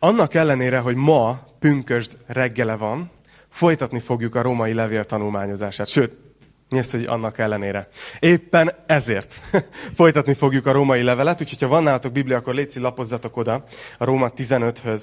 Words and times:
Annak 0.00 0.34
ellenére, 0.34 0.78
hogy 0.78 0.96
ma 0.96 1.46
pünkösd 1.58 2.16
reggele 2.26 2.76
van, 2.76 3.10
folytatni 3.48 3.98
fogjuk 3.98 4.34
a 4.34 4.42
római 4.42 4.72
levél 4.72 5.04
tanulmányozását. 5.04 5.86
Sőt, 5.86 6.12
mi 6.68 6.80
hogy 6.90 7.04
annak 7.04 7.38
ellenére? 7.38 7.88
Éppen 8.18 8.72
ezért 8.86 9.40
folytatni 9.96 10.34
fogjuk 10.34 10.66
a 10.66 10.72
római 10.72 11.02
levelet, 11.02 11.40
úgyhogy 11.40 11.60
ha 11.60 11.68
van 11.68 11.82
nálatok 11.82 12.12
Biblia, 12.12 12.36
akkor 12.36 12.54
létszi 12.54 12.80
lapozzatok 12.80 13.36
oda 13.36 13.64
a 13.98 14.04
Róma 14.04 14.32
15-höz. 14.36 15.02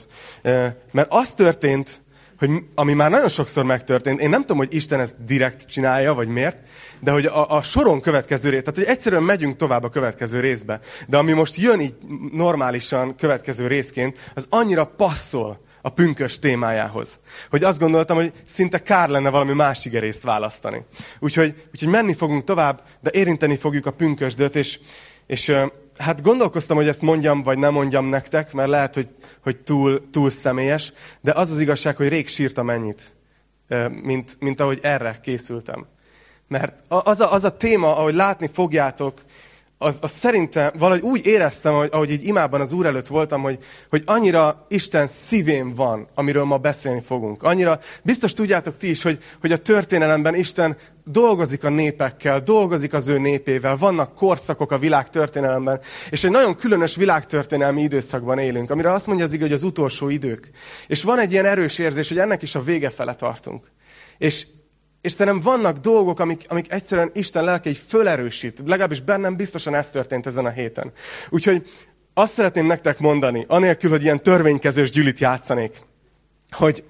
Mert 0.91 1.07
az 1.09 1.33
történt, 1.33 2.01
hogy 2.39 2.49
ami 2.75 2.93
már 2.93 3.09
nagyon 3.09 3.29
sokszor 3.29 3.63
megtörtént, 3.63 4.19
én 4.19 4.29
nem 4.29 4.41
tudom, 4.41 4.57
hogy 4.57 4.73
Isten 4.73 4.99
ezt 4.99 5.25
direkt 5.25 5.65
csinálja, 5.65 6.13
vagy 6.13 6.27
miért, 6.27 6.57
de 6.99 7.11
hogy 7.11 7.25
a, 7.25 7.49
a 7.49 7.61
soron 7.61 8.01
következő 8.01 8.49
rész, 8.49 8.59
tehát 8.59 8.75
hogy 8.75 8.85
egyszerűen 8.85 9.23
megyünk 9.23 9.55
tovább 9.55 9.83
a 9.83 9.89
következő 9.89 10.39
részbe, 10.39 10.79
de 11.07 11.17
ami 11.17 11.31
most 11.31 11.55
jön 11.55 11.79
így 11.79 11.95
normálisan 12.31 13.15
következő 13.15 13.67
részként, 13.67 14.31
az 14.33 14.47
annyira 14.49 14.85
passzol 14.85 15.63
a 15.81 15.89
pünkös 15.89 16.39
témájához. 16.39 17.19
Hogy 17.49 17.63
azt 17.63 17.79
gondoltam, 17.79 18.17
hogy 18.17 18.33
szinte 18.45 18.77
kár 18.77 19.09
lenne 19.09 19.29
valami 19.29 19.53
más 19.53 19.87
részt 19.91 20.23
választani. 20.23 20.85
Úgyhogy, 21.19 21.67
úgyhogy 21.73 21.89
menni 21.89 22.13
fogunk 22.13 22.43
tovább, 22.43 22.81
de 23.01 23.09
érinteni 23.13 23.55
fogjuk 23.55 23.85
a 23.85 23.91
pünkösdöt, 23.91 24.55
és, 24.55 24.79
és 25.27 25.55
hát 25.97 26.21
gondolkoztam, 26.21 26.77
hogy 26.77 26.87
ezt 26.87 27.01
mondjam, 27.01 27.43
vagy 27.43 27.57
nem 27.57 27.73
mondjam 27.73 28.05
nektek, 28.05 28.53
mert 28.53 28.69
lehet, 28.69 28.93
hogy, 28.93 29.07
hogy 29.43 29.57
túl, 29.57 30.09
túl 30.11 30.29
személyes, 30.29 30.93
de 31.21 31.31
az 31.31 31.51
az 31.51 31.59
igazság, 31.59 31.95
hogy 31.95 32.07
rég 32.07 32.27
sírtam 32.27 32.69
ennyit, 32.69 33.13
mint, 34.01 34.37
mint 34.39 34.59
ahogy 34.59 34.79
erre 34.81 35.19
készültem. 35.21 35.85
Mert 36.47 36.75
az 36.87 37.19
a, 37.19 37.31
az 37.31 37.43
a 37.43 37.57
téma, 37.57 37.97
ahogy 37.97 38.13
látni 38.13 38.47
fogjátok, 38.53 39.21
az, 39.77 39.99
az 40.01 40.11
szerintem 40.11 40.71
valahogy 40.77 41.01
úgy 41.01 41.25
éreztem, 41.25 41.73
hogy, 41.73 41.89
ahogy 41.91 42.11
így 42.11 42.27
imában 42.27 42.61
az 42.61 42.71
Úr 42.71 42.85
előtt 42.85 43.07
voltam, 43.07 43.41
hogy, 43.41 43.59
hogy 43.89 44.03
annyira 44.05 44.65
Isten 44.69 45.07
szívén 45.07 45.73
van, 45.73 46.07
amiről 46.13 46.43
ma 46.43 46.57
beszélni 46.57 47.01
fogunk. 47.01 47.43
Annyira, 47.43 47.79
biztos 48.03 48.33
tudjátok 48.33 48.77
ti 48.77 48.89
is, 48.89 49.01
hogy, 49.01 49.19
hogy 49.41 49.51
a 49.51 49.57
történelemben 49.57 50.35
Isten 50.35 50.77
dolgozik 51.03 51.63
a 51.63 51.69
népekkel, 51.69 52.39
dolgozik 52.39 52.93
az 52.93 53.07
ő 53.07 53.17
népével, 53.17 53.75
vannak 53.75 54.15
korszakok 54.15 54.71
a 54.71 54.77
világ 54.77 55.09
történelemben, 55.09 55.79
és 56.09 56.23
egy 56.23 56.31
nagyon 56.31 56.55
különös 56.55 56.95
világtörténelmi 56.95 57.81
időszakban 57.81 58.39
élünk, 58.39 58.69
amire 58.69 58.91
azt 58.91 59.07
mondja 59.07 59.25
az 59.25 59.33
igaz, 59.33 59.47
hogy 59.47 59.55
az 59.55 59.63
utolsó 59.63 60.09
idők. 60.09 60.49
És 60.87 61.03
van 61.03 61.19
egy 61.19 61.31
ilyen 61.31 61.45
erős 61.45 61.77
érzés, 61.77 62.07
hogy 62.07 62.19
ennek 62.19 62.41
is 62.41 62.55
a 62.55 62.63
vége 62.63 62.89
fele 62.89 63.13
tartunk. 63.13 63.71
És, 64.17 64.47
és 65.05 65.11
szerintem 65.11 65.41
vannak 65.41 65.77
dolgok, 65.77 66.19
amik, 66.19 66.45
amik 66.47 66.71
egyszerűen 66.71 67.11
Isten 67.13 67.43
lelke 67.43 67.69
így 67.69 67.81
fölerősít. 67.87 68.61
Legalábbis 68.65 69.01
bennem 69.01 69.35
biztosan 69.35 69.75
ez 69.75 69.89
történt 69.89 70.25
ezen 70.25 70.45
a 70.45 70.49
héten. 70.49 70.91
Úgyhogy 71.29 71.67
azt 72.13 72.33
szeretném 72.33 72.65
nektek 72.65 72.99
mondani, 72.99 73.45
anélkül, 73.47 73.89
hogy 73.89 74.03
ilyen 74.03 74.21
törvénykezős 74.21 74.89
gyűlit 74.89 75.19
játszanék, 75.19 75.81
hogy 76.51 76.83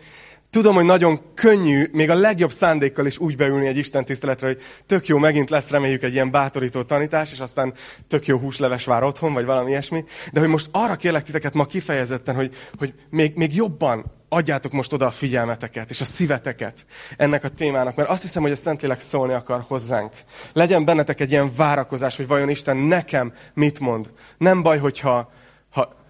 tudom, 0.55 0.75
hogy 0.75 0.85
nagyon 0.85 1.19
könnyű, 1.33 1.87
még 1.91 2.09
a 2.09 2.15
legjobb 2.15 2.51
szándékkal 2.51 3.05
is 3.05 3.17
úgy 3.17 3.35
beülni 3.35 3.67
egy 3.67 3.77
Isten 3.77 4.05
tiszteletre, 4.05 4.47
hogy 4.47 4.61
tök 4.85 5.07
jó, 5.07 5.17
megint 5.17 5.49
lesz 5.49 5.69
reméljük 5.69 6.03
egy 6.03 6.13
ilyen 6.13 6.31
bátorító 6.31 6.83
tanítás, 6.83 7.31
és 7.31 7.39
aztán 7.39 7.73
tök 8.07 8.25
jó 8.25 8.37
húsleves 8.37 8.85
vár 8.85 9.03
otthon, 9.03 9.33
vagy 9.33 9.45
valami 9.45 9.69
ilyesmi. 9.69 10.03
De 10.31 10.39
hogy 10.39 10.49
most 10.49 10.69
arra 10.71 10.95
kérlek 10.95 11.23
titeket 11.23 11.53
ma 11.53 11.65
kifejezetten, 11.65 12.35
hogy, 12.35 12.55
hogy 12.77 12.93
még, 13.09 13.35
még 13.35 13.55
jobban 13.55 14.05
adjátok 14.29 14.71
most 14.71 14.93
oda 14.93 15.05
a 15.05 15.11
figyelmeteket 15.11 15.89
és 15.89 16.01
a 16.01 16.05
szíveteket 16.05 16.85
ennek 17.17 17.43
a 17.43 17.49
témának, 17.49 17.95
mert 17.95 18.09
azt 18.09 18.21
hiszem, 18.21 18.41
hogy 18.41 18.51
a 18.51 18.55
Szentlélek 18.55 18.99
szólni 18.99 19.33
akar 19.33 19.63
hozzánk. 19.67 20.13
Legyen 20.53 20.85
bennetek 20.85 21.19
egy 21.19 21.31
ilyen 21.31 21.51
várakozás, 21.55 22.17
hogy 22.17 22.27
vajon 22.27 22.49
Isten 22.49 22.77
nekem 22.77 23.33
mit 23.53 23.79
mond. 23.79 24.11
Nem 24.37 24.61
baj, 24.61 24.77
hogyha 24.77 25.31
ha, 25.69 26.04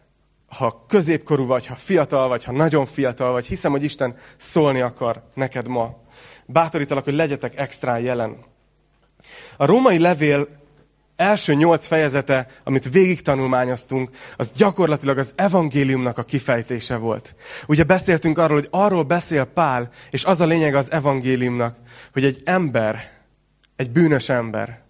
ha 0.58 0.86
középkorú 0.88 1.45
vagy, 1.45 1.66
ha 1.66 1.75
fiatal 1.75 2.28
vagy, 2.28 2.44
ha 2.44 2.52
nagyon 2.52 2.86
fiatal 2.86 3.31
vagy, 3.31 3.45
hiszem, 3.45 3.72
hogy 3.72 3.84
Isten 3.84 4.16
szólni 4.38 4.81
akar 4.81 5.23
neked 5.34 5.67
ma. 5.67 5.98
Bátorítalak, 6.45 7.03
hogy 7.03 7.14
legyetek 7.14 7.58
extra 7.58 7.98
jelen. 7.98 8.38
A 9.58 9.65
római 9.65 9.99
levél 9.99 10.48
első 11.15 11.54
nyolc 11.54 11.86
fejezete, 11.86 12.48
amit 12.64 12.89
végig 12.89 13.21
tanulmányoztunk, 13.21 14.10
az 14.38 14.52
gyakorlatilag 14.52 15.17
az 15.17 15.33
evangéliumnak 15.36 16.17
a 16.17 16.23
kifejtése 16.23 16.95
volt. 16.95 17.36
Ugye 17.67 17.83
beszéltünk 17.83 18.38
arról, 18.38 18.58
hogy 18.58 18.67
arról 18.71 19.04
beszél 19.04 19.44
Pál, 19.45 19.89
és 20.10 20.23
az 20.23 20.42
a 20.42 20.45
lényeg 20.45 20.76
az 20.76 20.92
evangéliumnak, 20.92 21.77
hogy 22.14 22.26
egy 22.26 22.42
ember, 22.45 23.11
egy 23.76 23.92
bűnös 23.92 24.30
ember, 24.30 24.82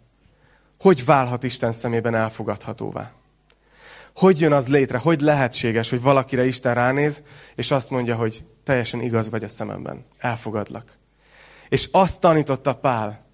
hogy 0.79 1.05
válhat 1.05 1.43
Isten 1.43 1.71
szemében 1.71 2.15
elfogadhatóvá. 2.15 3.11
Hogy 4.15 4.39
jön 4.39 4.51
az 4.51 4.67
létre, 4.67 4.97
hogy 4.97 5.21
lehetséges, 5.21 5.89
hogy 5.89 6.01
valakire 6.01 6.45
Isten 6.45 6.73
ránéz, 6.73 7.23
és 7.55 7.71
azt 7.71 7.89
mondja, 7.89 8.15
hogy 8.15 8.45
teljesen 8.63 9.01
igaz 9.01 9.29
vagy 9.29 9.43
a 9.43 9.47
szememben, 9.47 10.05
elfogadlak. 10.17 10.91
És 11.69 11.89
azt 11.91 12.19
tanította 12.19 12.75
Pál, 12.75 13.25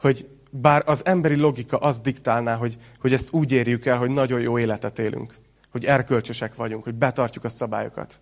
hogy 0.00 0.28
bár 0.50 0.82
az 0.86 1.04
emberi 1.04 1.34
logika 1.34 1.76
azt 1.76 2.02
diktálná, 2.02 2.56
hogy, 2.56 2.78
hogy 3.00 3.12
ezt 3.12 3.32
úgy 3.32 3.52
érjük 3.52 3.86
el, 3.86 3.96
hogy 3.96 4.10
nagyon 4.10 4.40
jó 4.40 4.58
életet 4.58 4.98
élünk, 4.98 5.34
hogy 5.70 5.84
erkölcsösek 5.84 6.54
vagyunk, 6.54 6.84
hogy 6.84 6.94
betartjuk 6.94 7.44
a 7.44 7.48
szabályokat. 7.48 8.20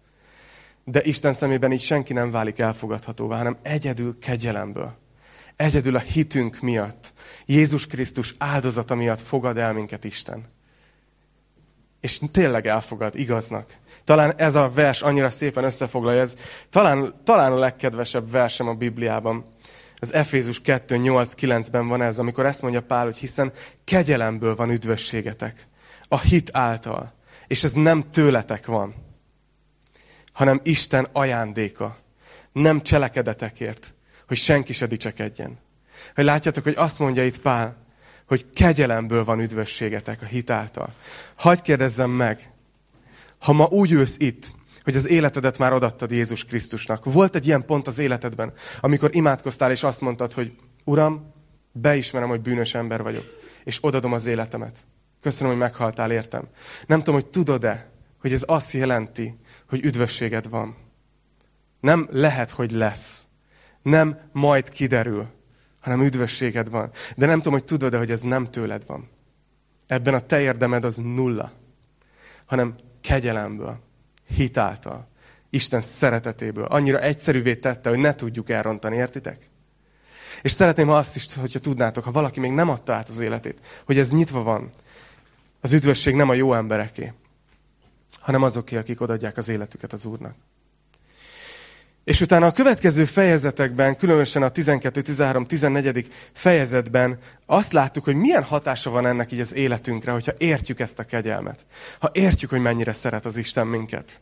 De 0.84 1.03
Isten 1.03 1.32
szemében 1.32 1.72
így 1.72 1.81
senki 1.81 2.12
nem 2.12 2.31
válik 2.31 2.59
elfogadhatóvá, 2.59 3.37
hanem 3.37 3.59
egyedül 3.62 4.19
kegyelemből. 4.19 4.97
Egyedül 5.56 5.97
a 5.97 5.99
hitünk 5.99 6.60
miatt, 6.60 7.12
Jézus 7.47 7.87
Krisztus 7.87 8.34
áldozata 8.38 8.94
miatt 8.94 9.20
fogad 9.20 9.59
el 9.59 9.72
minket 9.72 10.04
Isten. 10.04 10.59
És 12.00 12.21
tényleg 12.33 12.66
elfogad, 12.66 13.19
igaznak. 13.19 13.66
Talán 14.05 14.34
ez 14.37 14.55
a 14.55 14.71
vers 14.71 15.03
annyira 15.03 15.31
szépen 15.31 15.65
összefoglalja, 15.65 16.21
ez 16.21 16.37
talán, 16.71 17.15
talán 17.25 17.53
a 17.53 17.59
legkedvesebb 17.59 18.31
versem 18.31 18.69
a 18.69 18.75
Bibliában. 18.75 19.44
Az 19.97 20.12
Efézus 20.12 20.61
2.8.9-ben 20.65 21.88
van 21.88 22.03
ez, 22.03 22.19
amikor 22.19 22.47
ezt 22.47 22.62
mondja 22.62 22.83
Pál, 22.83 23.05
hogy 23.05 23.16
hiszen 23.16 23.53
kegyelemből 23.84 24.55
van 24.55 24.71
üdvösségetek. 24.71 25.66
A 26.09 26.19
hit 26.19 26.50
által. 26.53 27.12
És 27.47 27.65
ez 27.65 27.72
nem 27.72 28.11
tőletek 28.11 28.67
van, 28.67 28.94
hanem 30.32 30.61
Isten 30.62 31.09
ajándéka. 31.12 31.99
Nem 32.53 32.81
cselekedetekért, 32.81 33.94
hogy 34.28 34.37
senki 34.37 34.72
se 34.72 34.87
dicsekedjen. 34.87 35.59
Hogy 36.15 36.25
látjátok, 36.25 36.65
hogy 36.65 36.75
azt 36.77 36.99
mondja 36.99 37.25
itt 37.25 37.41
Pál, 37.41 37.77
hogy 38.30 38.50
kegyelemből 38.50 39.24
van 39.24 39.41
üdvösségetek 39.41 40.22
a 40.22 40.24
hit 40.24 40.50
által. 40.50 40.94
Hagy 41.34 41.62
kérdezzem 41.62 42.10
meg, 42.10 42.52
ha 43.38 43.52
ma 43.52 43.66
úgy 43.70 43.92
ülsz 43.92 44.16
itt, 44.18 44.52
hogy 44.82 44.96
az 44.96 45.08
életedet 45.08 45.58
már 45.58 45.72
odattad 45.72 46.10
Jézus 46.10 46.44
Krisztusnak. 46.44 47.04
Volt 47.04 47.34
egy 47.34 47.46
ilyen 47.46 47.64
pont 47.64 47.86
az 47.86 47.98
életedben, 47.98 48.52
amikor 48.80 49.14
imádkoztál, 49.14 49.70
és 49.70 49.82
azt 49.82 50.00
mondtad, 50.00 50.32
hogy 50.32 50.52
Uram, 50.84 51.32
beismerem, 51.72 52.28
hogy 52.28 52.40
bűnös 52.40 52.74
ember 52.74 53.02
vagyok, 53.02 53.24
és 53.64 53.78
odadom 53.80 54.12
az 54.12 54.26
életemet. 54.26 54.78
Köszönöm, 55.20 55.52
hogy 55.52 55.60
meghaltál, 55.60 56.10
értem. 56.10 56.48
Nem 56.86 56.98
tudom, 56.98 57.14
hogy 57.14 57.30
tudod-e, 57.30 57.90
hogy 58.20 58.32
ez 58.32 58.42
azt 58.46 58.72
jelenti, 58.72 59.38
hogy 59.69 59.84
üdvösséged 59.84 60.48
van. 60.48 60.76
Nem 61.80 62.08
lehet, 62.10 62.50
hogy 62.50 62.70
lesz. 62.70 63.22
Nem 63.82 64.19
majd 64.32 64.69
kiderül, 64.69 65.28
hanem 65.80 66.02
üdvösséged 66.02 66.70
van. 66.70 66.91
De 67.16 67.26
nem 67.26 67.36
tudom, 67.36 67.52
hogy 67.52 67.64
tudod-e, 67.64 67.98
hogy 67.98 68.10
ez 68.10 68.20
nem 68.20 68.50
tőled 68.50 68.86
van. 68.86 69.08
Ebben 69.86 70.14
a 70.14 70.26
te 70.26 70.41
érdemed 70.41 70.84
az 70.84 70.96
nulla, 70.96 71.52
hanem 72.44 72.74
kegyelemből 73.00 73.78
hitáltal. 74.26 75.08
Isten 75.50 75.80
szeretetéből. 75.80 76.64
Annyira 76.64 77.00
egyszerűvé 77.00 77.56
tette, 77.56 77.88
hogy 77.88 77.98
ne 77.98 78.14
tudjuk 78.14 78.50
elrontani, 78.50 78.96
értitek? 78.96 79.50
És 80.42 80.52
szeretném 80.52 80.86
ha 80.86 80.96
azt 80.96 81.16
is, 81.16 81.34
hogyha 81.34 81.58
tudnátok, 81.58 82.04
ha 82.04 82.10
valaki 82.10 82.40
még 82.40 82.52
nem 82.52 82.69
adta 82.69 82.92
át 82.92 83.08
az 83.08 83.20
életét, 83.20 83.60
hogy 83.84 83.98
ez 83.98 84.10
nyitva 84.10 84.42
van. 84.42 84.70
Az 85.60 85.72
üdvösség 85.72 86.14
nem 86.14 86.28
a 86.28 86.34
jó 86.34 86.54
embereké, 86.54 87.12
hanem 88.20 88.42
azoké, 88.42 88.76
akik 88.76 89.00
odaadják 89.00 89.37
az 89.37 89.49
életüket 89.49 89.93
az 89.93 90.05
Úrnak. 90.05 90.34
És 92.10 92.20
utána 92.20 92.46
a 92.46 92.50
következő 92.50 93.04
fejezetekben, 93.04 93.96
különösen 93.96 94.42
a 94.42 94.48
12, 94.48 95.00
13, 95.00 95.46
14. 95.46 96.12
fejezetben 96.32 97.18
azt 97.46 97.72
láttuk, 97.72 98.04
hogy 98.04 98.14
milyen 98.14 98.42
hatása 98.42 98.90
van 98.90 99.06
ennek 99.06 99.32
így 99.32 99.40
az 99.40 99.54
életünkre, 99.54 100.12
hogyha 100.12 100.32
értjük 100.38 100.80
ezt 100.80 100.98
a 100.98 101.04
kegyelmet. 101.04 101.66
Ha 101.98 102.10
értjük, 102.12 102.50
hogy 102.50 102.60
mennyire 102.60 102.92
szeret 102.92 103.24
az 103.24 103.36
Isten 103.36 103.66
minket. 103.66 104.20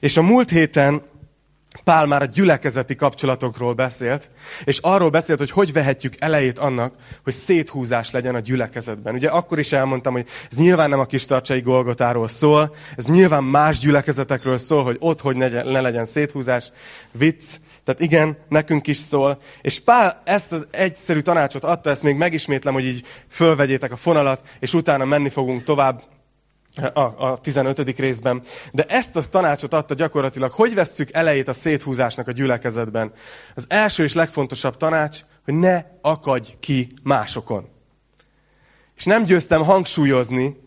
És 0.00 0.16
a 0.16 0.22
múlt 0.22 0.50
héten 0.50 1.02
Pál 1.84 2.06
már 2.06 2.22
a 2.22 2.24
gyülekezeti 2.24 2.94
kapcsolatokról 2.94 3.74
beszélt, 3.74 4.30
és 4.64 4.78
arról 4.78 5.10
beszélt, 5.10 5.38
hogy 5.38 5.50
hogy 5.50 5.72
vehetjük 5.72 6.14
elejét 6.18 6.58
annak, 6.58 6.94
hogy 7.24 7.32
széthúzás 7.32 8.10
legyen 8.10 8.34
a 8.34 8.40
gyülekezetben. 8.40 9.14
Ugye 9.14 9.28
akkor 9.28 9.58
is 9.58 9.72
elmondtam, 9.72 10.12
hogy 10.12 10.26
ez 10.50 10.58
nyilván 10.58 10.88
nem 10.88 10.98
a 10.98 11.04
kis 11.04 11.24
tartsai 11.24 11.60
Golgotáról 11.60 12.28
szól, 12.28 12.74
ez 12.96 13.06
nyilván 13.06 13.44
más 13.44 13.78
gyülekezetekről 13.78 14.58
szól, 14.58 14.84
hogy 14.84 14.96
ott 15.00 15.20
hogy 15.20 15.36
ne 15.36 15.80
legyen 15.80 16.04
széthúzás, 16.04 16.72
vicc, 17.12 17.44
tehát 17.84 18.00
igen, 18.00 18.36
nekünk 18.48 18.86
is 18.86 18.96
szól. 18.96 19.38
És 19.60 19.80
Pál 19.80 20.22
ezt 20.24 20.52
az 20.52 20.66
egyszerű 20.70 21.20
tanácsot 21.20 21.64
adta, 21.64 21.90
ezt 21.90 22.02
még 22.02 22.16
megismétlem, 22.16 22.74
hogy 22.74 22.84
így 22.84 23.06
fölvegyétek 23.28 23.92
a 23.92 23.96
fonalat, 23.96 24.42
és 24.58 24.74
utána 24.74 25.04
menni 25.04 25.28
fogunk 25.28 25.62
tovább 25.62 26.02
a, 26.92 27.00
a 27.00 27.38
15. 27.38 27.98
részben. 27.98 28.42
De 28.72 28.84
ezt 28.84 29.16
a 29.16 29.20
tanácsot 29.20 29.74
adta 29.74 29.94
gyakorlatilag, 29.94 30.50
hogy 30.50 30.74
vesszük 30.74 31.12
elejét 31.12 31.48
a 31.48 31.52
széthúzásnak 31.52 32.28
a 32.28 32.32
gyülekezetben. 32.32 33.12
Az 33.54 33.64
első 33.68 34.04
és 34.04 34.14
legfontosabb 34.14 34.76
tanács, 34.76 35.20
hogy 35.44 35.54
ne 35.54 35.84
akadj 36.00 36.48
ki 36.60 36.88
másokon. 37.02 37.68
És 38.96 39.04
nem 39.04 39.24
győztem 39.24 39.64
hangsúlyozni, 39.64 40.60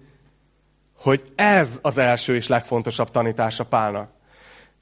hogy 0.97 1.23
ez 1.35 1.79
az 1.81 1.97
első 1.97 2.35
és 2.35 2.47
legfontosabb 2.47 3.11
tanítása 3.11 3.63
Pálnak. 3.63 4.11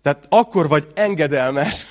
Tehát 0.02 0.26
akkor 0.30 0.68
vagy 0.68 0.88
engedelmes, 0.94 1.86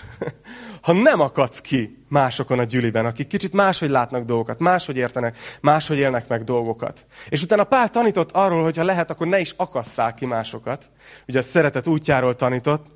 ha 0.81 0.93
nem 0.93 1.21
akadsz 1.21 1.61
ki 1.61 2.05
másokon 2.09 2.59
a 2.59 2.65
gyüliben, 2.65 3.07
akik 3.07 3.27
kicsit 3.27 3.53
máshogy 3.53 3.89
látnak 3.89 4.25
dolgokat, 4.25 4.59
máshogy 4.59 4.97
értenek, 4.97 5.39
máshogy 5.61 5.99
élnek 5.99 6.29
meg 6.29 6.45
dolgokat. 6.45 7.07
És 7.29 7.43
utána 7.43 7.65
Pál 7.65 7.91
tanított 7.91 8.33
arról, 8.33 8.63
hogy 8.63 8.77
ha 8.77 8.85
lehet, 8.85 9.11
akkor 9.11 9.27
ne 9.27 9.41
is 9.41 9.55
akasszál 9.57 10.15
ki 10.15 10.27
másokat. 10.27 10.91
Ugye 11.29 11.39
a 11.39 11.43
szeretet 11.43 11.87
útjáról 11.87 12.37
tanított, 12.37 12.87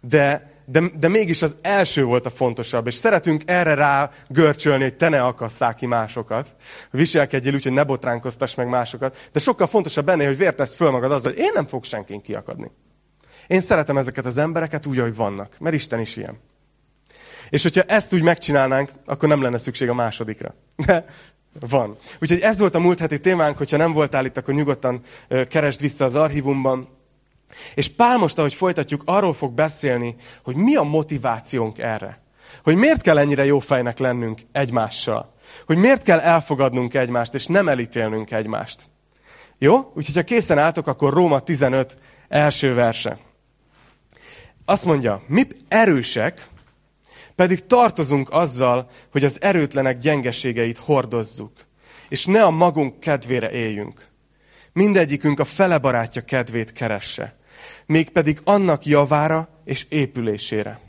de, 0.00 0.50
de, 0.66 0.82
de 0.98 1.08
mégis 1.08 1.42
az 1.42 1.56
első 1.60 2.04
volt 2.04 2.26
a 2.26 2.30
fontosabb, 2.30 2.86
és 2.86 2.94
szeretünk 2.94 3.42
erre 3.46 3.74
rá 3.74 4.10
görcsölni, 4.28 4.82
hogy 4.82 4.94
te 4.96 5.08
ne 5.08 5.22
akasszál 5.22 5.74
ki 5.74 5.86
másokat. 5.86 6.54
Viselkedjél 6.90 7.54
úgy, 7.54 7.62
hogy 7.62 7.72
ne 7.72 7.84
botránkoztass 7.84 8.54
meg 8.54 8.68
másokat, 8.68 9.28
de 9.32 9.40
sokkal 9.40 9.66
fontosabb 9.66 10.04
benne, 10.04 10.26
hogy 10.26 10.36
vértesz 10.36 10.76
föl 10.76 10.90
magad 10.90 11.12
azzal, 11.12 11.32
hogy 11.32 11.40
én 11.40 11.50
nem 11.54 11.66
fog 11.66 11.84
senkin 11.84 12.20
kiakadni. 12.20 12.70
Én 13.46 13.60
szeretem 13.60 13.96
ezeket 13.96 14.26
az 14.26 14.38
embereket 14.38 14.86
úgy, 14.86 14.98
ahogy 14.98 15.14
vannak, 15.14 15.56
mert 15.58 15.74
Isten 15.74 16.00
is 16.00 16.16
ilyen. 16.16 16.38
És 17.52 17.62
hogyha 17.62 17.82
ezt 17.82 18.14
úgy 18.14 18.22
megcsinálnánk, 18.22 18.90
akkor 19.04 19.28
nem 19.28 19.42
lenne 19.42 19.58
szükség 19.58 19.88
a 19.88 19.94
másodikra. 19.94 20.54
Van. 21.60 21.96
Úgyhogy 22.20 22.40
ez 22.40 22.58
volt 22.58 22.74
a 22.74 22.78
múlt 22.78 22.98
heti 22.98 23.20
témánk, 23.20 23.56
hogyha 23.56 23.76
nem 23.76 23.92
voltál 23.92 24.24
itt, 24.24 24.36
akkor 24.36 24.54
nyugodtan 24.54 25.00
keresd 25.48 25.80
vissza 25.80 26.04
az 26.04 26.14
archívumban. 26.14 26.88
És 27.74 27.88
Pál 27.88 28.18
most, 28.18 28.38
ahogy 28.38 28.54
folytatjuk, 28.54 29.02
arról 29.04 29.32
fog 29.32 29.52
beszélni, 29.52 30.16
hogy 30.44 30.56
mi 30.56 30.74
a 30.74 30.82
motivációnk 30.82 31.78
erre. 31.78 32.22
Hogy 32.62 32.76
miért 32.76 33.02
kell 33.02 33.18
ennyire 33.18 33.44
jó 33.44 33.58
fejnek 33.58 33.98
lennünk 33.98 34.40
egymással. 34.52 35.34
Hogy 35.66 35.76
miért 35.76 36.02
kell 36.02 36.18
elfogadnunk 36.18 36.94
egymást, 36.94 37.34
és 37.34 37.46
nem 37.46 37.68
elítélnünk 37.68 38.30
egymást. 38.30 38.88
Jó? 39.58 39.92
Úgyhogy 39.94 40.14
ha 40.14 40.22
készen 40.22 40.58
álltok, 40.58 40.86
akkor 40.86 41.12
Róma 41.12 41.40
15 41.40 41.96
első 42.28 42.74
verse. 42.74 43.18
Azt 44.64 44.84
mondja, 44.84 45.22
mi 45.26 45.46
erősek, 45.68 46.50
pedig 47.34 47.66
tartozunk 47.66 48.30
azzal, 48.30 48.90
hogy 49.10 49.24
az 49.24 49.38
erőtlenek 49.40 49.98
gyengeségeit 49.98 50.78
hordozzuk, 50.78 51.52
és 52.08 52.26
ne 52.26 52.44
a 52.44 52.50
magunk 52.50 53.00
kedvére 53.00 53.50
éljünk. 53.50 54.06
Mindegyikünk 54.72 55.40
a 55.40 55.44
fele 55.44 55.78
barátja 55.78 56.22
kedvét 56.22 56.72
keresse, 56.72 57.36
mégpedig 57.86 58.40
annak 58.44 58.86
javára 58.86 59.48
és 59.64 59.86
épülésére. 59.88 60.80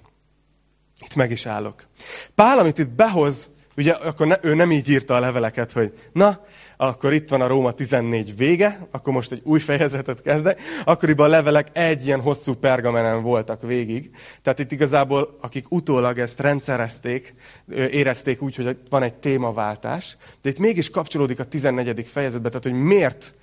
Itt 1.06 1.16
meg 1.16 1.32
is 1.32 1.46
állok. 1.46 1.88
Pál, 2.36 2.60
amit 2.60 2.78
itt 2.78 2.90
behoz, 2.90 3.50
ugye 3.78 3.92
akkor 3.92 4.28
ne, 4.28 4.36
ő 4.42 4.54
nem 4.54 4.72
így 4.72 4.90
írta 4.90 5.16
a 5.16 5.20
leveleket, 5.20 5.72
hogy 5.72 6.00
na, 6.12 6.46
akkor 6.88 7.14
itt 7.14 7.30
van 7.30 7.42
a 7.42 7.48
Róma 7.48 7.72
14 7.72 8.38
vége, 8.38 8.88
akkor 8.92 9.14
most 9.14 9.32
egy 9.32 9.42
új 9.44 9.60
fejezetet 9.60 10.22
kezdek. 10.22 10.62
Akkoriban 10.86 11.26
a 11.26 11.30
levelek 11.30 11.68
egy 11.74 12.06
ilyen 12.06 12.22
hosszú 12.22 12.54
pergamenen 12.54 13.22
voltak 13.22 13.62
végig. 13.62 14.10
Tehát 14.42 14.60
itt 14.60 14.72
igazából, 14.72 15.38
akik 15.42 15.66
utólag 15.70 16.20
ezt 16.20 16.40
rendszerezték, 16.40 17.36
érezték 17.76 18.42
úgy, 18.42 18.56
hogy 18.56 18.78
van 18.90 19.04
egy 19.04 19.14
témaváltás. 19.14 20.18
De 20.42 20.50
itt 20.50 20.60
mégis 20.60 20.90
kapcsolódik 20.90 21.40
a 21.40 21.44
14. 21.44 22.06
fejezetbe, 22.08 22.48
tehát 22.50 22.64
hogy 22.64 22.84
miért 22.84 23.34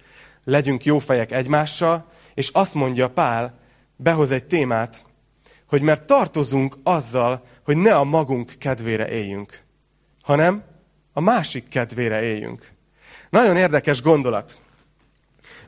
legyünk 0.44 0.84
jó 0.84 0.98
fejek 0.98 1.32
egymással, 1.32 2.06
és 2.34 2.48
azt 2.48 2.74
mondja 2.74 3.10
Pál, 3.10 3.58
behoz 3.96 4.30
egy 4.30 4.44
témát, 4.44 5.04
hogy 5.66 5.82
mert 5.82 6.06
tartozunk 6.06 6.76
azzal, 6.82 7.44
hogy 7.64 7.76
ne 7.76 7.96
a 7.96 8.04
magunk 8.04 8.52
kedvére 8.58 9.08
éljünk, 9.08 9.62
hanem 10.22 10.62
a 11.12 11.20
másik 11.20 11.68
kedvére 11.68 12.22
éljünk. 12.22 12.78
Nagyon 13.30 13.56
érdekes 13.56 14.02
gondolat. 14.02 14.58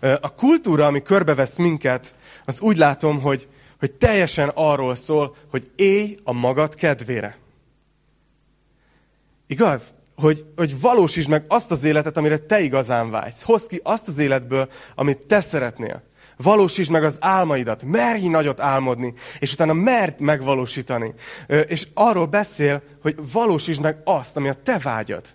A 0.01 0.35
kultúra, 0.35 0.87
ami 0.87 1.03
körbevesz 1.03 1.57
minket, 1.57 2.15
az 2.45 2.61
úgy 2.61 2.77
látom, 2.77 3.21
hogy, 3.21 3.49
hogy 3.79 3.93
teljesen 3.93 4.51
arról 4.55 4.95
szól, 4.95 5.37
hogy 5.51 5.71
élj 5.77 6.19
a 6.25 6.33
magad 6.33 6.75
kedvére. 6.75 7.37
Igaz? 9.47 9.95
Hogy, 10.17 10.45
hogy 10.57 10.81
valósítsd 10.81 11.29
meg 11.29 11.45
azt 11.49 11.71
az 11.71 11.85
életet, 11.85 12.17
amire 12.17 12.39
te 12.39 12.61
igazán 12.61 13.11
vágysz. 13.11 13.43
Hozd 13.43 13.69
ki 13.69 13.81
azt 13.83 14.09
az 14.09 14.19
életből, 14.19 14.69
amit 14.95 15.19
te 15.19 15.41
szeretnél. 15.41 16.03
Valósítsd 16.37 16.91
meg 16.91 17.05
az 17.05 17.19
álmaidat. 17.21 17.83
Merj 17.83 18.27
nagyot 18.27 18.61
álmodni, 18.61 19.15
és 19.39 19.53
utána 19.53 19.73
merd 19.73 20.21
megvalósítani. 20.21 21.15
És 21.67 21.87
arról 21.95 22.27
beszél, 22.27 22.83
hogy 23.03 23.17
valósítsd 23.33 23.81
meg 23.81 24.01
azt, 24.05 24.37
ami 24.37 24.49
a 24.49 24.55
te 24.63 24.79
vágyad. 24.79 25.27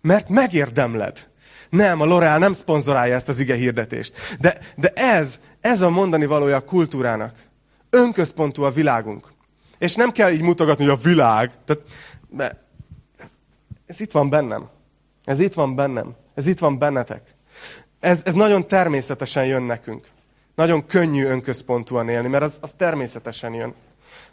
Mert 0.00 0.28
megérdemled. 0.28 1.32
Nem, 1.74 2.00
a 2.00 2.04
L'Oreal 2.04 2.38
nem 2.38 2.52
szponzorálja 2.52 3.14
ezt 3.14 3.28
az 3.28 3.38
ige 3.38 3.54
hirdetést. 3.54 4.36
De, 4.40 4.58
de 4.76 4.88
ez, 4.88 5.40
ez 5.60 5.82
a 5.82 5.90
mondani 5.90 6.26
valója 6.26 6.56
a 6.56 6.64
kultúrának. 6.64 7.32
Önközpontú 7.90 8.62
a 8.62 8.70
világunk. 8.70 9.32
És 9.78 9.94
nem 9.94 10.10
kell 10.10 10.32
így 10.32 10.42
mutogatni, 10.42 10.84
hogy 10.84 10.98
a 10.98 11.02
világ. 11.02 11.52
Tehát, 11.64 11.82
de 12.28 12.64
ez 13.86 14.00
itt 14.00 14.10
van 14.10 14.30
bennem. 14.30 14.68
Ez 15.24 15.40
itt 15.40 15.54
van 15.54 15.74
bennem. 15.74 16.14
Ez 16.34 16.46
itt 16.46 16.58
van 16.58 16.78
bennetek. 16.78 17.34
Ez, 18.00 18.22
ez 18.24 18.34
nagyon 18.34 18.66
természetesen 18.66 19.46
jön 19.46 19.62
nekünk. 19.62 20.06
Nagyon 20.54 20.86
könnyű 20.86 21.24
önközpontúan 21.24 22.08
élni, 22.08 22.28
mert 22.28 22.44
az, 22.44 22.58
az 22.60 22.72
természetesen 22.76 23.54
jön. 23.54 23.74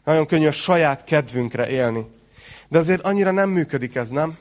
Nagyon 0.04 0.26
könnyű 0.26 0.48
a 0.48 0.52
saját 0.52 1.04
kedvünkre 1.04 1.70
élni. 1.70 2.06
De 2.68 2.78
azért 2.78 3.02
annyira 3.02 3.32
nem 3.32 3.50
működik 3.50 3.96
ez, 3.96 4.10
nem? 4.10 4.38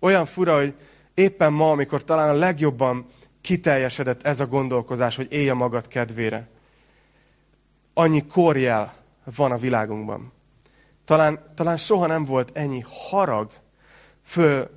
Olyan 0.00 0.26
fura, 0.26 0.56
hogy 0.56 0.74
éppen 1.16 1.52
ma, 1.52 1.70
amikor 1.70 2.04
talán 2.04 2.28
a 2.28 2.38
legjobban 2.38 3.06
kiteljesedett 3.40 4.22
ez 4.22 4.40
a 4.40 4.46
gondolkozás, 4.46 5.16
hogy 5.16 5.32
élj 5.32 5.48
a 5.48 5.54
magad 5.54 5.88
kedvére. 5.88 6.48
Annyi 7.94 8.26
korjel 8.26 8.94
van 9.36 9.52
a 9.52 9.56
világunkban. 9.56 10.32
Talán, 11.04 11.52
talán 11.54 11.76
soha 11.76 12.06
nem 12.06 12.24
volt 12.24 12.50
ennyi 12.54 12.84
harag 12.88 13.50
föl, 14.24 14.70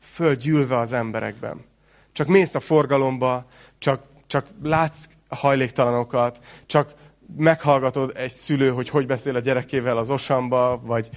fölgyűlve 0.00 0.78
az 0.78 0.92
emberekben. 0.92 1.64
Csak 2.12 2.26
mész 2.26 2.54
a 2.54 2.60
forgalomba, 2.60 3.46
csak, 3.78 4.02
csak 4.26 4.46
látsz 4.62 5.04
hajléktalanokat, 5.28 6.44
csak 6.66 6.94
meghallgatod 7.36 8.12
egy 8.16 8.32
szülő, 8.32 8.70
hogy 8.70 8.88
hogy 8.88 9.06
beszél 9.06 9.36
a 9.36 9.40
gyerekével 9.40 9.96
az 9.96 10.10
osamba, 10.10 10.80
vagy 10.84 11.10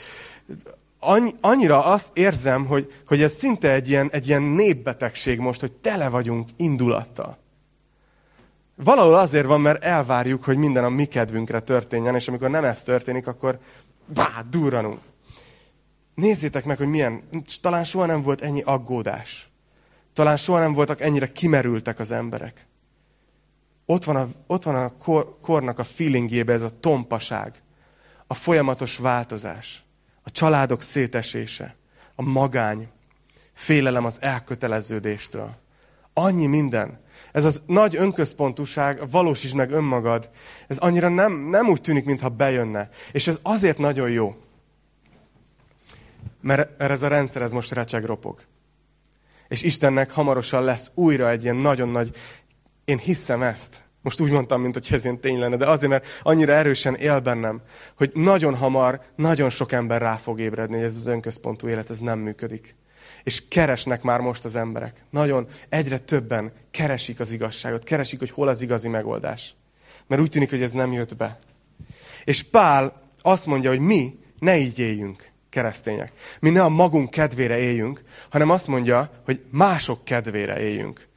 annyira 1.42 1.86
azt 1.86 2.18
érzem, 2.18 2.66
hogy, 2.66 2.94
hogy 3.06 3.22
ez 3.22 3.32
szinte 3.32 3.72
egy 3.72 3.90
ilyen, 3.90 4.10
egy 4.12 4.28
ilyen 4.28 4.42
népbetegség 4.42 5.40
most, 5.40 5.60
hogy 5.60 5.72
tele 5.72 6.10
vagyunk 6.10 6.50
indulattal. 6.56 7.38
Valahol 8.76 9.16
azért 9.16 9.46
van, 9.46 9.62
mert 9.62 9.84
elvárjuk, 9.84 10.44
hogy 10.44 10.58
minden 10.58 10.84
a 10.84 10.90
mi 10.90 11.06
kedvünkre 11.06 11.60
történjen, 11.60 12.16
és 12.16 12.28
amikor 12.28 12.50
nem 12.50 12.64
ez 12.64 12.84
történik, 12.84 13.28
akkor 13.28 13.60
bá, 14.06 14.46
durranunk. 14.50 15.00
Nézzétek 16.16 16.66
meg, 16.66 16.78
hogy 16.78 16.88
milyen, 16.88 17.24
talán 17.62 17.84
soha 17.84 18.06
nem 18.06 18.22
volt 18.22 18.42
ennyi 18.42 18.62
aggódás. 18.62 19.50
Talán 20.14 20.38
soha 20.38 20.60
nem 20.60 20.74
voltak 20.74 21.02
ennyire 21.02 21.32
kimerültek 21.32 22.00
az 22.00 22.12
emberek. 22.12 22.68
Ott 23.86 24.04
van 24.04 24.16
a, 24.16 24.28
ott 24.48 24.64
van 24.64 24.76
a 24.76 24.98
kor, 24.98 25.38
kornak 25.42 25.80
a 25.80 25.84
feelingjébe 25.84 26.54
ez 26.54 26.64
a 26.64 26.80
tompaság, 26.80 27.54
a 28.28 28.34
folyamatos 28.34 28.98
változás 28.98 29.85
a 30.26 30.32
családok 30.32 30.82
szétesése, 30.82 31.76
a 32.16 32.22
magány, 32.22 32.88
félelem 33.54 34.06
az 34.06 34.18
elköteleződéstől. 34.22 35.56
Annyi 36.14 36.46
minden. 36.46 37.00
Ez 37.32 37.46
az 37.46 37.62
nagy 37.66 37.96
önközpontúság, 37.96 39.10
valósítsd 39.10 39.56
meg 39.56 39.72
önmagad, 39.72 40.30
ez 40.68 40.78
annyira 40.78 41.10
nem, 41.10 41.34
nem 41.34 41.68
úgy 41.68 41.82
tűnik, 41.82 42.06
mintha 42.06 42.30
bejönne. 42.30 42.90
És 43.12 43.28
ez 43.28 43.40
azért 43.42 43.78
nagyon 43.78 44.10
jó. 44.10 44.36
Mert, 46.42 46.78
mert 46.78 46.92
ez 46.92 47.04
a 47.04 47.08
rendszer, 47.08 47.42
ez 47.42 47.52
most 47.52 47.72
recseg 47.72 48.04
ropog. 48.04 48.44
És 49.48 49.62
Istennek 49.62 50.12
hamarosan 50.12 50.64
lesz 50.64 50.92
újra 50.94 51.30
egy 51.30 51.44
ilyen 51.44 51.56
nagyon 51.56 51.90
nagy, 51.90 52.16
én 52.86 52.98
hiszem 52.98 53.42
ezt, 53.42 53.84
most 54.06 54.20
úgy 54.20 54.32
mondtam, 54.32 54.62
mint 54.62 54.74
hogy 54.74 54.88
ez 54.92 55.04
ilyen 55.04 55.20
tény 55.20 55.40
lenne, 55.40 55.58
de 55.58 55.70
azért, 55.70 55.92
mert 55.92 56.06
annyira 56.22 56.54
erősen 56.54 56.96
él 56.96 57.20
bennem, 57.20 57.62
hogy 57.96 58.12
nagyon 58.14 58.56
hamar, 58.56 59.02
nagyon 59.16 59.50
sok 59.50 59.72
ember 59.72 60.02
rá 60.02 60.16
fog 60.16 60.40
ébredni, 60.40 60.76
hogy 60.76 60.86
ez 60.86 60.96
az 60.96 61.08
önközpontú 61.08 61.68
élet, 61.68 61.90
ez 61.90 62.00
nem 62.00 62.20
működik. 62.20 62.76
És 63.24 63.48
keresnek 63.48 64.02
már 64.02 64.20
most 64.20 64.46
az 64.46 64.56
emberek. 64.56 65.04
Nagyon, 65.10 65.48
egyre 65.70 65.98
többen 65.98 66.52
keresik 66.72 67.20
az 67.20 67.32
igazságot, 67.32 67.84
keresik, 67.84 68.20
hogy 68.20 68.32
hol 68.32 68.48
az 68.48 68.62
igazi 68.62 68.88
megoldás. 68.88 69.56
Mert 70.08 70.22
úgy 70.22 70.30
tűnik, 70.30 70.50
hogy 70.50 70.62
ez 70.62 70.72
nem 70.72 70.92
jött 70.92 71.16
be. 71.16 71.40
És 72.24 72.44
Pál 72.44 73.02
azt 73.22 73.46
mondja, 73.46 73.70
hogy 73.70 73.80
mi 73.80 74.20
ne 74.40 74.58
így 74.58 74.80
éljünk, 74.80 75.30
keresztények. 75.50 76.12
Mi 76.40 76.50
ne 76.50 76.64
a 76.64 76.70
magunk 76.70 77.10
kedvére 77.10 77.58
éljünk, 77.58 78.02
hanem 78.30 78.50
azt 78.50 78.68
mondja, 78.68 79.12
hogy 79.24 79.42
mások 79.52 80.04
kedvére 80.04 80.60
éljünk. 80.60 81.08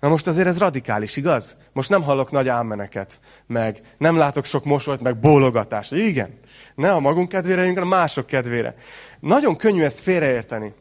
Na 0.00 0.08
most 0.08 0.26
azért 0.26 0.46
ez 0.46 0.58
radikális, 0.58 1.16
igaz? 1.16 1.56
Most 1.72 1.90
nem 1.90 2.02
hallok 2.02 2.30
nagy 2.30 2.48
ámmeneket, 2.48 3.20
meg 3.46 3.80
nem 3.96 4.16
látok 4.16 4.44
sok 4.44 4.64
mosolyt, 4.64 5.00
meg 5.00 5.18
bólogatást. 5.18 5.92
Igen, 5.92 6.38
ne 6.74 6.92
a 6.92 7.00
magunk 7.00 7.28
kedvére, 7.28 7.66
hanem 7.66 7.88
mások 7.88 8.26
kedvére. 8.26 8.74
Nagyon 9.20 9.56
könnyű 9.56 9.82
ezt 9.82 10.00
félreérteni. 10.00 10.74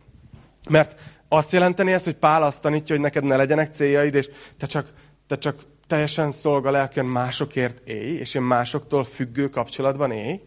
Mert 0.69 0.99
azt 1.27 1.51
jelenteni 1.51 1.93
ez, 1.93 2.03
hogy 2.03 2.15
Pál 2.15 2.43
azt 2.43 2.61
tanítja, 2.61 2.95
hogy 2.95 3.03
neked 3.03 3.23
ne 3.23 3.35
legyenek 3.35 3.73
céljaid, 3.73 4.15
és 4.15 4.29
te 4.57 4.65
csak, 4.65 4.93
te 5.27 5.37
csak 5.37 5.59
teljesen 5.87 6.31
szolga 6.31 6.71
lelken 6.71 7.05
másokért 7.05 7.87
élj, 7.87 8.17
és 8.17 8.33
én 8.33 8.41
másoktól 8.41 9.03
függő 9.03 9.49
kapcsolatban 9.49 10.11
élj. 10.11 10.41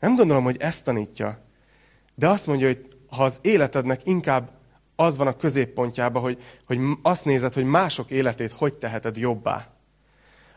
Nem 0.00 0.14
gondolom, 0.14 0.44
hogy 0.44 0.56
ezt 0.58 0.84
tanítja. 0.84 1.44
De 2.14 2.28
azt 2.28 2.46
mondja, 2.46 2.66
hogy 2.66 2.86
ha 3.10 3.24
az 3.24 3.38
életednek 3.42 4.00
inkább 4.04 4.50
az 4.96 5.16
van 5.16 5.26
a 5.26 5.36
középpontjában, 5.36 6.22
hogy, 6.22 6.42
hogy 6.66 6.78
azt 7.02 7.24
nézed, 7.24 7.54
hogy 7.54 7.64
mások 7.64 8.10
életét 8.10 8.52
hogy 8.52 8.74
teheted 8.74 9.16
jobbá, 9.16 9.68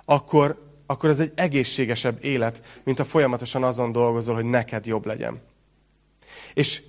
akkor, 0.05 0.67
akkor 0.85 1.09
ez 1.09 1.19
egy 1.19 1.31
egészségesebb 1.35 2.17
élet, 2.23 2.81
mint 2.83 2.99
a 2.99 3.05
folyamatosan 3.05 3.63
azon 3.63 3.91
dolgozol, 3.91 4.35
hogy 4.35 4.45
neked 4.45 4.85
jobb 4.85 5.05
legyen. 5.05 5.41
És, 6.53 6.83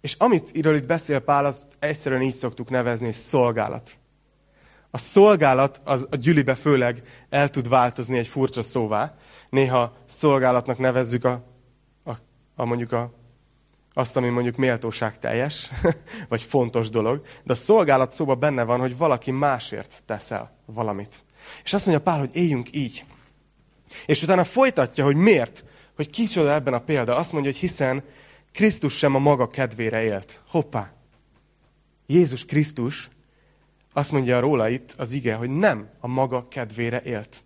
és 0.00 0.14
amit 0.18 0.50
iről 0.52 0.76
itt 0.76 0.86
beszél 0.86 1.18
Pál, 1.18 1.44
az 1.44 1.66
egyszerűen 1.78 2.22
így 2.22 2.34
szoktuk 2.34 2.70
nevezni, 2.70 3.04
hogy 3.04 3.14
szolgálat. 3.14 3.96
A 4.90 4.98
szolgálat 4.98 5.80
az 5.84 6.06
a 6.10 6.16
gyülibe 6.16 6.54
főleg 6.54 7.02
el 7.28 7.50
tud 7.50 7.68
változni 7.68 8.18
egy 8.18 8.26
furcsa 8.26 8.62
szóvá. 8.62 9.16
Néha 9.50 9.96
szolgálatnak 10.04 10.78
nevezzük 10.78 11.24
a, 11.24 11.44
a, 12.04 12.12
a 12.54 12.64
mondjuk 12.64 12.92
a 12.92 13.12
azt, 13.92 14.16
ami 14.16 14.28
mondjuk 14.28 14.56
méltóság 14.56 15.18
teljes, 15.18 15.70
vagy 16.28 16.42
fontos 16.42 16.88
dolog, 16.88 17.22
de 17.42 17.52
a 17.52 17.56
szolgálat 17.56 18.12
szóba 18.12 18.34
benne 18.34 18.62
van, 18.62 18.80
hogy 18.80 18.96
valaki 18.96 19.30
másért 19.30 20.02
teszel 20.06 20.56
valamit. 20.66 21.24
És 21.64 21.72
azt 21.72 21.86
mondja 21.86 22.04
Pál, 22.04 22.18
hogy 22.18 22.36
éljünk 22.36 22.74
így. 22.74 23.04
És 24.06 24.22
utána 24.22 24.44
folytatja, 24.44 25.04
hogy 25.04 25.16
miért, 25.16 25.64
hogy 25.96 26.10
kicsoda 26.10 26.52
ebben 26.52 26.74
a 26.74 26.80
példa. 26.80 27.16
Azt 27.16 27.32
mondja, 27.32 27.50
hogy 27.50 27.60
hiszen 27.60 28.02
Krisztus 28.52 28.96
sem 28.96 29.14
a 29.14 29.18
maga 29.18 29.48
kedvére 29.48 30.02
élt. 30.02 30.40
Hoppá! 30.48 30.92
Jézus 32.06 32.44
Krisztus 32.44 33.08
azt 33.92 34.12
mondja 34.12 34.40
róla 34.40 34.68
itt 34.68 34.94
az 34.96 35.12
ige, 35.12 35.34
hogy 35.34 35.50
nem 35.50 35.90
a 36.00 36.06
maga 36.06 36.48
kedvére 36.48 37.00
élt, 37.02 37.36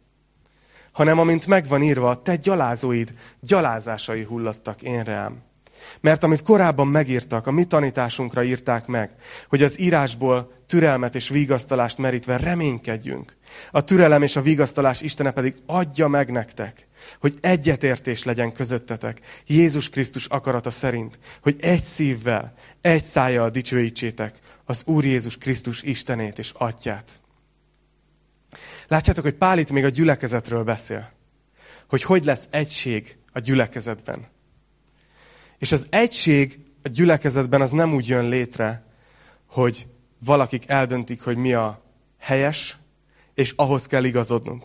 hanem 0.93 1.19
amint 1.19 1.47
megvan 1.47 1.83
írva, 1.83 2.23
te 2.23 2.37
gyalázóid 2.37 3.15
gyalázásai 3.41 4.23
hullottak 4.23 4.83
én 4.83 5.05
rám. 5.05 5.43
Mert 6.01 6.25
amit 6.25 6.43
korábban 6.43 6.87
megírtak, 6.87 7.47
a 7.47 7.51
mi 7.51 7.65
tanításunkra 7.65 8.43
írták 8.43 8.87
meg, 8.87 9.11
hogy 9.49 9.63
az 9.63 9.81
írásból 9.81 10.53
türelmet 10.67 11.15
és 11.15 11.29
vigasztalást 11.29 11.99
merítve 11.99 12.37
reménykedjünk. 12.37 13.37
A 13.71 13.85
türelem 13.85 14.23
és 14.23 14.37
a 14.37 14.43
vigasztalás 14.43 15.01
Istene 15.01 15.31
pedig 15.31 15.55
adja 15.67 16.09
meg 16.09 16.31
nektek, 16.31 16.87
hogy 17.21 17.39
egyetértés 17.41 18.25
legyen 18.25 18.53
közöttetek 18.53 19.21
Jézus 19.47 19.89
Krisztus 19.89 20.27
akarata 20.27 20.71
szerint, 20.71 21.19
hogy 21.43 21.57
egy 21.61 21.83
szívvel, 21.83 22.55
egy 22.81 23.05
szájjal 23.05 23.51
dicsőítsétek 23.51 24.39
az 24.65 24.83
Úr 24.85 25.05
Jézus 25.05 25.39
Krisztus 25.39 25.83
Istenét 25.83 26.39
és 26.39 26.53
Atyát. 26.57 27.21
Látjátok, 28.89 29.25
hogy 29.25 29.35
Pál 29.35 29.59
itt 29.59 29.71
még 29.71 29.85
a 29.85 29.89
gyülekezetről 29.89 30.65
beszél. 30.65 31.13
Hogy 31.89 32.03
hogy 32.03 32.25
lesz 32.25 32.47
egység 32.51 33.17
a 33.33 33.39
gyülekezetben. 33.39 34.27
És 35.59 35.73
az 35.73 35.87
egység 35.91 36.59
a 36.83 36.89
gyülekezetben 36.89 37.61
az 37.61 37.71
nem 37.71 37.95
úgy 37.95 38.09
jön 38.09 38.29
létre, 38.29 38.85
hogy 39.47 39.87
valakik 40.19 40.69
eldöntik, 40.69 41.23
hogy 41.23 41.37
mi 41.37 41.53
a 41.53 41.83
helyes, 42.19 42.77
és 43.35 43.53
ahhoz 43.57 43.87
kell 43.87 44.05
igazodnunk. 44.05 44.65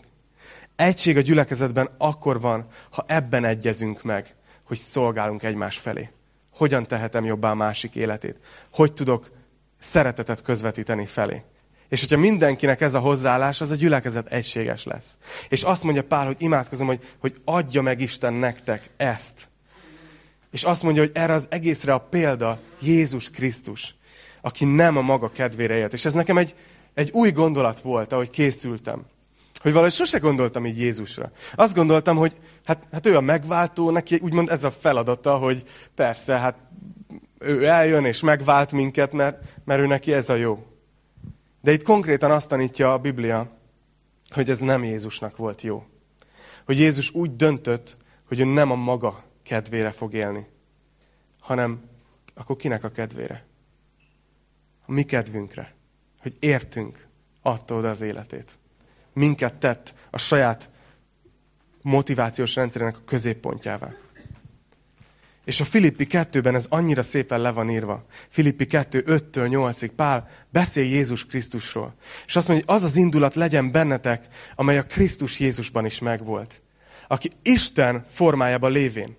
Egység 0.76 1.16
a 1.16 1.20
gyülekezetben 1.20 1.88
akkor 1.98 2.40
van, 2.40 2.66
ha 2.90 3.04
ebben 3.06 3.44
egyezünk 3.44 4.02
meg, 4.02 4.34
hogy 4.62 4.76
szolgálunk 4.76 5.42
egymás 5.42 5.78
felé. 5.78 6.10
Hogyan 6.54 6.86
tehetem 6.86 7.24
jobbá 7.24 7.50
a 7.50 7.54
másik 7.54 7.94
életét? 7.94 8.36
Hogy 8.72 8.92
tudok 8.92 9.30
szeretetet 9.78 10.42
közvetíteni 10.42 11.06
felé? 11.06 11.42
És 11.88 12.00
hogyha 12.00 12.18
mindenkinek 12.18 12.80
ez 12.80 12.94
a 12.94 12.98
hozzáállás, 12.98 13.60
az 13.60 13.70
a 13.70 13.74
gyülekezet 13.74 14.26
egységes 14.26 14.84
lesz. 14.84 15.18
És 15.48 15.62
azt 15.62 15.84
mondja 15.84 16.04
Pál, 16.04 16.26
hogy 16.26 16.36
imádkozom, 16.38 16.86
hogy, 16.86 17.14
hogy 17.18 17.40
adja 17.44 17.82
meg 17.82 18.00
Isten 18.00 18.32
nektek 18.32 18.90
ezt. 18.96 19.48
És 20.52 20.62
azt 20.62 20.82
mondja, 20.82 21.02
hogy 21.02 21.10
erre 21.14 21.32
az 21.32 21.46
egészre 21.50 21.92
a 21.92 21.98
példa 21.98 22.58
Jézus 22.80 23.30
Krisztus, 23.30 23.94
aki 24.40 24.64
nem 24.64 24.96
a 24.96 25.00
maga 25.00 25.30
kedvére 25.30 25.76
élt. 25.76 25.92
És 25.92 26.04
ez 26.04 26.12
nekem 26.12 26.38
egy, 26.38 26.54
egy 26.94 27.10
új 27.10 27.30
gondolat 27.30 27.80
volt, 27.80 28.12
ahogy 28.12 28.30
készültem. 28.30 29.04
Hogy 29.60 29.72
valahogy 29.72 29.92
sose 29.92 30.18
gondoltam 30.18 30.66
így 30.66 30.78
Jézusra. 30.78 31.30
Azt 31.54 31.74
gondoltam, 31.74 32.16
hogy 32.16 32.32
hát, 32.64 32.86
hát 32.92 33.06
ő 33.06 33.16
a 33.16 33.20
megváltó, 33.20 33.90
neki 33.90 34.18
úgymond 34.22 34.50
ez 34.50 34.64
a 34.64 34.70
feladata, 34.70 35.36
hogy 35.36 35.62
persze, 35.94 36.38
hát 36.38 36.56
ő 37.38 37.64
eljön 37.64 38.04
és 38.04 38.20
megvált 38.20 38.72
minket, 38.72 39.12
mert, 39.12 39.42
mert 39.64 39.80
ő 39.80 39.86
neki 39.86 40.12
ez 40.12 40.30
a 40.30 40.34
jó. 40.34 40.66
De 41.60 41.72
itt 41.72 41.82
konkrétan 41.82 42.30
azt 42.30 42.48
tanítja 42.48 42.92
a 42.92 42.98
Biblia, 42.98 43.50
hogy 44.30 44.50
ez 44.50 44.58
nem 44.58 44.84
Jézusnak 44.84 45.36
volt 45.36 45.62
jó. 45.62 45.84
Hogy 46.64 46.78
Jézus 46.78 47.14
úgy 47.14 47.36
döntött, 47.36 47.96
hogy 48.28 48.40
ő 48.40 48.44
nem 48.44 48.70
a 48.70 48.74
maga 48.74 49.24
kedvére 49.42 49.90
fog 49.90 50.14
élni, 50.14 50.46
hanem 51.40 51.82
akkor 52.34 52.56
kinek 52.56 52.84
a 52.84 52.90
kedvére? 52.90 53.44
A 54.86 54.92
mi 54.92 55.02
kedvünkre. 55.02 55.74
Hogy 56.18 56.36
értünk, 56.38 57.06
adta 57.42 57.74
oda 57.74 57.90
az 57.90 58.00
életét. 58.00 58.58
Minket 59.12 59.54
tett 59.54 59.94
a 60.10 60.18
saját 60.18 60.70
motivációs 61.82 62.54
rendszerének 62.54 62.96
a 62.96 63.04
középpontjává. 63.04 63.94
És 65.44 65.60
a 65.60 65.64
Filippi 65.64 66.06
2-ben 66.10 66.54
ez 66.54 66.66
annyira 66.68 67.02
szépen 67.02 67.40
le 67.40 67.50
van 67.50 67.70
írva. 67.70 68.06
Filippi 68.28 68.66
2, 68.66 69.04
5-től 69.06 69.48
8-ig 69.50 69.90
Pál 69.96 70.28
beszél 70.50 70.84
Jézus 70.84 71.26
Krisztusról. 71.26 71.94
És 72.26 72.36
azt 72.36 72.48
mondja, 72.48 72.66
hogy 72.66 72.76
az 72.76 72.82
az 72.82 72.96
indulat 72.96 73.34
legyen 73.34 73.72
bennetek, 73.72 74.26
amely 74.54 74.78
a 74.78 74.86
Krisztus 74.86 75.40
Jézusban 75.40 75.84
is 75.84 75.98
megvolt. 75.98 76.60
Aki 77.08 77.30
Isten 77.42 78.04
formájában 78.10 78.72
lévén 78.72 79.16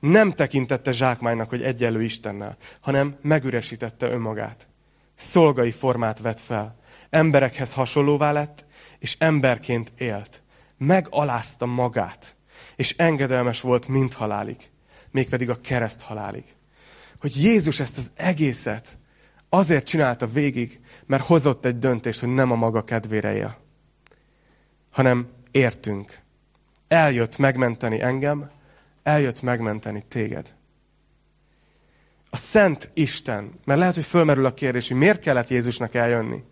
nem 0.00 0.32
tekintette 0.32 0.92
zsákmánynak, 0.92 1.48
hogy 1.48 1.62
egyenlő 1.62 2.02
Istennel, 2.02 2.56
hanem 2.80 3.18
megüresítette 3.22 4.06
önmagát. 4.06 4.68
Szolgai 5.14 5.70
formát 5.70 6.18
vett 6.18 6.40
fel. 6.40 6.78
Emberekhez 7.10 7.72
hasonlóvá 7.72 8.32
lett, 8.32 8.64
és 8.98 9.16
emberként 9.18 9.92
élt. 9.98 10.42
Megalázta 10.78 11.66
magát, 11.66 12.36
és 12.76 12.94
engedelmes 12.96 13.60
volt 13.60 13.88
mind 13.88 14.12
halálig, 14.12 14.56
mégpedig 15.10 15.50
a 15.50 15.60
kereszt 15.60 16.02
halálig. 16.02 16.44
Hogy 17.20 17.42
Jézus 17.42 17.80
ezt 17.80 17.98
az 17.98 18.10
egészet 18.14 18.98
azért 19.48 19.86
csinálta 19.86 20.26
végig, 20.26 20.80
mert 21.06 21.26
hozott 21.26 21.64
egy 21.64 21.78
döntést, 21.78 22.20
hogy 22.20 22.34
nem 22.34 22.50
a 22.50 22.54
maga 22.54 22.84
kedvére 22.84 23.34
él, 23.34 23.58
hanem 24.90 25.28
értünk. 25.50 26.20
Eljött 26.88 27.38
megmenteni 27.38 28.00
engem, 28.00 28.50
eljött 29.10 29.42
megmenteni 29.42 30.04
téged. 30.08 30.54
A 32.30 32.36
Szent 32.36 32.90
Isten, 32.94 33.52
mert 33.64 33.78
lehet, 33.78 33.94
hogy 33.94 34.04
fölmerül 34.04 34.44
a 34.44 34.54
kérdés, 34.54 34.88
hogy 34.88 34.96
miért 34.96 35.20
kellett 35.20 35.48
Jézusnak 35.48 35.94
eljönni? 35.94 36.44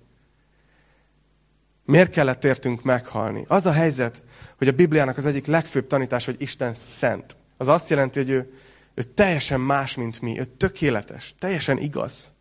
Miért 1.84 2.10
kellett 2.10 2.44
értünk 2.44 2.82
meghalni? 2.82 3.44
Az 3.48 3.66
a 3.66 3.72
helyzet, 3.72 4.22
hogy 4.58 4.68
a 4.68 4.72
Bibliának 4.72 5.16
az 5.16 5.26
egyik 5.26 5.46
legfőbb 5.46 5.86
tanítás, 5.86 6.24
hogy 6.24 6.36
Isten 6.38 6.74
szent. 6.74 7.36
Az 7.56 7.68
azt 7.68 7.88
jelenti, 7.88 8.18
hogy 8.18 8.30
ő, 8.30 8.52
ő 8.94 9.02
teljesen 9.02 9.60
más, 9.60 9.94
mint 9.94 10.20
mi. 10.20 10.38
Ő 10.38 10.44
tökéletes, 10.44 11.34
teljesen 11.38 11.78
igaz. 11.78 12.32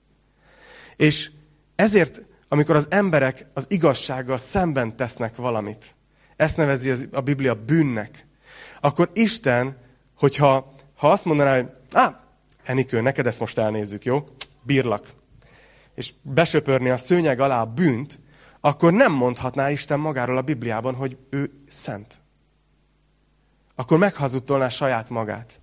És 0.96 1.32
ezért, 1.76 2.22
amikor 2.48 2.76
az 2.76 2.88
emberek 2.90 3.46
az 3.54 3.66
igazsággal 3.70 4.38
szemben 4.38 4.96
tesznek 4.96 5.36
valamit, 5.36 5.96
ezt 6.36 6.58
nevezi 6.58 6.94
a 7.12 7.22
Biblia 7.22 7.56
bűnnek, 7.56 8.26
akkor 8.82 9.10
Isten 9.14 9.78
hogyha 10.18 10.76
ha 10.96 11.12
azt 11.12 11.26
mondaná, 11.26 11.56
hogy 11.56 11.70
á, 11.92 12.22
Enikő, 12.64 13.02
neked 13.02 13.28
ezt 13.28 13.40
most 13.40 13.58
elnézzük, 13.58 14.06
jó? 14.06 14.28
Bírlak. 14.62 15.14
És 15.96 16.14
besöpörni 16.22 16.90
a 16.90 16.98
szőnyeg 16.98 17.40
alá 17.40 17.62
a 17.62 17.66
bűnt, 17.66 18.20
akkor 18.60 18.94
nem 18.94 19.12
mondhatná 19.12 19.70
Isten 19.70 20.00
magáról 20.00 20.38
a 20.38 20.42
Bibliában, 20.42 20.96
hogy 20.96 21.18
ő 21.30 21.64
szent. 21.68 22.16
Akkor 23.76 23.98
meghazudtolná 23.98 24.70
saját 24.70 25.10
magát. 25.10 25.60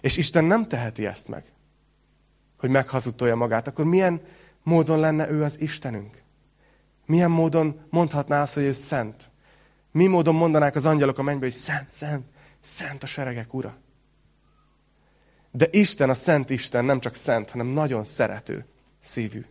És 0.00 0.16
Isten 0.16 0.44
nem 0.44 0.68
teheti 0.68 1.06
ezt 1.06 1.28
meg, 1.28 1.44
hogy 2.58 2.70
meghazudtolja 2.70 3.34
magát. 3.34 3.66
Akkor 3.66 3.84
milyen 3.84 4.20
módon 4.62 5.00
lenne 5.00 5.30
ő 5.30 5.42
az 5.42 5.60
Istenünk? 5.60 6.22
Milyen 7.06 7.30
módon 7.30 7.80
mondhatná 7.90 8.42
azt, 8.42 8.54
hogy 8.54 8.62
ő 8.62 8.72
szent? 8.72 9.30
Mi 9.92 10.06
módon 10.06 10.34
mondanák 10.34 10.74
az 10.74 10.86
angyalok 10.86 11.18
a 11.18 11.22
mennybe, 11.22 11.44
hogy 11.44 11.54
szent, 11.54 11.90
szent, 11.90 12.26
szent 12.60 13.02
a 13.02 13.06
seregek 13.06 13.54
ura? 13.54 13.76
De 15.58 15.68
Isten, 15.70 16.10
a 16.10 16.14
Szent 16.14 16.50
Isten 16.50 16.84
nem 16.84 17.00
csak 17.00 17.14
szent, 17.14 17.50
hanem 17.50 17.66
nagyon 17.66 18.04
szerető 18.04 18.66
szívű. 19.00 19.44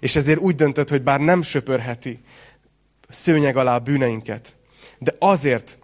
És 0.00 0.16
ezért 0.16 0.38
úgy 0.38 0.54
döntött, 0.54 0.88
hogy 0.88 1.02
bár 1.02 1.20
nem 1.20 1.42
söpörheti 1.42 2.20
szőnyeg 3.08 3.56
alá 3.56 3.74
a 3.74 3.78
bűneinket, 3.78 4.56
de 4.98 5.16
azért, 5.18 5.78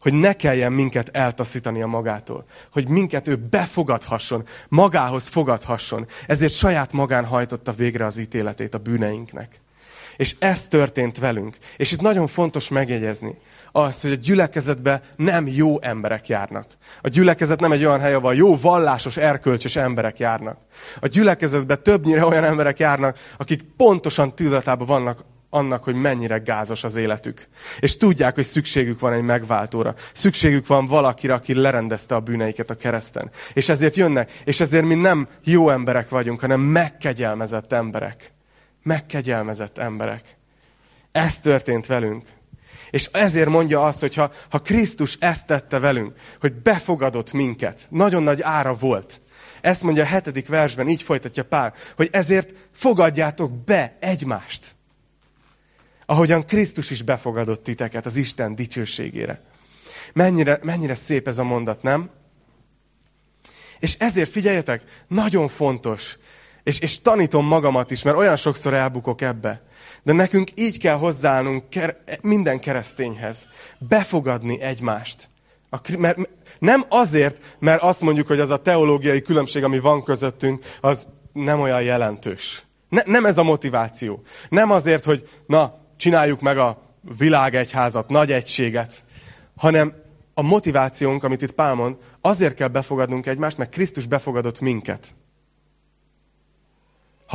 hogy 0.00 0.12
ne 0.12 0.32
kelljen 0.32 0.72
minket 0.72 1.08
eltaszítani 1.08 1.82
a 1.82 1.86
magától. 1.86 2.44
Hogy 2.72 2.88
minket 2.88 3.28
ő 3.28 3.36
befogadhasson, 3.36 4.46
magához 4.68 5.28
fogadhasson. 5.28 6.06
Ezért 6.26 6.52
saját 6.52 6.92
magán 6.92 7.24
hajtotta 7.24 7.72
végre 7.72 8.04
az 8.04 8.16
ítéletét 8.16 8.74
a 8.74 8.78
bűneinknek. 8.78 9.60
És 10.16 10.34
ez 10.38 10.68
történt 10.68 11.18
velünk. 11.18 11.56
És 11.76 11.92
itt 11.92 12.00
nagyon 12.00 12.26
fontos 12.26 12.68
megjegyezni 12.68 13.38
az, 13.76 14.00
hogy 14.00 14.12
a 14.12 14.14
gyülekezetben 14.14 15.00
nem 15.16 15.46
jó 15.48 15.80
emberek 15.80 16.28
járnak. 16.28 16.66
A 17.00 17.08
gyülekezet 17.08 17.60
nem 17.60 17.72
egy 17.72 17.84
olyan 17.84 18.00
hely, 18.00 18.14
ahol 18.14 18.34
jó 18.34 18.56
vallásos, 18.56 19.16
erkölcsös 19.16 19.76
emberek 19.76 20.18
járnak. 20.18 20.58
A 21.00 21.06
gyülekezetben 21.06 21.82
többnyire 21.82 22.26
olyan 22.26 22.44
emberek 22.44 22.78
járnak, 22.78 23.18
akik 23.36 23.62
pontosan 23.76 24.34
tudatában 24.34 24.86
vannak 24.86 25.24
annak, 25.50 25.84
hogy 25.84 25.94
mennyire 25.94 26.38
gázos 26.38 26.84
az 26.84 26.96
életük. 26.96 27.48
És 27.80 27.96
tudják, 27.96 28.34
hogy 28.34 28.44
szükségük 28.44 29.00
van 29.00 29.12
egy 29.12 29.22
megváltóra. 29.22 29.94
Szükségük 30.12 30.66
van 30.66 30.86
valakire, 30.86 31.34
aki 31.34 31.54
lerendezte 31.54 32.14
a 32.14 32.20
bűneiket 32.20 32.70
a 32.70 32.74
kereszten. 32.74 33.30
És 33.52 33.68
ezért 33.68 33.94
jönnek. 33.94 34.32
És 34.44 34.60
ezért 34.60 34.84
mi 34.84 34.94
nem 34.94 35.28
jó 35.44 35.70
emberek 35.70 36.08
vagyunk, 36.08 36.40
hanem 36.40 36.60
megkegyelmezett 36.60 37.72
emberek. 37.72 38.33
Megkegyelmezett 38.84 39.78
emberek. 39.78 40.36
Ez 41.12 41.40
történt 41.40 41.86
velünk. 41.86 42.26
És 42.90 43.06
ezért 43.12 43.48
mondja 43.48 43.84
azt, 43.84 44.00
hogy 44.00 44.14
ha, 44.14 44.32
ha 44.50 44.58
Krisztus 44.58 45.16
ezt 45.20 45.46
tette 45.46 45.78
velünk, 45.78 46.12
hogy 46.40 46.52
befogadott 46.52 47.32
minket, 47.32 47.86
nagyon 47.90 48.22
nagy 48.22 48.42
ára 48.42 48.74
volt. 48.74 49.20
Ezt 49.60 49.82
mondja 49.82 50.02
a 50.02 50.06
hetedik 50.06 50.48
versben, 50.48 50.88
így 50.88 51.02
folytatja 51.02 51.44
Pál, 51.44 51.74
hogy 51.96 52.08
ezért 52.12 52.54
fogadjátok 52.72 53.64
be 53.64 53.96
egymást. 54.00 54.74
Ahogyan 56.06 56.46
Krisztus 56.46 56.90
is 56.90 57.02
befogadott 57.02 57.62
titeket 57.62 58.06
az 58.06 58.16
Isten 58.16 58.54
dicsőségére. 58.54 59.42
Mennyire, 60.12 60.58
mennyire 60.62 60.94
szép 60.94 61.28
ez 61.28 61.38
a 61.38 61.44
mondat, 61.44 61.82
nem? 61.82 62.10
És 63.78 63.96
ezért 63.98 64.30
figyeljetek, 64.30 65.04
nagyon 65.08 65.48
fontos, 65.48 66.18
és, 66.64 66.78
és 66.78 67.00
tanítom 67.00 67.46
magamat 67.46 67.90
is, 67.90 68.02
mert 68.02 68.16
olyan 68.16 68.36
sokszor 68.36 68.74
elbukok 68.74 69.20
ebbe. 69.20 69.62
De 70.02 70.12
nekünk 70.12 70.50
így 70.54 70.78
kell 70.78 70.96
hozzáállnunk 70.96 71.64
minden 72.20 72.60
keresztényhez. 72.60 73.46
Befogadni 73.78 74.60
egymást. 74.60 75.28
A, 75.70 75.96
mert, 75.98 76.18
nem 76.58 76.84
azért, 76.88 77.56
mert 77.58 77.82
azt 77.82 78.00
mondjuk, 78.00 78.26
hogy 78.26 78.40
az 78.40 78.50
a 78.50 78.56
teológiai 78.56 79.22
különbség, 79.22 79.64
ami 79.64 79.78
van 79.78 80.02
közöttünk, 80.02 80.64
az 80.80 81.06
nem 81.32 81.60
olyan 81.60 81.82
jelentős. 81.82 82.66
Ne, 82.88 83.02
nem 83.06 83.26
ez 83.26 83.38
a 83.38 83.42
motiváció. 83.42 84.22
Nem 84.48 84.70
azért, 84.70 85.04
hogy 85.04 85.28
na, 85.46 85.78
csináljuk 85.96 86.40
meg 86.40 86.58
a 86.58 86.82
világegyházat, 87.18 88.08
nagy 88.08 88.32
egységet, 88.32 89.04
hanem 89.56 89.94
a 90.34 90.42
motivációnk, 90.42 91.24
amit 91.24 91.42
itt 91.42 91.52
Pál 91.52 91.74
mond, 91.74 91.96
azért 92.20 92.54
kell 92.54 92.68
befogadnunk 92.68 93.26
egymást, 93.26 93.58
mert 93.58 93.70
Krisztus 93.70 94.06
befogadott 94.06 94.60
minket. 94.60 95.14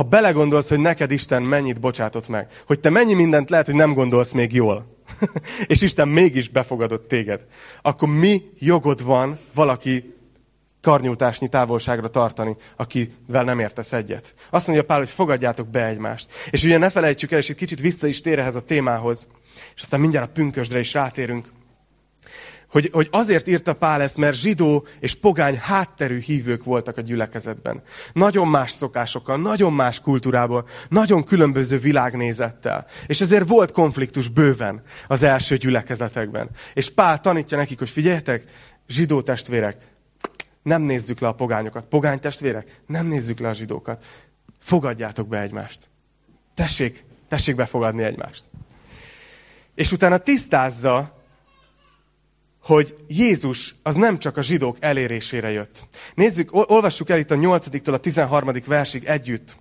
Ha 0.00 0.06
belegondolsz, 0.06 0.68
hogy 0.68 0.78
neked 0.78 1.10
Isten 1.10 1.42
mennyit 1.42 1.80
bocsátott 1.80 2.28
meg, 2.28 2.48
hogy 2.66 2.80
te 2.80 2.90
mennyi 2.90 3.14
mindent 3.14 3.50
lehet, 3.50 3.66
hogy 3.66 3.74
nem 3.74 3.94
gondolsz 3.94 4.32
még 4.32 4.52
jól, 4.52 4.96
és 5.66 5.82
Isten 5.82 6.08
mégis 6.08 6.48
befogadott 6.48 7.08
téged, 7.08 7.46
akkor 7.82 8.08
mi 8.08 8.42
jogod 8.58 9.04
van 9.04 9.38
valaki 9.54 10.14
karnyújtásnyi 10.80 11.48
távolságra 11.48 12.08
tartani, 12.08 12.56
akivel 12.76 13.44
nem 13.44 13.58
értesz 13.58 13.92
egyet. 13.92 14.34
Azt 14.50 14.66
mondja 14.66 14.84
Pál, 14.84 14.98
hogy 14.98 15.10
fogadjátok 15.10 15.68
be 15.68 15.86
egymást. 15.86 16.32
És 16.50 16.64
ugye 16.64 16.78
ne 16.78 16.90
felejtsük 16.90 17.32
el, 17.32 17.38
és 17.38 17.48
itt 17.48 17.56
kicsit 17.56 17.80
vissza 17.80 18.06
is 18.06 18.20
tér 18.20 18.38
ehhez 18.38 18.56
a 18.56 18.60
témához, 18.60 19.26
és 19.74 19.82
aztán 19.82 20.00
mindjárt 20.00 20.28
a 20.28 20.32
pünkösdre 20.32 20.78
is 20.78 20.94
rátérünk, 20.94 21.48
hogy, 22.70 22.88
hogy 22.92 23.08
azért 23.10 23.48
írta 23.48 23.74
Pál 23.74 24.02
ezt, 24.02 24.16
mert 24.16 24.36
zsidó 24.36 24.86
és 25.00 25.14
pogány 25.14 25.58
hátterű 25.58 26.20
hívők 26.20 26.64
voltak 26.64 26.96
a 26.96 27.00
gyülekezetben. 27.00 27.82
Nagyon 28.12 28.48
más 28.48 28.70
szokásokkal, 28.70 29.38
nagyon 29.38 29.72
más 29.72 30.00
kultúrából, 30.00 30.68
nagyon 30.88 31.24
különböző 31.24 31.78
világnézettel. 31.78 32.86
És 33.06 33.20
ezért 33.20 33.48
volt 33.48 33.72
konfliktus 33.72 34.28
bőven 34.28 34.82
az 35.08 35.22
első 35.22 35.56
gyülekezetekben. 35.56 36.48
És 36.74 36.90
Pál 36.90 37.20
tanítja 37.20 37.56
nekik, 37.56 37.78
hogy 37.78 37.90
figyeljetek, 37.90 38.44
zsidó 38.88 39.22
testvérek, 39.22 39.76
nem 40.62 40.82
nézzük 40.82 41.20
le 41.20 41.28
a 41.28 41.32
pogányokat. 41.32 41.84
Pogány 41.84 42.20
testvérek, 42.20 42.80
nem 42.86 43.06
nézzük 43.06 43.38
le 43.38 43.48
a 43.48 43.54
zsidókat. 43.54 44.04
Fogadjátok 44.58 45.28
be 45.28 45.40
egymást. 45.40 45.88
Tessék, 46.54 47.04
tessék 47.28 47.54
befogadni 47.54 48.02
egymást. 48.02 48.44
És 49.74 49.92
utána 49.92 50.18
tisztázza, 50.18 51.19
hogy 52.62 52.94
Jézus 53.08 53.74
az 53.82 53.94
nem 53.94 54.18
csak 54.18 54.36
a 54.36 54.42
zsidók 54.42 54.76
elérésére 54.80 55.50
jött. 55.50 55.86
Nézzük, 56.14 56.48
olvassuk 56.70 57.10
el 57.10 57.18
itt 57.18 57.30
a 57.30 57.36
8-től 57.36 57.92
a 57.92 57.96
13. 57.96 58.52
versig 58.66 59.04
együtt. 59.04 59.56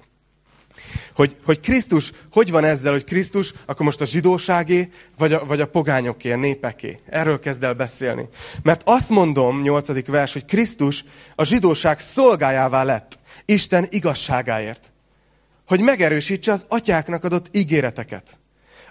Hogy, 1.16 1.36
hogy 1.46 1.60
Krisztus, 1.60 2.12
hogy 2.32 2.52
van 2.52 2.64
ezzel, 2.64 2.92
hogy 2.92 3.04
Krisztus, 3.04 3.54
akkor 3.66 3.86
most 3.86 4.02
a 4.02 4.06
zsidóságé, 4.06 4.90
vagy 5.18 5.34
a, 5.34 5.46
vagy 5.46 5.62
a 5.62 5.68
pogányoké, 5.68 6.32
a 6.32 6.36
népeké. 6.36 7.00
Erről 7.10 7.40
kezd 7.40 7.64
el 7.64 7.74
beszélni. 7.74 8.30
Mert 8.64 8.82
azt 8.86 9.10
mondom, 9.10 9.62
8. 9.62 10.06
vers, 10.06 10.34
hogy 10.34 10.46
Krisztus 10.46 11.04
a 11.36 11.44
zsidóság 11.44 12.00
szolgájává 12.00 12.84
lett, 12.84 13.20
Isten 13.46 13.88
igazságáért. 13.90 14.92
Hogy 15.68 15.80
megerősítse 15.80 16.52
az 16.52 16.66
atyáknak 16.68 17.24
adott 17.24 17.48
ígéreteket. 17.52 18.40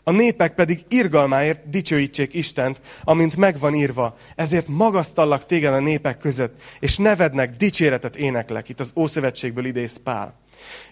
A 0.09 0.11
népek 0.11 0.55
pedig 0.55 0.85
irgalmáért 0.89 1.71
dicsőítsék 1.71 2.35
Istent, 2.35 2.81
amint 3.03 3.37
megvan 3.37 3.75
írva. 3.75 4.17
Ezért 4.35 4.69
magasztallak 4.69 5.47
téged 5.47 5.73
a 5.73 5.81
népek 5.81 6.19
között, 6.19 6.63
és 6.81 6.97
nevednek, 6.97 7.57
dicséretet 7.57 8.17
éneklek. 8.17 8.69
Itt 8.69 8.81
az 8.81 8.93
Ószövetségből 8.97 9.65
idéz 9.65 9.97
Pál. 9.97 10.41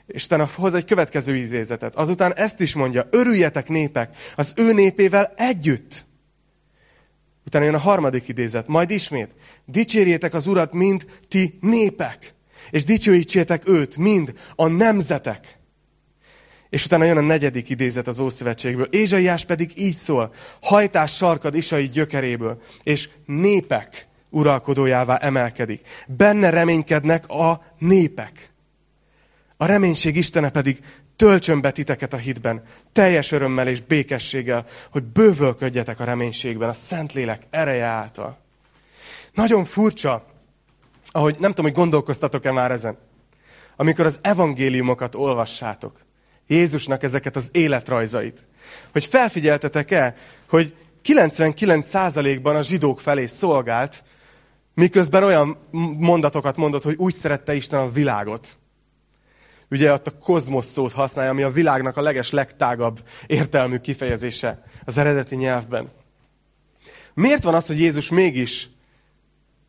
Isten 0.06 0.46
hoz 0.46 0.74
egy 0.74 0.84
következő 0.84 1.36
idézetet. 1.36 1.96
Azután 1.96 2.34
ezt 2.34 2.60
is 2.60 2.74
mondja, 2.74 3.06
örüljetek 3.10 3.68
népek 3.68 4.16
az 4.34 4.52
ő 4.56 4.72
népével 4.72 5.32
együtt. 5.36 6.06
Utána 7.46 7.64
jön 7.64 7.74
a 7.74 7.78
harmadik 7.78 8.28
idézet, 8.28 8.66
majd 8.66 8.90
ismét, 8.90 9.30
dicsérjétek 9.64 10.34
az 10.34 10.46
Urat, 10.46 10.72
mind 10.72 11.06
ti 11.28 11.58
népek, 11.60 12.34
és 12.70 12.84
dicsőítsétek 12.84 13.68
őt, 13.68 13.96
mind 13.96 14.34
a 14.56 14.66
nemzetek. 14.66 15.55
És 16.70 16.84
utána 16.84 17.04
jön 17.04 17.16
a 17.16 17.20
negyedik 17.20 17.68
idézet 17.68 18.06
az 18.06 18.18
Ószövetségből. 18.18 18.88
Ézsaiás 18.90 19.44
pedig 19.44 19.70
így 19.74 19.94
szól, 19.94 20.32
hajtás 20.62 21.16
sarkad 21.16 21.54
Isai 21.54 21.88
gyökeréből, 21.88 22.60
és 22.82 23.08
népek 23.26 24.06
uralkodójává 24.30 25.16
emelkedik. 25.16 25.80
Benne 26.06 26.50
reménykednek 26.50 27.28
a 27.28 27.64
népek. 27.78 28.50
A 29.56 29.66
reménység 29.66 30.16
Istene 30.16 30.50
pedig 30.50 30.78
töltsön 31.16 31.60
be 31.60 31.70
titeket 31.70 32.12
a 32.12 32.16
hitben, 32.16 32.62
teljes 32.92 33.32
örömmel 33.32 33.68
és 33.68 33.80
békességgel, 33.80 34.66
hogy 34.90 35.02
bővölködjetek 35.02 36.00
a 36.00 36.04
reménységben, 36.04 36.68
a 36.68 36.72
Szentlélek 36.72 37.42
ereje 37.50 37.84
által. 37.84 38.38
Nagyon 39.34 39.64
furcsa, 39.64 40.26
ahogy 41.10 41.36
nem 41.38 41.50
tudom, 41.50 41.64
hogy 41.70 41.80
gondolkoztatok-e 41.80 42.52
már 42.52 42.70
ezen, 42.70 42.98
amikor 43.76 44.06
az 44.06 44.18
evangéliumokat 44.22 45.14
olvassátok, 45.14 46.05
Jézusnak 46.46 47.02
ezeket 47.02 47.36
az 47.36 47.48
életrajzait. 47.52 48.44
Hogy 48.92 49.04
felfigyeltetek-e, 49.04 50.14
hogy 50.48 50.74
99%-ban 51.04 52.56
a 52.56 52.62
zsidók 52.62 53.00
felé 53.00 53.26
szolgált, 53.26 54.04
miközben 54.74 55.22
olyan 55.22 55.58
mondatokat 55.98 56.56
mondott, 56.56 56.82
hogy 56.82 56.96
úgy 56.96 57.14
szerette 57.14 57.54
Isten 57.54 57.80
a 57.80 57.90
világot. 57.90 58.58
Ugye 59.70 59.92
ott 59.92 60.06
a 60.06 60.18
kozmosz 60.18 60.66
szót 60.66 60.92
használja, 60.92 61.30
ami 61.30 61.42
a 61.42 61.50
világnak 61.50 61.96
a 61.96 62.02
leges, 62.02 62.30
legtágabb 62.30 63.02
értelmű 63.26 63.78
kifejezése 63.78 64.62
az 64.84 64.98
eredeti 64.98 65.36
nyelvben. 65.36 65.90
Miért 67.14 67.42
van 67.42 67.54
az, 67.54 67.66
hogy 67.66 67.80
Jézus 67.80 68.10
mégis 68.10 68.68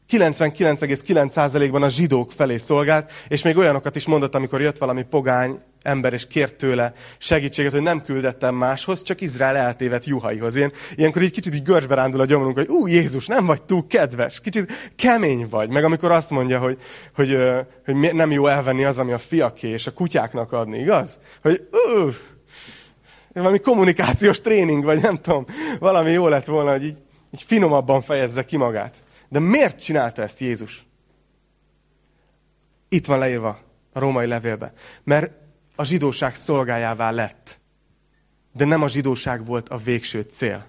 99,9%-ban 0.10 1.84
a 1.84 1.90
zsidók 1.90 2.32
felé 2.32 2.58
szolgált, 2.58 3.12
és 3.28 3.42
még 3.42 3.58
olyanokat 3.58 3.96
is 3.96 4.06
mondott, 4.06 4.36
amikor 4.36 4.62
jött 4.62 4.78
valami 4.78 5.04
pogány 5.04 5.60
ember, 5.88 6.14
és 6.14 6.28
kért 6.28 6.56
tőle 6.56 6.94
segítséget, 7.18 7.72
hogy 7.72 7.82
nem 7.82 8.02
küldettem 8.02 8.56
máshoz, 8.56 9.02
csak 9.02 9.22
Izrael 9.22 9.56
eltévedt 9.56 10.06
juhaihoz. 10.06 10.56
Ilyen, 10.56 10.72
ilyenkor 10.96 11.22
így 11.22 11.32
kicsit 11.32 11.56
így 11.56 11.64
görcsbe 11.64 11.96
rándul 11.96 12.22
a 12.22 12.26
gyomrunk, 12.26 12.56
hogy 12.56 12.68
ú, 12.70 12.88
Jézus, 12.88 13.26
nem 13.26 13.46
vagy 13.46 13.62
túl 13.62 13.88
kedves, 13.88 14.40
kicsit 14.40 14.92
kemény 14.96 15.48
vagy. 15.50 15.70
Meg 15.70 15.84
amikor 15.84 16.12
azt 16.12 16.30
mondja, 16.30 16.60
hogy, 16.60 16.78
hogy, 17.16 17.38
hogy 17.86 17.96
nem 18.14 18.32
jó 18.32 18.48
elvenni 18.48 18.84
az, 18.84 19.00
ami 19.00 19.12
a 19.12 19.18
fiaké, 19.18 19.68
és 19.68 19.88
a 19.88 19.94
kutyáknak 19.94 20.52
adni, 20.52 20.80
igaz? 20.80 21.20
Hogy 21.42 21.68
ú, 21.72 22.10
valami 23.34 23.60
kommunikációs 23.60 24.42
tréning, 24.42 24.84
vagy 24.84 25.02
nem 25.02 25.18
tudom, 25.18 25.46
valami 25.80 26.12
jó 26.12 26.28
lett 26.28 26.46
volna, 26.46 26.72
hogy 26.72 26.84
így, 26.84 26.98
így 27.34 27.44
finomabban 27.44 28.02
fejezze 28.02 28.46
ki 28.46 28.58
magát. 28.58 29.04
De 29.30 29.40
miért 29.40 29.84
csinálta 29.84 30.22
ezt 30.22 30.40
Jézus? 30.40 30.86
Itt 32.90 33.06
van 33.06 33.20
leírva 33.20 33.60
a 33.94 34.00
római 34.00 34.28
levélbe. 34.28 34.74
Mert 35.04 35.32
a 35.80 35.84
zsidóság 35.86 36.36
szolgájává 36.36 37.12
lett. 37.12 37.60
De 38.54 38.66
nem 38.66 38.82
a 38.82 38.88
zsidóság 38.88 39.46
volt 39.46 39.70
a 39.70 39.78
végső 39.78 40.22
cél, 40.22 40.66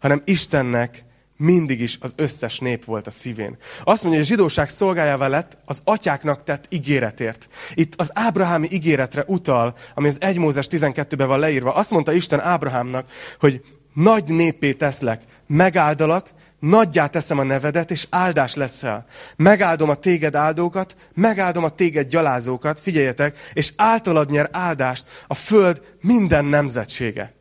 hanem 0.00 0.22
Istennek 0.24 1.04
mindig 1.36 1.80
is 1.80 1.98
az 2.00 2.12
összes 2.16 2.58
nép 2.58 2.84
volt 2.84 3.06
a 3.06 3.10
szívén. 3.10 3.56
Azt 3.84 4.02
mondja, 4.02 4.20
hogy 4.20 4.30
a 4.30 4.34
zsidóság 4.34 4.68
szolgájává 4.68 5.28
lett 5.28 5.58
az 5.64 5.80
atyáknak 5.84 6.44
tett 6.44 6.64
ígéretért. 6.68 7.48
Itt 7.74 8.00
az 8.00 8.10
Ábrahámi 8.14 8.68
ígéretre 8.70 9.24
utal, 9.26 9.74
ami 9.94 10.08
az 10.08 10.20
1 10.20 10.38
Mózes 10.38 10.66
12-ben 10.70 11.26
van 11.26 11.38
leírva. 11.38 11.74
Azt 11.74 11.90
mondta 11.90 12.12
Isten 12.12 12.40
Ábrahámnak, 12.40 13.10
hogy 13.40 13.62
nagy 13.94 14.24
népé 14.24 14.72
teszlek, 14.72 15.22
megáldalak, 15.46 16.28
nagyjá 16.58 17.06
teszem 17.06 17.38
a 17.38 17.42
nevedet, 17.42 17.90
és 17.90 18.06
áldás 18.10 18.54
leszel. 18.54 19.06
Megáldom 19.36 19.88
a 19.88 19.94
téged 19.94 20.34
áldókat, 20.34 20.96
megáldom 21.14 21.64
a 21.64 21.68
téged 21.68 22.08
gyalázókat, 22.08 22.80
figyeljetek, 22.80 23.50
és 23.52 23.72
általad 23.76 24.30
nyer 24.30 24.48
áldást 24.52 25.06
a 25.26 25.34
föld 25.34 25.82
minden 26.00 26.44
nemzetsége. 26.44 27.32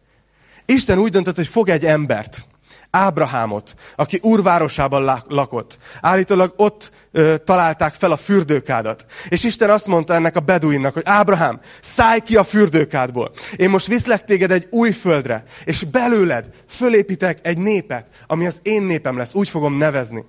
Isten 0.66 0.98
úgy 0.98 1.12
döntött, 1.12 1.36
hogy 1.36 1.48
fog 1.48 1.70
egy 1.70 1.86
embert, 1.86 2.46
Ábrahámot, 2.90 3.76
aki 3.96 4.20
úrvárosában 4.22 5.24
lakott. 5.28 5.78
Állítólag 6.02 6.54
ott 6.56 6.92
ö, 7.12 7.38
találták 7.38 7.94
fel 7.94 8.12
a 8.12 8.18
fürdőkádat. 8.18 9.06
És 9.30 9.44
Isten 9.44 9.70
azt 9.70 9.88
mondta 9.88 10.14
ennek 10.14 10.36
a 10.36 10.40
beduinnak, 10.40 10.94
hogy 10.94 11.04
Ábrahám, 11.06 11.60
szállj 11.82 12.20
ki 12.20 12.36
a 12.36 12.44
fürdőkádból. 12.44 13.32
Én 13.56 13.70
most 13.70 13.88
viszlek 13.88 14.26
téged 14.26 14.52
egy 14.52 14.68
új 14.70 14.92
földre, 14.92 15.44
és 15.64 15.84
belőled 15.84 16.50
fölépítek 16.70 17.40
egy 17.42 17.58
népet, 17.58 18.08
ami 18.28 18.46
az 18.46 18.60
én 18.64 18.82
népem 18.82 19.18
lesz. 19.18 19.34
Úgy 19.34 19.50
fogom 19.50 19.78
nevezni. 19.78 20.26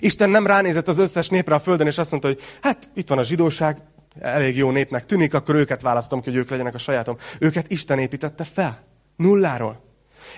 Isten 0.00 0.30
nem 0.30 0.46
ránézett 0.46 0.88
az 0.88 0.98
összes 0.98 1.28
népre 1.28 1.54
a 1.54 1.60
földön, 1.60 1.86
és 1.86 1.98
azt 1.98 2.10
mondta, 2.10 2.28
hogy 2.28 2.40
hát 2.60 2.88
itt 2.94 3.08
van 3.08 3.18
a 3.18 3.24
zsidóság, 3.24 3.82
elég 4.20 4.56
jó 4.56 4.70
népnek 4.70 5.06
tűnik, 5.06 5.34
akkor 5.34 5.54
őket 5.54 5.82
választom 5.82 6.20
ki, 6.20 6.30
hogy 6.30 6.38
ők 6.38 6.50
legyenek 6.50 6.74
a 6.74 6.78
sajátom. 6.78 7.16
Őket 7.38 7.70
Isten 7.70 7.98
építette 7.98 8.44
fel. 8.44 8.82
Nulláról. 9.16 9.89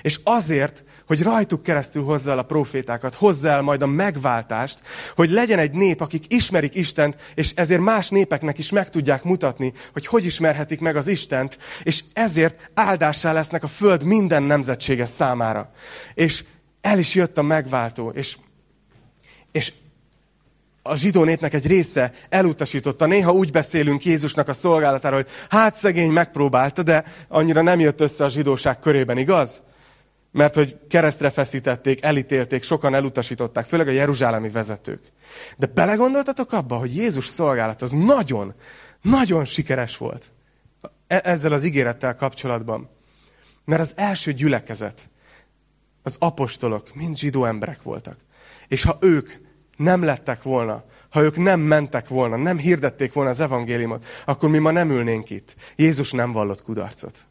És 0.02 0.20
azért, 0.22 0.84
hogy 1.06 1.22
rajtuk 1.22 1.62
keresztül 1.62 2.04
hozza 2.04 2.30
el 2.30 2.38
a 2.38 2.42
profétákat, 2.42 3.14
hozza 3.14 3.48
el 3.48 3.62
majd 3.62 3.82
a 3.82 3.86
megváltást, 3.86 4.78
hogy 5.16 5.30
legyen 5.30 5.58
egy 5.58 5.72
nép, 5.72 6.00
akik 6.00 6.24
ismerik 6.34 6.74
Istent, 6.74 7.16
és 7.34 7.52
ezért 7.54 7.80
más 7.80 8.08
népeknek 8.08 8.58
is 8.58 8.70
meg 8.70 8.90
tudják 8.90 9.22
mutatni, 9.22 9.72
hogy 9.92 10.06
hogy 10.06 10.24
ismerhetik 10.24 10.80
meg 10.80 10.96
az 10.96 11.06
Istent, 11.06 11.58
és 11.82 12.04
ezért 12.12 12.70
áldássá 12.74 13.32
lesznek 13.32 13.62
a 13.62 13.68
föld 13.68 14.02
minden 14.02 14.42
nemzetsége 14.42 15.06
számára. 15.06 15.70
És 16.14 16.44
el 16.80 16.98
is 16.98 17.14
jött 17.14 17.38
a 17.38 17.42
megváltó, 17.42 18.10
és, 18.10 18.36
és 19.52 19.72
a 20.82 20.96
zsidó 20.96 21.24
népnek 21.24 21.54
egy 21.54 21.66
része 21.66 22.12
elutasította. 22.28 23.06
Néha 23.06 23.32
úgy 23.32 23.50
beszélünk 23.50 24.04
Jézusnak 24.04 24.48
a 24.48 24.52
szolgálatáról, 24.52 25.22
hogy 25.22 25.30
hát 25.48 25.74
szegény 25.74 26.10
megpróbálta, 26.10 26.82
de 26.82 27.04
annyira 27.28 27.62
nem 27.62 27.80
jött 27.80 28.00
össze 28.00 28.24
a 28.24 28.28
zsidóság 28.28 28.78
körében, 28.78 29.18
igaz? 29.18 29.62
Mert 30.32 30.54
hogy 30.54 30.76
keresztre 30.88 31.30
feszítették, 31.30 32.02
elítélték, 32.02 32.62
sokan 32.62 32.94
elutasították, 32.94 33.66
főleg 33.66 33.88
a 33.88 33.90
jeruzsálemi 33.90 34.50
vezetők. 34.50 35.00
De 35.56 35.66
belegondoltatok 35.66 36.52
abba, 36.52 36.76
hogy 36.76 36.96
Jézus 36.96 37.26
szolgálat 37.26 37.82
az 37.82 37.90
nagyon, 37.90 38.54
nagyon 39.02 39.44
sikeres 39.44 39.96
volt 39.96 40.32
e- 41.12 41.20
ezzel 41.24 41.52
az 41.52 41.64
ígérettel 41.64 42.16
kapcsolatban. 42.16 42.88
Mert 43.64 43.80
az 43.80 43.92
első 43.96 44.32
gyülekezet, 44.32 45.08
az 46.02 46.16
apostolok 46.18 46.94
mind 46.94 47.16
zsidó 47.16 47.44
emberek 47.44 47.82
voltak. 47.82 48.16
És 48.68 48.82
ha 48.82 48.98
ők 49.00 49.30
nem 49.76 50.02
lettek 50.02 50.42
volna, 50.42 50.84
ha 51.08 51.22
ők 51.22 51.36
nem 51.36 51.60
mentek 51.60 52.08
volna, 52.08 52.36
nem 52.36 52.58
hirdették 52.58 53.12
volna 53.12 53.30
az 53.30 53.40
evangéliumot, 53.40 54.04
akkor 54.24 54.48
mi 54.48 54.58
ma 54.58 54.70
nem 54.70 54.90
ülnénk 54.90 55.30
itt. 55.30 55.54
Jézus 55.76 56.10
nem 56.10 56.32
vallott 56.32 56.62
kudarcot. 56.62 57.26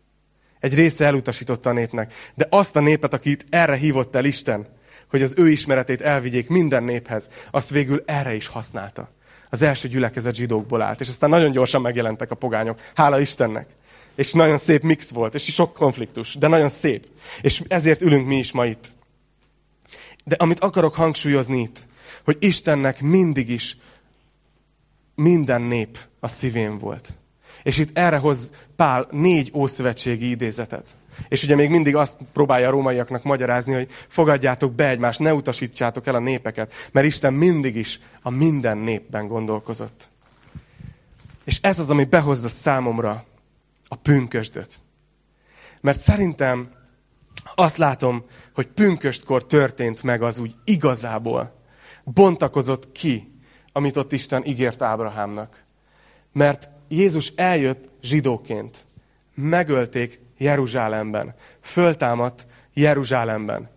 Egy 0.62 0.76
része 0.76 1.06
elutasította 1.06 1.70
a 1.70 1.74
népnek. 1.74 2.14
De 2.36 2.48
azt 2.50 2.76
a 2.76 2.80
népet, 2.80 3.14
akit 3.14 3.46
erre 3.50 3.76
hívott 3.76 4.16
el 4.16 4.26
Isten, 4.26 4.68
hogy 5.10 5.22
az 5.22 5.34
ő 5.38 5.50
ismeretét 5.50 6.02
elvigyék 6.02 6.50
minden 6.50 6.84
néphez, 6.84 7.30
azt 7.52 7.70
végül 7.70 8.04
erre 8.06 8.36
is 8.36 8.48
használta. 8.48 9.10
Az 9.50 9.62
első 9.62 9.88
gyülekezet 9.88 10.36
zsidókból 10.36 10.82
állt, 10.82 11.00
és 11.00 11.08
aztán 11.08 11.30
nagyon 11.30 11.52
gyorsan 11.52 11.82
megjelentek 11.82 12.32
a 12.32 12.36
pogányok. 12.36 12.80
Hála 12.96 13.20
Istennek! 13.20 13.68
És 14.16 14.34
nagyon 14.34 14.58
szép 14.58 14.82
mix 14.84 15.10
volt, 15.10 15.36
és 15.36 15.44
sok 15.44 15.74
konfliktus, 15.74 16.36
de 16.36 16.48
nagyon 16.48 16.70
szép. 16.70 17.08
És 17.42 17.62
ezért 17.68 18.02
ülünk 18.02 18.28
mi 18.28 18.38
is 18.38 18.52
ma 18.52 18.66
itt. 18.66 18.92
De 20.24 20.36
amit 20.40 20.60
akarok 20.60 20.96
hangsúlyozni 20.96 21.60
itt, 21.62 21.88
hogy 22.24 22.38
Istennek 22.40 23.02
mindig 23.02 23.50
is 23.50 23.78
minden 25.16 25.62
nép 25.62 25.98
a 26.20 26.28
szívén 26.28 26.78
volt. 26.78 27.10
És 27.64 27.78
itt 27.78 27.98
erre 27.98 28.18
hoz 28.18 28.52
Pál 28.82 29.08
négy 29.12 29.52
ószövetségi 29.54 30.30
idézetet. 30.30 30.86
És 31.28 31.44
ugye 31.44 31.56
még 31.56 31.70
mindig 31.70 31.96
azt 31.96 32.20
próbálja 32.34 32.68
a 32.68 32.72
rómaiaknak 32.72 33.24
magyarázni, 33.24 33.74
hogy 33.74 33.92
fogadjátok 34.08 34.74
be 34.74 34.90
egymást, 34.90 35.20
ne 35.20 35.34
utasítsátok 35.34 36.08
el 36.08 36.16
a 36.16 36.20
népeket, 36.20 36.74
mert 36.92 37.06
Isten 37.06 37.34
mindig 37.34 37.76
is 37.76 38.00
a 38.22 38.30
minden 38.30 38.78
népben 38.78 39.28
gondolkozott. 39.28 40.10
És 41.44 41.60
ez 41.62 41.80
az, 41.80 41.90
ami 41.90 42.04
behozza 42.04 42.48
számomra 42.48 43.26
a 43.88 43.96
pünkösdöt. 43.96 44.80
Mert 45.82 46.00
szerintem 46.00 46.70
azt 47.56 47.78
látom, 47.78 48.26
hogy 48.54 48.68
pünköstkor 48.68 49.46
történt 49.46 50.04
meg 50.04 50.22
az 50.22 50.38
úgy 50.38 50.56
igazából. 50.64 51.56
Bontakozott 52.04 52.92
ki, 52.92 53.42
amit 53.72 53.98
ott 53.98 54.12
Isten 54.12 54.46
ígért 54.46 54.82
Ábrahámnak. 54.82 55.64
Mert 56.34 56.70
Jézus 56.92 57.34
eljött 57.36 57.90
zsidóként. 58.02 58.78
Megölték 59.34 60.20
Jeruzsálemben. 60.38 61.36
Föltámadt 61.62 62.46
Jeruzsálemben. 62.74 63.70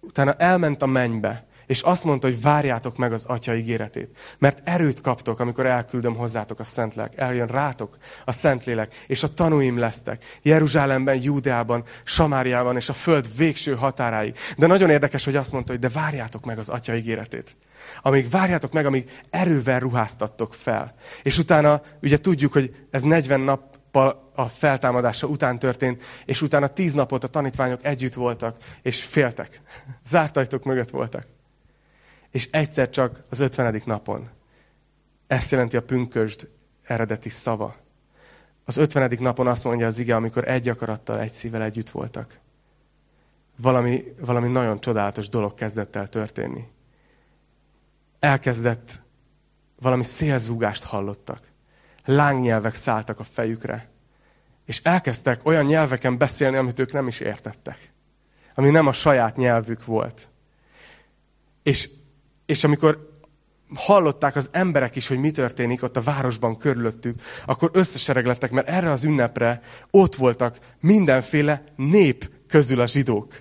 Utána 0.00 0.32
elment 0.32 0.82
a 0.82 0.86
mennybe, 0.86 1.46
és 1.68 1.80
azt 1.80 2.04
mondta, 2.04 2.26
hogy 2.26 2.40
várjátok 2.40 2.96
meg 2.96 3.12
az 3.12 3.24
Atya 3.24 3.54
ígéretét. 3.54 4.16
Mert 4.38 4.60
erőt 4.64 5.00
kaptok, 5.00 5.40
amikor 5.40 5.66
elküldöm 5.66 6.16
hozzátok 6.16 6.60
a 6.60 6.64
Szentlélek. 6.64 7.16
Eljön 7.16 7.46
rátok 7.46 7.96
a 8.24 8.32
Szentlélek, 8.32 9.04
és 9.06 9.22
a 9.22 9.34
tanúim 9.34 9.78
lesztek. 9.78 10.24
Jeruzsálemben, 10.42 11.22
Júdeában, 11.22 11.84
Samáriában, 12.04 12.76
és 12.76 12.88
a 12.88 12.92
föld 12.92 13.36
végső 13.36 13.74
határáig. 13.74 14.36
De 14.56 14.66
nagyon 14.66 14.90
érdekes, 14.90 15.24
hogy 15.24 15.36
azt 15.36 15.52
mondta, 15.52 15.72
hogy 15.72 15.80
de 15.80 15.88
várjátok 15.88 16.44
meg 16.44 16.58
az 16.58 16.68
Atya 16.68 16.94
ígéretét. 16.94 17.56
Amíg 18.02 18.30
várjátok 18.30 18.72
meg, 18.72 18.86
amíg 18.86 19.10
erővel 19.30 19.80
ruháztattok 19.80 20.54
fel. 20.54 20.94
És 21.22 21.38
utána, 21.38 21.82
ugye 22.02 22.18
tudjuk, 22.18 22.52
hogy 22.52 22.74
ez 22.90 23.02
40 23.02 23.40
nappal 23.40 24.30
a 24.34 24.44
feltámadása 24.44 25.26
után 25.26 25.58
történt, 25.58 26.02
és 26.24 26.42
utána 26.42 26.66
10 26.66 26.92
napot 26.92 27.24
a 27.24 27.28
tanítványok 27.28 27.84
együtt 27.84 28.14
voltak, 28.14 28.56
és 28.82 29.04
féltek. 29.04 29.62
Zárt 30.10 30.36
ajtók 30.36 30.64
mögött 30.64 30.90
voltak. 30.90 31.37
És 32.30 32.48
egyszer 32.50 32.90
csak 32.90 33.22
az 33.30 33.40
50. 33.40 33.82
napon. 33.84 34.28
Ezt 35.26 35.50
jelenti 35.50 35.76
a 35.76 35.82
pünkösd 35.82 36.48
eredeti 36.82 37.28
szava. 37.28 37.76
Az 38.64 38.76
50. 38.76 39.16
napon 39.18 39.46
azt 39.46 39.64
mondja 39.64 39.86
az 39.86 39.98
ige, 39.98 40.16
amikor 40.16 40.48
egy 40.48 40.68
akarattal, 40.68 41.20
egy 41.20 41.32
szívvel 41.32 41.62
együtt 41.62 41.90
voltak. 41.90 42.38
Valami, 43.56 44.04
valami 44.20 44.48
nagyon 44.48 44.80
csodálatos 44.80 45.28
dolog 45.28 45.54
kezdett 45.54 45.96
el 45.96 46.08
történni 46.08 46.68
elkezdett 48.18 49.00
valami 49.80 50.04
szélzúgást 50.04 50.84
hallottak. 50.84 51.40
Lángnyelvek 52.04 52.74
szálltak 52.74 53.20
a 53.20 53.24
fejükre. 53.24 53.88
És 54.64 54.80
elkezdtek 54.82 55.46
olyan 55.46 55.64
nyelveken 55.64 56.18
beszélni, 56.18 56.56
amit 56.56 56.78
ők 56.78 56.92
nem 56.92 57.08
is 57.08 57.20
értettek. 57.20 57.92
Ami 58.54 58.70
nem 58.70 58.86
a 58.86 58.92
saját 58.92 59.36
nyelvük 59.36 59.84
volt. 59.84 60.28
És, 61.62 61.90
és 62.48 62.64
amikor 62.64 63.16
hallották 63.74 64.36
az 64.36 64.48
emberek 64.52 64.96
is, 64.96 65.08
hogy 65.08 65.18
mi 65.18 65.30
történik 65.30 65.82
ott 65.82 65.96
a 65.96 66.02
városban 66.02 66.56
körülöttük, 66.56 67.20
akkor 67.46 67.70
összesereglettek, 67.72 68.50
mert 68.50 68.68
erre 68.68 68.90
az 68.90 69.04
ünnepre 69.04 69.60
ott 69.90 70.14
voltak 70.14 70.58
mindenféle 70.80 71.64
nép 71.76 72.30
közül 72.48 72.80
a 72.80 72.86
zsidók. 72.86 73.34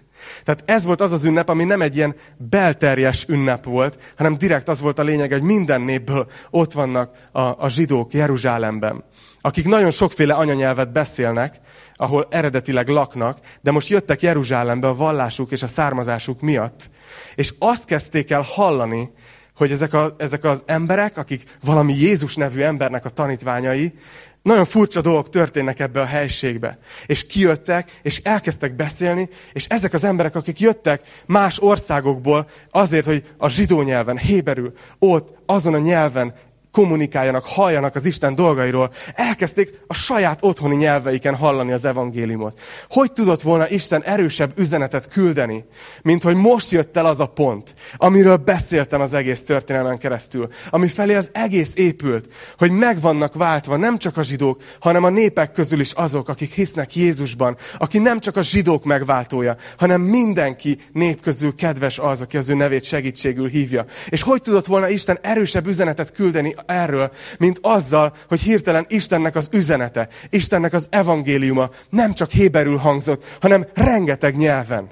Tehát 0.43 0.63
ez 0.65 0.83
volt 0.83 1.01
az 1.01 1.11
az 1.11 1.25
ünnep, 1.25 1.49
ami 1.49 1.63
nem 1.63 1.81
egy 1.81 1.95
ilyen 1.95 2.15
belterjes 2.37 3.25
ünnep 3.27 3.65
volt, 3.65 4.13
hanem 4.17 4.37
direkt 4.37 4.69
az 4.69 4.81
volt 4.81 4.99
a 4.99 5.03
lényeg, 5.03 5.31
hogy 5.31 5.41
minden 5.41 5.81
népből 5.81 6.27
ott 6.49 6.73
vannak 6.73 7.15
a, 7.31 7.41
a 7.41 7.69
zsidók 7.69 8.13
Jeruzsálemben, 8.13 9.03
akik 9.41 9.65
nagyon 9.65 9.91
sokféle 9.91 10.33
anyanyelvet 10.33 10.91
beszélnek, 10.91 11.55
ahol 11.97 12.27
eredetileg 12.29 12.87
laknak, 12.87 13.39
de 13.61 13.71
most 13.71 13.87
jöttek 13.87 14.21
Jeruzsálembe 14.21 14.87
a 14.87 14.95
vallásuk 14.95 15.51
és 15.51 15.63
a 15.63 15.67
származásuk 15.67 16.41
miatt. 16.41 16.89
És 17.35 17.53
azt 17.59 17.85
kezdték 17.85 18.31
el 18.31 18.41
hallani, 18.41 19.11
hogy 19.55 19.71
ezek, 19.71 19.93
a, 19.93 20.15
ezek 20.17 20.43
az 20.43 20.63
emberek, 20.65 21.17
akik 21.17 21.43
valami 21.63 21.93
Jézus 21.93 22.35
nevű 22.35 22.61
embernek 22.61 23.05
a 23.05 23.09
tanítványai, 23.09 23.93
nagyon 24.41 24.65
furcsa 24.65 25.01
dolgok 25.01 25.29
történnek 25.29 25.79
ebbe 25.79 26.01
a 26.01 26.05
helységbe. 26.05 26.77
És 27.05 27.25
kijöttek, 27.25 27.91
és 28.01 28.21
elkezdtek 28.23 28.75
beszélni, 28.75 29.29
és 29.53 29.65
ezek 29.65 29.93
az 29.93 30.03
emberek, 30.03 30.35
akik 30.35 30.59
jöttek 30.59 31.01
más 31.25 31.59
országokból 31.61 32.47
azért, 32.71 33.05
hogy 33.05 33.23
a 33.37 33.49
zsidó 33.49 33.81
nyelven, 33.81 34.17
héberül, 34.17 34.73
ott, 34.99 35.37
azon 35.45 35.73
a 35.73 35.77
nyelven 35.77 36.33
kommunikáljanak, 36.77 37.45
halljanak 37.45 37.95
az 37.95 38.05
Isten 38.05 38.35
dolgairól, 38.35 38.91
elkezdték 39.13 39.79
a 39.87 39.93
saját 39.93 40.43
otthoni 40.43 40.75
nyelveiken 40.75 41.35
hallani 41.35 41.71
az 41.71 41.85
evangéliumot. 41.85 42.59
Hogy 42.89 43.11
tudott 43.13 43.41
volna 43.41 43.69
Isten 43.69 44.03
erősebb 44.03 44.59
üzenetet 44.59 45.07
küldeni, 45.07 45.65
mint 46.01 46.23
hogy 46.23 46.35
most 46.35 46.71
jött 46.71 46.97
el 46.97 47.05
az 47.05 47.19
a 47.19 47.25
pont, 47.25 47.75
amiről 47.95 48.35
beszéltem 48.35 49.01
az 49.01 49.13
egész 49.13 49.43
történelmen 49.43 49.97
keresztül, 49.97 50.47
ami 50.69 50.87
felé 50.87 51.15
az 51.15 51.29
egész 51.33 51.75
épült, 51.75 52.33
hogy 52.57 52.71
meg 52.71 53.01
vannak 53.01 53.33
váltva 53.33 53.75
nem 53.75 53.97
csak 53.97 54.17
a 54.17 54.23
zsidók, 54.23 54.61
hanem 54.79 55.03
a 55.03 55.09
népek 55.09 55.51
közül 55.51 55.79
is 55.79 55.91
azok, 55.91 56.29
akik 56.29 56.53
hisznek 56.53 56.95
Jézusban, 56.95 57.57
aki 57.77 57.97
nem 57.97 58.19
csak 58.19 58.35
a 58.35 58.43
zsidók 58.43 58.83
megváltója, 58.83 59.55
hanem 59.77 60.01
mindenki 60.01 60.77
nép 60.91 61.21
közül 61.21 61.55
kedves 61.55 61.99
az, 61.99 62.21
aki 62.21 62.37
az 62.37 62.49
ő 62.49 62.53
nevét 62.53 62.83
segítségül 62.83 63.47
hívja. 63.47 63.85
És 64.09 64.21
hogy 64.21 64.41
tudott 64.41 64.65
volna 64.65 64.89
Isten 64.89 65.17
erősebb 65.21 65.67
üzenetet 65.67 66.11
küldeni 66.11 66.55
erről, 66.67 67.11
mint 67.39 67.59
azzal, 67.61 68.13
hogy 68.27 68.39
hirtelen 68.39 68.85
Istennek 68.89 69.35
az 69.35 69.49
üzenete, 69.51 70.07
Istennek 70.29 70.73
az 70.73 70.87
evangéliuma 70.89 71.69
nem 71.89 72.13
csak 72.13 72.29
héberül 72.29 72.77
hangzott, 72.77 73.37
hanem 73.41 73.67
rengeteg 73.73 74.35
nyelven. 74.37 74.89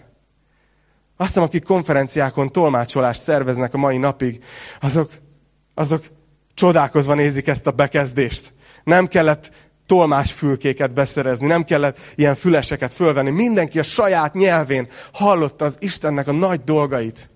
Azt 1.17 1.27
hiszem, 1.27 1.43
akik 1.43 1.63
konferenciákon 1.63 2.51
tolmácsolást 2.51 3.21
szerveznek 3.21 3.73
a 3.73 3.77
mai 3.77 3.97
napig, 3.97 4.43
azok, 4.79 5.11
azok 5.73 6.03
csodálkozva 6.53 7.13
nézik 7.13 7.47
ezt 7.47 7.67
a 7.67 7.71
bekezdést. 7.71 8.53
Nem 8.83 9.07
kellett 9.07 9.51
tolmásfülkéket 9.85 10.93
beszerezni, 10.93 11.47
nem 11.47 11.63
kellett 11.63 11.97
ilyen 12.15 12.35
füleseket 12.35 12.93
fölvenni. 12.93 13.29
Mindenki 13.29 13.79
a 13.79 13.83
saját 13.83 14.33
nyelvén 14.33 14.87
hallotta 15.13 15.65
az 15.65 15.77
Istennek 15.79 16.27
a 16.27 16.31
nagy 16.31 16.63
dolgait. 16.63 17.29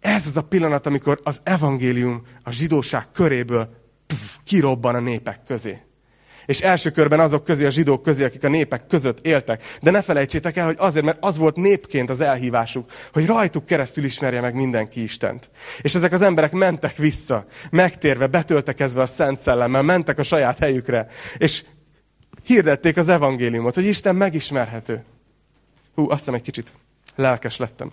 Ez 0.00 0.26
az 0.26 0.36
a 0.36 0.42
pillanat, 0.42 0.86
amikor 0.86 1.20
az 1.22 1.40
evangélium 1.42 2.22
a 2.42 2.50
zsidóság 2.50 3.10
köréből 3.12 3.68
puf, 4.06 4.36
kirobban 4.44 4.94
a 4.94 5.00
népek 5.00 5.42
közé. 5.46 5.82
És 6.46 6.60
első 6.60 6.90
körben 6.90 7.20
azok 7.20 7.44
közé, 7.44 7.64
a 7.64 7.70
zsidók 7.70 8.02
közé, 8.02 8.24
akik 8.24 8.44
a 8.44 8.48
népek 8.48 8.86
között 8.86 9.26
éltek. 9.26 9.62
De 9.82 9.90
ne 9.90 10.02
felejtsétek 10.02 10.56
el, 10.56 10.66
hogy 10.66 10.76
azért, 10.78 11.04
mert 11.04 11.18
az 11.20 11.38
volt 11.38 11.56
népként 11.56 12.10
az 12.10 12.20
elhívásuk, 12.20 12.90
hogy 13.12 13.26
rajtuk 13.26 13.64
keresztül 13.64 14.04
ismerje 14.04 14.40
meg 14.40 14.54
mindenki 14.54 15.02
Istent. 15.02 15.50
És 15.80 15.94
ezek 15.94 16.12
az 16.12 16.22
emberek 16.22 16.52
mentek 16.52 16.96
vissza, 16.96 17.46
megtérve, 17.70 18.26
betöltekezve 18.26 19.00
a 19.00 19.06
Szent 19.06 19.40
Szellemmel, 19.40 19.82
mentek 19.82 20.18
a 20.18 20.22
saját 20.22 20.58
helyükre, 20.58 21.06
és 21.38 21.64
hirdették 22.44 22.96
az 22.96 23.08
evangéliumot, 23.08 23.74
hogy 23.74 23.86
Isten 23.86 24.16
megismerhető. 24.16 25.04
Hú, 25.94 26.10
azt 26.10 26.18
hiszem 26.18 26.34
egy 26.34 26.42
kicsit 26.42 26.72
lelkes 27.16 27.56
lettem. 27.56 27.92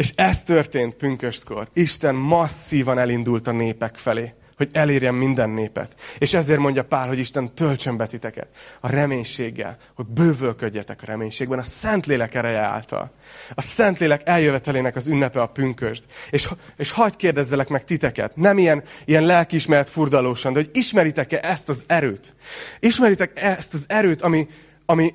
És 0.00 0.12
ez 0.14 0.42
történt 0.42 0.94
pünköstkor. 0.94 1.68
Isten 1.72 2.14
masszívan 2.14 2.98
elindult 2.98 3.46
a 3.46 3.52
népek 3.52 3.94
felé, 3.96 4.34
hogy 4.56 4.68
elérjen 4.72 5.14
minden 5.14 5.50
népet. 5.50 5.94
És 6.18 6.34
ezért 6.34 6.58
mondja 6.58 6.84
Pál, 6.84 7.08
hogy 7.08 7.18
Isten 7.18 7.54
töltsön 7.54 7.96
be 7.96 8.06
titeket 8.06 8.48
a 8.80 8.90
reménységgel, 8.90 9.76
hogy 9.94 10.06
bővölködjetek 10.06 11.02
a 11.02 11.06
reménységben, 11.06 11.58
a 11.58 11.62
Szentlélek 11.62 12.34
ereje 12.34 12.60
által. 12.60 13.12
A 13.54 13.62
Szentlélek 13.62 14.28
eljövetelének 14.28 14.96
az 14.96 15.08
ünnepe 15.08 15.40
a 15.42 15.46
pünköst. 15.46 16.04
És, 16.30 16.48
és 16.76 16.90
hagyd 16.90 17.16
kérdezzelek 17.16 17.68
meg 17.68 17.84
titeket, 17.84 18.36
nem 18.36 18.58
ilyen, 18.58 18.82
ilyen 19.04 19.24
lelkiismeret 19.24 19.88
furdalósan, 19.88 20.52
de 20.52 20.58
hogy 20.58 20.70
ismeritek-e 20.72 21.40
ezt 21.42 21.68
az 21.68 21.84
erőt? 21.86 22.34
Ismeritek 22.78 23.40
ezt 23.40 23.74
az 23.74 23.84
erőt, 23.88 24.22
ami, 24.22 24.48
ami 24.86 25.14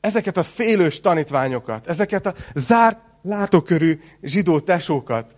ezeket 0.00 0.36
a 0.36 0.42
félős 0.42 1.00
tanítványokat, 1.00 1.86
ezeket 1.86 2.26
a 2.26 2.34
zárt 2.54 3.04
látókörű 3.26 4.00
zsidó 4.22 4.60
tesókat 4.60 5.34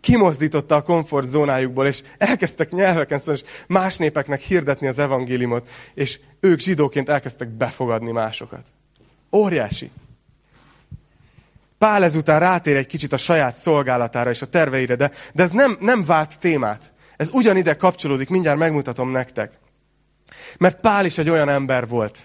kimozdította 0.00 0.74
a 0.74 0.82
komfortzónájukból, 0.82 1.86
és 1.86 2.02
elkezdtek 2.18 2.70
nyelveken 2.70 3.18
szólni, 3.18 3.40
és 3.44 3.48
más 3.66 3.96
népeknek 3.96 4.40
hirdetni 4.40 4.86
az 4.86 4.98
evangéliumot, 4.98 5.68
és 5.94 6.20
ők 6.40 6.58
zsidóként 6.58 7.08
elkezdtek 7.08 7.48
befogadni 7.48 8.10
másokat. 8.10 8.66
Óriási. 9.32 9.90
Pál 11.78 12.04
ezután 12.04 12.40
rátér 12.40 12.76
egy 12.76 12.86
kicsit 12.86 13.12
a 13.12 13.16
saját 13.16 13.56
szolgálatára 13.56 14.30
és 14.30 14.42
a 14.42 14.46
terveire, 14.46 14.96
de, 14.96 15.10
de 15.34 15.42
ez 15.42 15.50
nem, 15.50 15.76
nem 15.80 16.04
vált 16.04 16.38
témát. 16.38 16.92
Ez 17.16 17.30
ugyanide 17.32 17.76
kapcsolódik, 17.76 18.28
mindjárt 18.28 18.58
megmutatom 18.58 19.10
nektek. 19.10 19.52
Mert 20.58 20.80
Pál 20.80 21.04
is 21.04 21.18
egy 21.18 21.28
olyan 21.28 21.48
ember 21.48 21.88
volt, 21.88 22.18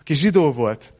aki 0.00 0.14
zsidó 0.14 0.52
volt. 0.52 0.92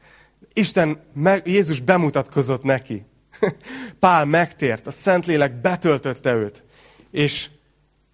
Isten, 0.52 1.02
meg, 1.14 1.46
Jézus 1.46 1.80
bemutatkozott 1.80 2.62
neki. 2.62 3.04
Pál 4.00 4.24
megtért, 4.24 4.86
a 4.86 4.90
Szentlélek 4.90 5.60
betöltötte 5.60 6.32
őt, 6.32 6.64
és, 7.10 7.48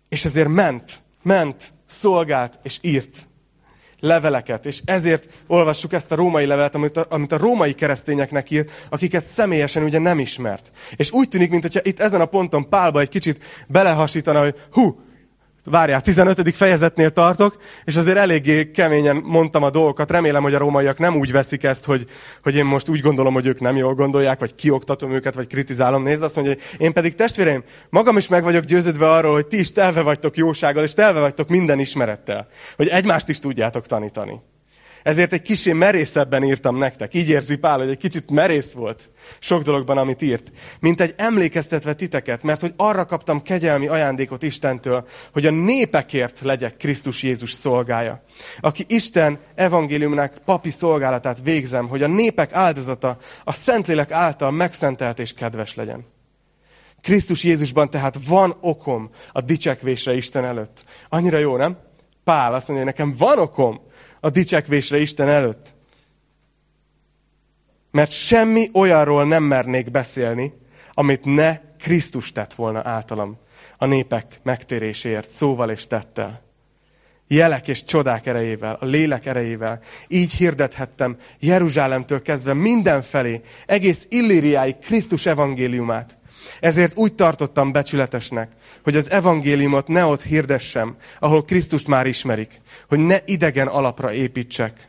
és 0.09 0.24
ezért 0.24 0.48
ment, 0.48 1.02
ment, 1.22 1.72
szolgált 1.87 2.59
és 2.62 2.78
írt 2.80 3.28
leveleket, 4.00 4.66
és 4.66 4.80
ezért 4.85 5.42
olvassuk 5.46 5.92
ezt 5.92 6.12
a 6.12 6.14
római 6.14 6.46
levelet, 6.46 6.74
amit 6.74 6.96
a, 6.96 7.06
amit 7.09 7.33
a 7.33 7.38
római 7.38 7.72
keresztényeknek 7.72 8.50
írt, 8.50 8.87
akiket 8.88 9.24
személyesen 9.24 9.83
ugye 9.83 9.98
nem 9.98 10.18
ismert. 10.18 10.72
És 10.96 11.11
úgy 11.11 11.28
tűnik, 11.28 11.50
mintha 11.50 11.80
itt 11.83 12.00
ezen 12.00 12.20
a 12.20 12.24
ponton 12.24 12.68
Pálba 12.68 13.00
egy 13.00 13.09
kicsit 13.09 13.44
belehasítana, 13.66 14.40
hogy 14.40 14.54
hú, 14.70 15.00
Várjál, 15.64 16.01
15. 16.01 16.55
fejezetnél 16.55 17.11
tartok, 17.11 17.57
és 17.85 17.96
azért 17.96 18.16
eléggé 18.16 18.70
keményen 18.70 19.16
mondtam 19.16 19.62
a 19.62 19.70
dolgokat. 19.70 20.11
Remélem, 20.11 20.42
hogy 20.42 20.55
a 20.55 20.59
rómaiak 20.59 20.99
nem 20.99 21.16
úgy 21.16 21.33
veszik 21.33 21.62
ezt, 21.62 21.85
hogy, 21.85 22.07
hogy 22.42 22.55
én 22.55 22.64
most 22.64 22.88
úgy 22.88 23.01
gondolom, 23.01 23.33
hogy 23.33 23.46
ők 23.46 23.61
nem 23.61 23.77
jól 23.77 23.94
gondolják, 23.94 24.38
vagy 24.38 24.55
kioktatom 24.55 25.12
őket, 25.12 25.35
vagy 25.35 25.46
kritizálom. 25.46 26.03
Nézd, 26.03 26.23
azt 26.23 26.37
mondja, 26.37 26.55
hogy 26.55 26.81
én 26.81 26.92
pedig 26.92 27.14
testvéreim, 27.14 27.64
magam 27.90 28.16
is 28.16 28.29
meg 28.29 28.42
vagyok 28.42 28.64
győződve 28.64 29.11
arról, 29.11 29.33
hogy 29.33 29.46
ti 29.46 29.59
is 29.59 29.73
telve 29.73 30.01
vagytok 30.01 30.37
jósággal, 30.37 30.85
és 30.85 30.92
telve 30.92 31.20
vagytok 31.20 31.49
minden 31.49 31.79
ismerettel. 31.79 32.49
Hogy 32.77 32.88
egymást 32.88 33.29
is 33.29 33.38
tudjátok 33.38 33.87
tanítani. 33.87 34.40
Ezért 35.02 35.32
egy 35.32 35.42
kicsit 35.42 35.74
merészebben 35.74 36.44
írtam 36.44 36.76
nektek. 36.76 37.14
Így 37.14 37.28
érzi 37.28 37.56
Pál, 37.56 37.78
hogy 37.78 37.88
egy 37.88 37.96
kicsit 37.96 38.30
merész 38.30 38.72
volt 38.72 39.10
sok 39.38 39.62
dologban, 39.62 39.98
amit 39.98 40.22
írt. 40.22 40.50
Mint 40.80 41.00
egy 41.00 41.14
emlékeztetve 41.16 41.94
titeket, 41.94 42.42
mert 42.42 42.60
hogy 42.60 42.72
arra 42.76 43.04
kaptam 43.04 43.42
kegyelmi 43.42 43.86
ajándékot 43.86 44.42
Istentől, 44.42 45.06
hogy 45.32 45.46
a 45.46 45.50
népekért 45.50 46.40
legyek 46.40 46.76
Krisztus 46.76 47.22
Jézus 47.22 47.52
szolgája. 47.52 48.22
Aki 48.60 48.84
Isten 48.88 49.38
evangéliumnak 49.54 50.34
papi 50.44 50.70
szolgálatát 50.70 51.40
végzem, 51.42 51.88
hogy 51.88 52.02
a 52.02 52.06
népek 52.06 52.52
áldozata 52.52 53.18
a 53.44 53.52
Szentlélek 53.52 54.10
által 54.10 54.50
megszentelt 54.50 55.18
és 55.18 55.34
kedves 55.34 55.74
legyen. 55.74 56.06
Krisztus 57.02 57.44
Jézusban 57.44 57.90
tehát 57.90 58.18
van 58.26 58.56
okom 58.60 59.10
a 59.32 59.40
dicsekvésre 59.40 60.14
Isten 60.14 60.44
előtt. 60.44 60.84
Annyira 61.08 61.38
jó, 61.38 61.56
nem? 61.56 61.78
Pál 62.24 62.54
azt 62.54 62.68
mondja, 62.68 62.86
hogy 62.86 62.96
nekem 62.96 63.14
van 63.18 63.38
okom 63.38 63.80
a 64.20 64.30
dicsekvésre 64.30 64.98
Isten 64.98 65.28
előtt. 65.28 65.74
Mert 67.90 68.11
semmi 68.11 68.70
olyanról 68.72 69.24
nem 69.24 69.42
mernék 69.42 69.90
beszélni, 69.90 70.52
amit 70.94 71.24
ne 71.24 71.61
Krisztus 71.78 72.33
tett 72.33 72.54
volna 72.54 72.80
általam 72.85 73.38
a 73.76 73.87
népek 73.87 74.40
megtéréséért, 74.42 75.30
szóval 75.30 75.70
és 75.70 75.87
tettel. 75.87 76.42
Jelek 77.26 77.68
és 77.68 77.85
csodák 77.85 78.26
erejével, 78.26 78.76
a 78.80 78.85
lélek 78.85 79.26
erejével. 79.26 79.80
Így 80.09 80.33
hirdethettem 80.33 81.16
Jeruzsálemtől 81.38 82.22
kezdve 82.22 82.54
mindenfelé, 82.54 83.40
egész 83.66 84.06
Illíriáig 84.09 84.78
Krisztus 84.78 85.26
evangéliumát. 85.26 86.18
Ezért 86.61 86.96
úgy 86.96 87.14
tartottam 87.14 87.72
becsületesnek, 87.72 88.53
hogy 88.83 88.96
az 88.96 89.11
evangéliumot 89.11 89.88
ne 89.88 90.05
ott 90.05 90.22
hirdessem, 90.22 90.96
ahol 91.18 91.44
Krisztust 91.44 91.87
már 91.87 92.07
ismerik, 92.07 92.61
hogy 92.88 92.98
ne 92.98 93.18
idegen 93.24 93.66
alapra 93.66 94.12
építsek, 94.12 94.88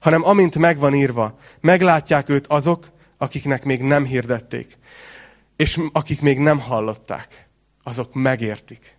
hanem 0.00 0.24
amint 0.24 0.58
megvan 0.58 0.94
írva, 0.94 1.38
meglátják 1.60 2.28
őt 2.28 2.46
azok, 2.46 2.90
akiknek 3.18 3.64
még 3.64 3.82
nem 3.82 4.04
hirdették, 4.04 4.78
és 5.56 5.80
akik 5.92 6.20
még 6.20 6.38
nem 6.38 6.60
hallották, 6.60 7.48
azok 7.82 8.14
megértik. 8.14 8.96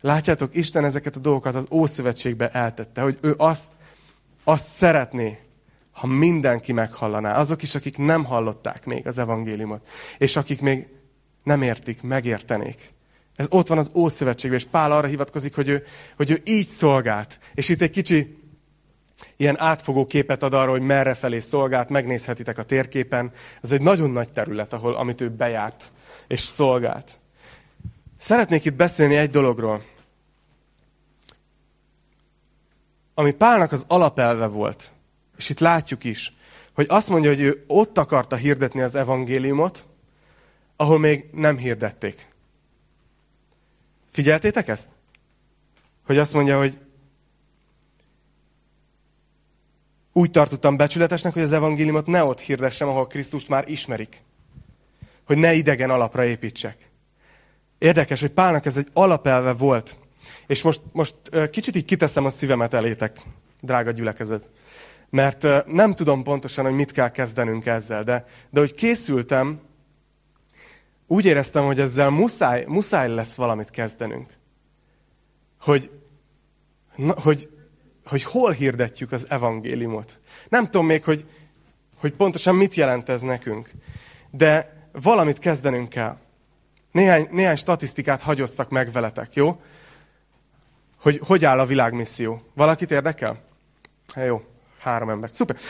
Látjátok, 0.00 0.54
Isten 0.54 0.84
ezeket 0.84 1.16
a 1.16 1.20
dolgokat 1.20 1.54
az 1.54 1.66
Ószövetségbe 1.70 2.48
eltette, 2.48 3.00
hogy 3.00 3.18
ő 3.20 3.34
azt, 3.36 3.72
azt 4.44 4.68
szeretné, 4.68 5.38
ha 5.92 6.06
mindenki 6.06 6.72
meghallaná, 6.72 7.36
azok 7.36 7.62
is, 7.62 7.74
akik 7.74 7.96
nem 7.96 8.24
hallották 8.24 8.84
még 8.84 9.06
az 9.06 9.18
evangéliumot, 9.18 9.88
és 10.18 10.36
akik 10.36 10.60
még 10.60 10.88
nem 11.42 11.62
értik, 11.62 12.02
megértenék. 12.02 12.92
Ez 13.36 13.46
ott 13.50 13.68
van 13.68 13.78
az 13.78 13.90
Ószövetségben, 13.94 14.58
és 14.58 14.66
Pál 14.70 14.92
arra 14.92 15.06
hivatkozik, 15.06 15.54
hogy 15.54 15.68
ő, 15.68 15.84
hogy 16.16 16.30
ő 16.30 16.42
így 16.44 16.66
szolgált. 16.66 17.38
És 17.54 17.68
itt 17.68 17.82
egy 17.82 17.90
kicsi 17.90 18.38
ilyen 19.36 19.60
átfogó 19.60 20.06
képet 20.06 20.42
ad 20.42 20.54
arra, 20.54 20.70
hogy 20.70 20.82
merre 20.82 21.14
felé 21.14 21.38
szolgált, 21.38 21.88
megnézhetitek 21.88 22.58
a 22.58 22.62
térképen. 22.62 23.30
Ez 23.62 23.72
egy 23.72 23.82
nagyon 23.82 24.10
nagy 24.10 24.32
terület, 24.32 24.72
ahol, 24.72 24.94
amit 24.94 25.20
ő 25.20 25.28
bejárt 25.28 25.84
és 26.26 26.40
szolgált. 26.40 27.18
Szeretnék 28.18 28.64
itt 28.64 28.74
beszélni 28.74 29.16
egy 29.16 29.30
dologról, 29.30 29.82
ami 33.14 33.32
Pálnak 33.32 33.72
az 33.72 33.84
alapelve 33.88 34.46
volt, 34.46 34.92
és 35.40 35.48
itt 35.48 35.60
látjuk 35.60 36.04
is, 36.04 36.36
hogy 36.72 36.86
azt 36.88 37.08
mondja, 37.08 37.30
hogy 37.30 37.40
ő 37.40 37.64
ott 37.66 37.98
akarta 37.98 38.36
hirdetni 38.36 38.80
az 38.80 38.94
evangéliumot, 38.94 39.86
ahol 40.76 40.98
még 40.98 41.28
nem 41.32 41.56
hirdették. 41.56 42.28
Figyeltétek 44.10 44.68
ezt? 44.68 44.88
Hogy 46.06 46.18
azt 46.18 46.32
mondja, 46.32 46.58
hogy 46.58 46.78
úgy 50.12 50.30
tartottam 50.30 50.76
becsületesnek, 50.76 51.32
hogy 51.32 51.42
az 51.42 51.52
evangéliumot 51.52 52.06
ne 52.06 52.24
ott 52.24 52.40
hirdessem, 52.40 52.88
ahol 52.88 53.06
Krisztust 53.06 53.48
már 53.48 53.68
ismerik. 53.68 54.22
Hogy 55.26 55.38
ne 55.38 55.54
idegen 55.54 55.90
alapra 55.90 56.24
építsek. 56.24 56.90
Érdekes, 57.78 58.20
hogy 58.20 58.30
Pálnak 58.30 58.66
ez 58.66 58.76
egy 58.76 58.88
alapelve 58.92 59.52
volt. 59.52 59.98
És 60.46 60.62
most, 60.62 60.80
most 60.92 61.14
kicsit 61.50 61.76
így 61.76 61.84
kiteszem 61.84 62.24
a 62.24 62.30
szívemet 62.30 62.74
elétek, 62.74 63.20
drága 63.60 63.90
gyülekezet. 63.90 64.50
Mert 65.10 65.66
nem 65.66 65.94
tudom 65.94 66.22
pontosan, 66.22 66.64
hogy 66.64 66.74
mit 66.74 66.92
kell 66.92 67.10
kezdenünk 67.10 67.66
ezzel, 67.66 68.02
de, 68.02 68.26
de 68.50 68.60
hogy 68.60 68.74
készültem, 68.74 69.60
úgy 71.06 71.24
éreztem, 71.24 71.64
hogy 71.64 71.80
ezzel 71.80 72.10
muszáj, 72.10 72.64
muszáj 72.68 73.08
lesz 73.08 73.34
valamit 73.34 73.70
kezdenünk. 73.70 74.30
Hogy, 75.60 75.90
na, 76.96 77.20
hogy, 77.20 77.48
hogy 78.04 78.22
hol 78.22 78.50
hirdetjük 78.50 79.12
az 79.12 79.26
evangéliumot. 79.30 80.20
Nem 80.48 80.64
tudom 80.64 80.86
még, 80.86 81.04
hogy, 81.04 81.26
hogy 81.96 82.12
pontosan 82.12 82.54
mit 82.54 82.74
jelent 82.74 83.08
ez 83.08 83.20
nekünk. 83.20 83.70
De 84.30 84.80
valamit 84.92 85.38
kezdenünk 85.38 85.88
kell. 85.88 86.16
Néhány, 86.92 87.28
néhány 87.30 87.56
statisztikát 87.56 88.22
hagyosszak 88.22 88.70
meg 88.70 88.92
veletek, 88.92 89.34
jó? 89.34 89.60
Hogy 91.00 91.20
hogy 91.26 91.44
áll 91.44 91.58
a 91.58 91.66
világmisszió. 91.66 92.42
Valakit 92.54 92.90
érdekel? 92.90 93.42
Hát 94.14 94.26
jó, 94.26 94.42
három 94.80 95.10
embert. 95.10 95.34
Szuper. 95.34 95.56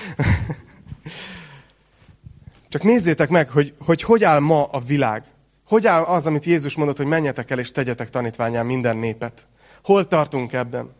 Csak 2.68 2.82
nézzétek 2.82 3.28
meg, 3.28 3.48
hogy, 3.48 3.74
hogy 3.84 4.02
hogy 4.02 4.24
áll 4.24 4.38
ma 4.38 4.64
a 4.64 4.80
világ. 4.80 5.24
Hogy 5.66 5.86
áll 5.86 6.02
az, 6.02 6.26
amit 6.26 6.44
Jézus 6.44 6.74
mondott, 6.74 6.96
hogy 6.96 7.06
menjetek 7.06 7.50
el 7.50 7.58
és 7.58 7.72
tegyetek 7.72 8.10
tanítványán 8.10 8.66
minden 8.66 8.96
népet. 8.96 9.46
Hol 9.84 10.06
tartunk 10.06 10.52
ebben? 10.52 10.92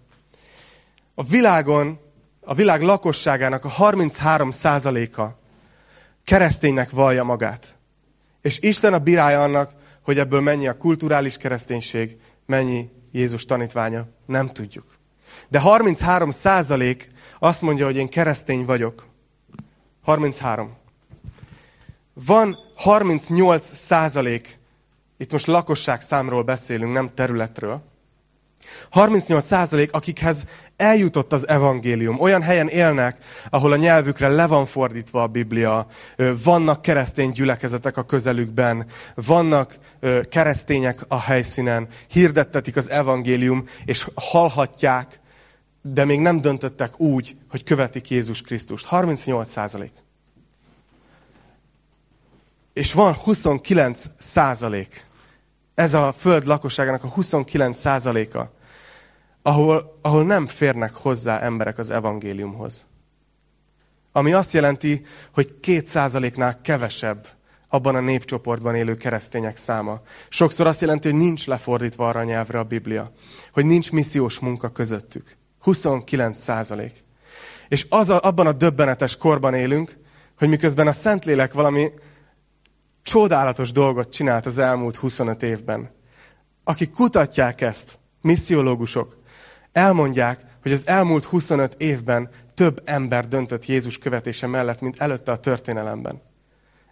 A 1.15 1.23
világon, 1.23 2.01
a 2.41 2.55
világ 2.55 2.83
lakosságának 2.83 3.65
a 3.65 3.69
33 3.69 4.51
százaléka 4.51 5.39
kereszténynek 6.25 6.91
vallja 6.91 7.25
magát. 7.25 7.75
És 8.43 8.59
Isten 8.61 8.93
a 8.93 8.99
bírája 8.99 9.43
annak, 9.43 9.71
hogy 10.03 10.19
ebből 10.19 10.41
mennyi 10.41 10.69
a 10.69 10.77
kulturális 10.77 11.37
kereszténység, 11.37 12.17
mennyi 12.47 12.91
Jézus 13.13 13.45
tanítványa, 13.45 14.07
nem 14.27 14.47
tudjuk. 14.47 14.99
De 15.49 15.59
33 15.59 16.31
százalék 16.31 17.11
azt 17.43 17.63
mondja, 17.63 17.85
hogy 17.85 17.97
én 17.97 18.09
keresztény 18.09 18.65
vagyok. 18.65 19.07
33. 20.05 20.77
Van 22.13 22.57
38 22.77 23.77
százalék, 23.77 24.59
itt 25.17 25.33
most 25.33 25.47
lakosság 25.47 26.03
számról 26.03 26.43
beszélünk, 26.43 26.93
nem 26.93 27.11
területről, 27.15 27.83
38 28.91 29.45
százalék, 29.47 29.93
akikhez 29.93 30.45
eljutott 30.77 31.33
az 31.33 31.49
evangélium. 31.49 32.21
Olyan 32.21 32.43
helyen 32.43 32.69
élnek, 32.69 33.17
ahol 33.51 33.73
a 33.73 33.77
nyelvükre 33.77 34.29
le 34.29 34.47
van 34.47 34.67
fordítva 34.67 35.23
a 35.23 35.27
Biblia, 35.27 35.87
vannak 36.45 36.83
keresztény 36.83 37.31
gyülekezetek 37.31 37.97
a 37.97 38.03
közelükben, 38.03 38.87
vannak 39.15 39.79
keresztények 40.31 41.01
a 41.09 41.21
helyszínen, 41.21 41.89
hirdettetik 42.09 42.77
az 42.77 42.91
evangélium, 42.91 43.65
és 43.85 44.09
hallhatják, 44.15 45.20
de 45.83 46.05
még 46.05 46.21
nem 46.21 46.41
döntöttek 46.41 47.01
úgy, 47.01 47.37
hogy 47.51 47.63
követik 47.63 48.11
Jézus 48.11 48.43
Krisztust. 48.43 48.87
38 48.87 49.51
százalék. 49.51 49.93
És 52.73 52.93
van 52.93 53.15
29 53.15 54.05
százalék. 54.19 55.05
Ez 55.75 55.95
a 55.95 56.13
föld 56.13 56.47
lakosságának 56.47 57.05
a 57.05 57.09
29 57.09 57.79
százaléka, 57.79 58.53
ahol, 59.43 59.99
ahol 60.03 60.25
nem 60.25 60.47
férnek 60.47 60.95
hozzá 60.95 61.39
emberek 61.39 61.79
az 61.79 61.91
evangéliumhoz. 61.91 62.87
Ami 64.13 64.33
azt 64.33 64.53
jelenti, 64.53 65.05
hogy 65.33 65.61
két 65.61 65.89
százaléknál 65.89 66.61
kevesebb 66.61 67.29
abban 67.69 67.95
a 67.95 68.01
népcsoportban 68.01 68.75
élő 68.75 68.97
keresztények 68.97 69.57
száma. 69.57 70.01
Sokszor 70.29 70.67
azt 70.67 70.81
jelenti, 70.81 71.11
hogy 71.11 71.19
nincs 71.19 71.47
lefordítva 71.47 72.09
arra 72.09 72.25
nyelvre 72.25 72.59
a 72.59 72.65
Biblia. 72.65 73.13
Hogy 73.53 73.65
nincs 73.65 73.93
missziós 73.93 74.39
munka 74.39 74.69
közöttük. 74.69 75.39
29 75.61 76.41
százalék. 76.41 77.05
És 77.69 77.87
az 77.89 78.09
a, 78.09 78.21
abban 78.23 78.47
a 78.47 78.53
döbbenetes 78.53 79.17
korban 79.17 79.55
élünk, 79.55 79.99
hogy 80.39 80.49
miközben 80.49 80.87
a 80.87 80.93
Szentlélek 80.93 81.53
valami 81.53 81.91
csodálatos 83.03 83.73
dolgot 83.73 84.13
csinált 84.13 84.47
az 84.47 84.59
elmúlt 84.59 84.97
25 84.97 85.43
évben. 85.43 85.91
Akik 86.65 86.91
kutatják 86.91 87.61
ezt, 87.61 87.99
missziológusok, 88.21 89.19
elmondják, 89.73 90.41
hogy 90.63 90.73
az 90.73 90.87
elmúlt 90.87 91.25
25 91.25 91.75
évben 91.79 92.29
több 92.55 92.83
ember 92.85 93.29
döntött 93.29 93.67
Jézus 93.67 93.99
követése 93.99 94.47
mellett, 94.47 94.81
mint 94.81 95.01
előtte 95.01 95.33
a 95.33 95.37
történelemben. 95.37 96.23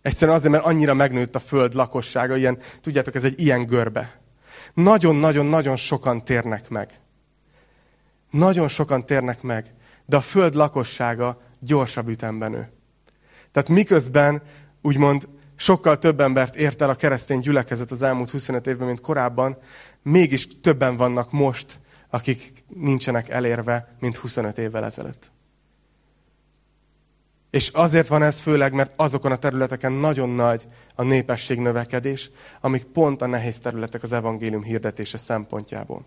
Egyszerűen 0.02 0.36
azért, 0.36 0.52
mert 0.52 0.64
annyira 0.64 0.94
megnőtt 0.94 1.34
a 1.34 1.38
föld 1.38 1.74
lakossága, 1.74 2.36
ilyen, 2.36 2.58
tudjátok, 2.80 3.14
ez 3.14 3.24
egy 3.24 3.40
ilyen 3.40 3.66
görbe. 3.66 4.20
Nagyon-nagyon-nagyon 4.74 5.76
sokan 5.76 6.24
térnek 6.24 6.68
meg. 6.68 6.90
Nagyon 8.30 8.68
sokan 8.68 9.06
térnek 9.06 9.42
meg, 9.42 9.74
de 10.06 10.16
a 10.16 10.20
föld 10.20 10.54
lakossága 10.54 11.40
gyorsabb 11.60 12.08
ütemben 12.08 12.50
nő. 12.50 12.72
Tehát 13.52 13.68
miközben 13.68 14.42
úgymond 14.82 15.28
sokkal 15.56 15.98
több 15.98 16.20
embert 16.20 16.56
ért 16.56 16.82
el 16.82 16.90
a 16.90 16.94
keresztény 16.94 17.40
gyülekezet 17.40 17.90
az 17.90 18.02
elmúlt 18.02 18.30
25 18.30 18.66
évben, 18.66 18.86
mint 18.86 19.00
korábban, 19.00 19.58
mégis 20.02 20.60
többen 20.60 20.96
vannak 20.96 21.32
most, 21.32 21.80
akik 22.10 22.52
nincsenek 22.74 23.28
elérve, 23.28 23.96
mint 23.98 24.16
25 24.16 24.58
évvel 24.58 24.84
ezelőtt. 24.84 25.30
És 27.50 27.68
azért 27.68 28.08
van 28.08 28.22
ez 28.22 28.40
főleg, 28.40 28.72
mert 28.72 28.92
azokon 28.96 29.32
a 29.32 29.38
területeken 29.38 29.92
nagyon 29.92 30.28
nagy 30.28 30.66
a 30.94 31.02
népesség 31.02 31.58
növekedés, 31.58 32.30
amik 32.60 32.84
pont 32.84 33.22
a 33.22 33.26
nehéz 33.26 33.58
területek 33.58 34.02
az 34.02 34.12
evangélium 34.12 34.62
hirdetése 34.62 35.18
szempontjából. 35.18 36.04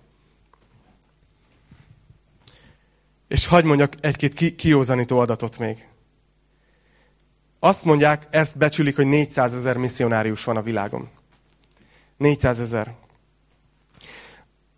És 3.31 3.45
hagyd 3.45 3.65
mondjak 3.65 3.93
egy-két 4.01 4.33
ki- 4.33 4.55
kiózanító 4.55 5.19
adatot 5.19 5.57
még. 5.57 5.87
Azt 7.59 7.85
mondják, 7.85 8.27
ezt 8.29 8.57
becsülik, 8.57 8.95
hogy 8.95 9.05
400 9.05 9.55
ezer 9.55 9.77
misszionárius 9.77 10.43
van 10.43 10.57
a 10.57 10.61
világon. 10.61 11.09
400 12.17 12.59
ezer. 12.59 12.95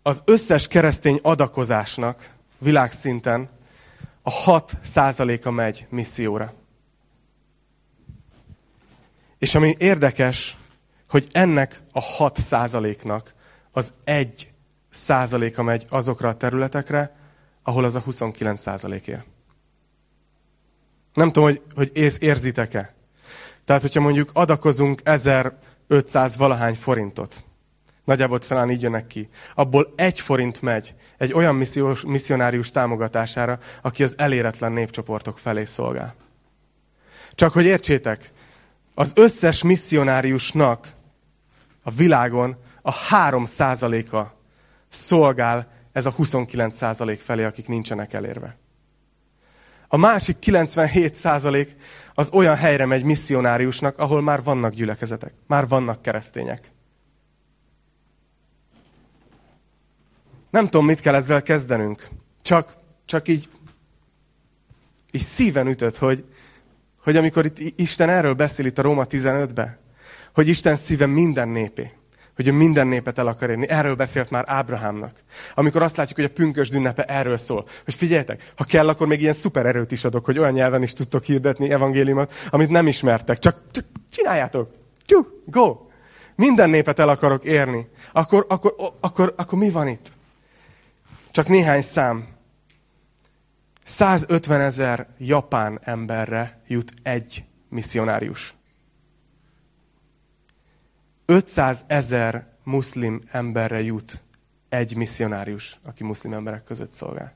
Az 0.02 0.22
összes 0.24 0.66
keresztény 0.66 1.18
adakozásnak 1.22 2.30
világszinten 2.58 3.50
a 4.22 4.30
6 4.30 4.72
százaléka 4.82 5.50
megy 5.50 5.86
misszióra. 5.90 6.54
És 9.38 9.54
ami 9.54 9.74
érdekes, 9.78 10.56
hogy 11.08 11.28
ennek 11.32 11.80
a 11.92 12.00
6 12.00 12.40
százaléknak 12.40 13.34
az 13.70 13.92
1 14.04 14.52
százaléka 14.90 15.62
megy 15.62 15.86
azokra 15.88 16.28
a 16.28 16.36
területekre, 16.36 17.22
ahol 17.64 17.84
az 17.84 17.94
a 17.94 18.00
29 18.00 18.60
százalék 18.60 19.06
él. 19.06 19.24
Nem 21.14 21.32
tudom, 21.32 21.48
hogy, 21.48 21.62
hogy 21.74 21.90
érzitek-e. 22.20 22.94
Tehát, 23.64 23.82
hogyha 23.82 24.00
mondjuk 24.00 24.30
adakozunk 24.32 25.00
1500 25.04 26.36
valahány 26.36 26.74
forintot, 26.74 27.44
nagyjából 28.04 28.38
talán 28.38 28.70
így 28.70 28.82
jönnek 28.82 29.06
ki, 29.06 29.28
abból 29.54 29.92
egy 29.96 30.20
forint 30.20 30.62
megy 30.62 30.94
egy 31.18 31.32
olyan 31.32 31.54
missziós, 31.54 32.04
misszionárius 32.04 32.70
támogatására, 32.70 33.58
aki 33.82 34.02
az 34.02 34.14
eléretlen 34.18 34.72
népcsoportok 34.72 35.38
felé 35.38 35.64
szolgál. 35.64 36.14
Csak 37.30 37.52
hogy 37.52 37.64
értsétek, 37.64 38.32
az 38.94 39.12
összes 39.14 39.62
misszionáriusnak 39.62 40.92
a 41.82 41.90
világon 41.90 42.56
a 42.82 42.92
három 42.92 43.44
százaléka 43.44 44.34
szolgál 44.88 45.72
ez 45.94 46.06
a 46.06 46.10
29 46.10 46.76
százalék 46.76 47.18
felé, 47.18 47.44
akik 47.44 47.68
nincsenek 47.68 48.12
elérve. 48.12 48.56
A 49.88 49.96
másik 49.96 50.38
97 50.38 51.14
százalék 51.14 51.76
az 52.14 52.30
olyan 52.32 52.56
helyre 52.56 52.86
megy 52.86 53.04
misszionáriusnak, 53.04 53.98
ahol 53.98 54.22
már 54.22 54.42
vannak 54.42 54.72
gyülekezetek, 54.72 55.32
már 55.46 55.68
vannak 55.68 56.02
keresztények. 56.02 56.72
Nem 60.50 60.64
tudom, 60.64 60.86
mit 60.86 61.00
kell 61.00 61.14
ezzel 61.14 61.42
kezdenünk. 61.42 62.08
Csak, 62.42 62.76
csak 63.04 63.28
így, 63.28 63.48
így 65.10 65.22
szíven 65.22 65.66
ütött, 65.66 65.96
hogy, 65.96 66.24
hogy 67.02 67.16
amikor 67.16 67.44
itt 67.44 67.58
Isten 67.80 68.08
erről 68.08 68.34
beszél 68.34 68.66
itt 68.66 68.78
a 68.78 68.82
Róma 68.82 69.04
15-be, 69.08 69.78
hogy 70.34 70.48
Isten 70.48 70.76
szíve 70.76 71.06
minden 71.06 71.48
népé 71.48 71.92
hogy 72.34 72.46
ő 72.46 72.52
minden 72.52 72.86
népet 72.86 73.18
el 73.18 73.26
akar 73.26 73.50
érni. 73.50 73.68
Erről 73.68 73.94
beszélt 73.94 74.30
már 74.30 74.44
Ábrahámnak. 74.46 75.22
Amikor 75.54 75.82
azt 75.82 75.96
látjuk, 75.96 76.16
hogy 76.16 76.28
a 76.30 76.34
pünkös 76.34 76.70
ünnepe 76.70 77.04
erről 77.04 77.36
szól. 77.36 77.66
Hogy 77.84 77.94
figyeljetek, 77.94 78.52
ha 78.56 78.64
kell, 78.64 78.88
akkor 78.88 79.06
még 79.06 79.20
ilyen 79.20 79.32
szuper 79.32 79.66
erőt 79.66 79.92
is 79.92 80.04
adok, 80.04 80.24
hogy 80.24 80.38
olyan 80.38 80.52
nyelven 80.52 80.82
is 80.82 80.92
tudtok 80.92 81.24
hirdetni 81.24 81.70
evangéliumot, 81.70 82.32
amit 82.50 82.68
nem 82.68 82.86
ismertek. 82.86 83.38
Csak, 83.38 83.56
csak 83.70 83.84
csináljátok. 84.10 84.70
Csú, 85.06 85.26
go! 85.46 85.76
minden 86.36 86.70
népet 86.70 86.98
el 86.98 87.08
akarok 87.08 87.44
érni, 87.44 87.88
akkor, 88.12 88.46
akkor, 88.48 88.74
akkor, 89.00 89.34
akkor 89.36 89.58
mi 89.58 89.70
van 89.70 89.88
itt? 89.88 90.12
Csak 91.30 91.48
néhány 91.48 91.82
szám. 91.82 92.28
150 93.84 94.60
ezer 94.60 95.06
japán 95.18 95.80
emberre 95.82 96.62
jut 96.66 96.92
egy 97.02 97.44
misszionárius. 97.68 98.54
500 101.26 101.84
ezer 101.86 102.46
muszlim 102.64 103.22
emberre 103.30 103.82
jut 103.82 104.22
egy 104.68 104.96
misszionárius, 104.96 105.78
aki 105.84 106.04
muszlim 106.04 106.32
emberek 106.32 106.64
között 106.64 106.92
szolgál. 106.92 107.34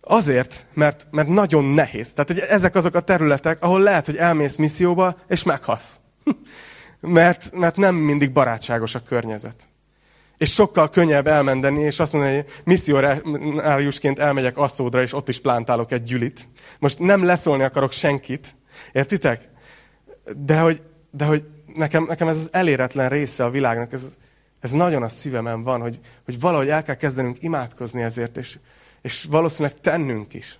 Azért, 0.00 0.66
mert, 0.74 1.06
mert 1.10 1.28
nagyon 1.28 1.64
nehéz. 1.64 2.12
Tehát 2.12 2.30
hogy 2.30 2.38
ezek 2.38 2.74
azok 2.74 2.94
a 2.94 3.00
területek, 3.00 3.62
ahol 3.62 3.80
lehet, 3.80 4.06
hogy 4.06 4.16
elmész 4.16 4.56
misszióba, 4.56 5.16
és 5.28 5.42
meghasz. 5.42 6.00
mert, 7.00 7.52
mert 7.52 7.76
nem 7.76 7.94
mindig 7.94 8.32
barátságos 8.32 8.94
a 8.94 9.02
környezet. 9.02 9.68
És 10.36 10.52
sokkal 10.52 10.88
könnyebb 10.88 11.26
elmendeni, 11.26 11.80
és 11.80 12.00
azt 12.00 12.12
mondani, 12.12 12.34
hogy 12.34 12.46
misszionáriusként 12.64 14.18
elmegyek 14.18 14.56
Asszódra, 14.56 15.02
és 15.02 15.12
ott 15.12 15.28
is 15.28 15.40
plántálok 15.40 15.92
egy 15.92 16.02
gyülit. 16.02 16.48
Most 16.78 16.98
nem 16.98 17.24
leszólni 17.24 17.62
akarok 17.62 17.92
senkit, 17.92 18.54
értitek? 18.92 19.48
De 20.36 20.58
hogy, 20.58 20.82
de 21.10 21.24
hogy 21.24 21.44
nekem, 21.76 22.04
nekem 22.04 22.28
ez 22.28 22.36
az 22.36 22.48
eléretlen 22.52 23.08
része 23.08 23.44
a 23.44 23.50
világnak, 23.50 23.92
ez, 23.92 24.02
ez 24.60 24.70
nagyon 24.70 25.02
a 25.02 25.08
szívemen 25.08 25.62
van, 25.62 25.80
hogy, 25.80 26.00
hogy 26.24 26.40
valahogy 26.40 26.68
el 26.68 26.82
kell 26.82 26.94
kezdenünk 26.94 27.42
imádkozni 27.42 28.02
ezért, 28.02 28.36
és, 28.36 28.58
és 29.02 29.24
valószínűleg 29.24 29.80
tennünk 29.80 30.34
is. 30.34 30.58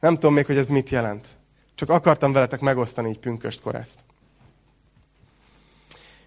Nem 0.00 0.14
tudom 0.14 0.34
még, 0.34 0.46
hogy 0.46 0.56
ez 0.56 0.68
mit 0.68 0.90
jelent. 0.90 1.26
Csak 1.74 1.90
akartam 1.90 2.32
veletek 2.32 2.60
megosztani 2.60 3.08
így 3.08 3.18
pünköstkor 3.18 3.74
ezt. 3.74 3.98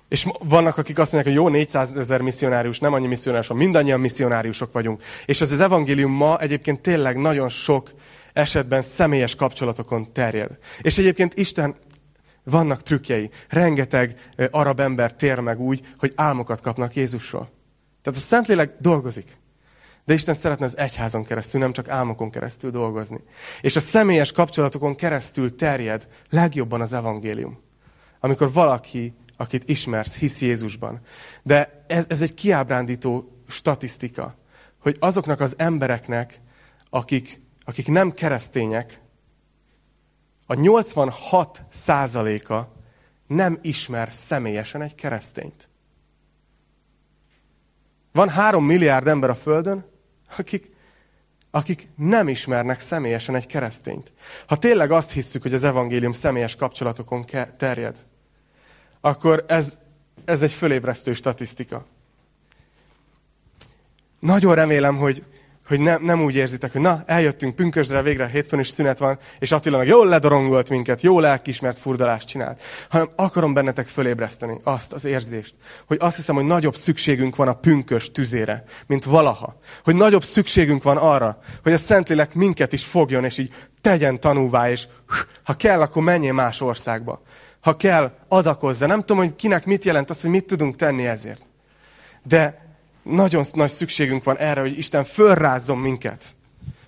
És 0.07 0.27
vannak, 0.39 0.77
akik 0.77 0.99
azt 0.99 1.13
mondják, 1.13 1.35
hogy 1.35 1.43
jó, 1.43 1.49
400 1.49 1.91
ezer 1.91 2.21
misszionárius, 2.21 2.79
nem 2.79 2.93
annyi 2.93 3.07
misszionárius 3.07 3.47
van, 3.47 3.57
mindannyian 3.57 3.99
misszionáriusok 3.99 4.71
vagyunk. 4.71 5.03
És 5.25 5.41
az 5.41 5.51
az 5.51 5.59
evangélium 5.59 6.11
ma 6.11 6.39
egyébként 6.39 6.81
tényleg 6.81 7.17
nagyon 7.17 7.49
sok 7.49 7.91
esetben 8.33 8.81
személyes 8.81 9.35
kapcsolatokon 9.35 10.11
terjed. 10.11 10.57
És 10.81 10.97
egyébként 10.97 11.33
Isten 11.33 11.75
vannak 12.43 12.81
trükkjei. 12.81 13.29
Rengeteg 13.49 14.31
arab 14.51 14.79
ember 14.79 15.13
tér 15.13 15.39
meg 15.39 15.59
úgy, 15.59 15.81
hogy 15.97 16.13
álmokat 16.15 16.61
kapnak 16.61 16.95
Jézusról. 16.95 17.49
Tehát 18.01 18.19
a 18.19 18.21
Szentlélek 18.21 18.75
dolgozik. 18.79 19.37
De 20.05 20.13
Isten 20.13 20.33
szeretne 20.35 20.65
az 20.65 20.77
egyházon 20.77 21.23
keresztül, 21.23 21.59
nem 21.59 21.73
csak 21.73 21.89
álmokon 21.89 22.29
keresztül 22.29 22.71
dolgozni. 22.71 23.19
És 23.61 23.75
a 23.75 23.79
személyes 23.79 24.31
kapcsolatokon 24.31 24.95
keresztül 24.95 25.55
terjed 25.55 26.07
legjobban 26.29 26.81
az 26.81 26.93
evangélium. 26.93 27.59
Amikor 28.19 28.51
valaki, 28.51 29.13
akit 29.37 29.69
ismersz, 29.69 30.15
hisz 30.15 30.41
Jézusban. 30.41 30.99
De 31.43 31.83
ez, 31.87 32.05
ez 32.09 32.21
egy 32.21 32.33
kiábrándító 32.33 33.41
statisztika, 33.47 34.35
hogy 34.79 34.97
azoknak 34.99 35.39
az 35.39 35.53
embereknek, 35.57 36.39
akik, 36.89 37.41
akik 37.65 37.87
nem 37.87 38.11
keresztények, 38.11 38.99
a 40.53 40.55
86 40.55 41.63
százaléka 41.69 42.71
nem 43.27 43.59
ismer 43.61 44.13
személyesen 44.13 44.81
egy 44.81 44.95
keresztényt. 44.95 45.69
Van 48.11 48.29
három 48.29 48.65
milliárd 48.65 49.07
ember 49.07 49.29
a 49.29 49.35
Földön, 49.35 49.85
akik, 50.37 50.71
akik 51.51 51.87
nem 51.95 52.27
ismernek 52.27 52.79
személyesen 52.79 53.35
egy 53.35 53.45
keresztényt. 53.45 54.11
Ha 54.47 54.57
tényleg 54.57 54.91
azt 54.91 55.11
hisszük, 55.11 55.41
hogy 55.41 55.53
az 55.53 55.63
evangélium 55.63 56.11
személyes 56.11 56.55
kapcsolatokon 56.55 57.25
terjed, 57.57 58.03
akkor 59.01 59.45
ez, 59.47 59.79
ez 60.25 60.41
egy 60.41 60.51
fölébresztő 60.51 61.13
statisztika. 61.13 61.85
Nagyon 64.19 64.55
remélem, 64.55 64.97
hogy, 64.97 65.23
hogy 65.67 65.79
ne, 65.79 65.97
nem 65.97 66.23
úgy 66.23 66.35
érzitek, 66.35 66.71
hogy 66.71 66.81
na, 66.81 67.03
eljöttünk 67.05 67.55
pünkösdre, 67.55 68.01
végre 68.01 68.27
hétfőn 68.27 68.59
is 68.59 68.67
szünet 68.67 68.99
van, 68.99 69.17
és 69.39 69.51
Attila 69.51 69.77
meg 69.77 69.87
jól 69.87 70.07
ledorongolt 70.07 70.69
minket, 70.69 71.01
jól 71.01 71.21
lelkismert 71.21 71.77
furdalást 71.77 72.27
csinált, 72.27 72.61
hanem 72.89 73.09
akarom 73.15 73.53
bennetek 73.53 73.87
fölébreszteni 73.87 74.59
azt 74.63 74.93
az 74.93 75.05
érzést, 75.05 75.55
hogy 75.87 75.97
azt 75.99 76.15
hiszem, 76.15 76.35
hogy 76.35 76.45
nagyobb 76.45 76.75
szükségünk 76.75 77.35
van 77.35 77.47
a 77.47 77.53
pünkös 77.53 78.11
tüzére, 78.11 78.63
mint 78.87 79.03
valaha. 79.03 79.59
Hogy 79.83 79.95
nagyobb 79.95 80.23
szükségünk 80.23 80.83
van 80.83 80.97
arra, 80.97 81.39
hogy 81.63 81.73
a 81.73 81.77
Szentlélek 81.77 82.33
minket 82.33 82.73
is 82.73 82.85
fogjon, 82.85 83.23
és 83.23 83.37
így 83.37 83.53
tegyen 83.81 84.19
tanúvá, 84.19 84.69
és 84.69 84.87
ha 85.43 85.53
kell, 85.53 85.81
akkor 85.81 86.03
menjél 86.03 86.33
más 86.33 86.61
országba. 86.61 87.21
Ha 87.59 87.75
kell, 87.75 88.11
adakozza. 88.27 88.85
Nem 88.85 88.99
tudom, 88.99 89.17
hogy 89.17 89.35
kinek 89.35 89.65
mit 89.65 89.85
jelent 89.85 90.09
az, 90.09 90.21
hogy 90.21 90.29
mit 90.29 90.45
tudunk 90.45 90.75
tenni 90.75 91.05
ezért. 91.05 91.45
De 92.23 92.62
nagyon 93.03 93.43
nagy 93.53 93.69
szükségünk 93.69 94.23
van 94.23 94.37
erre, 94.37 94.61
hogy 94.61 94.77
Isten 94.77 95.03
fölrázzon 95.03 95.77
minket. 95.77 96.23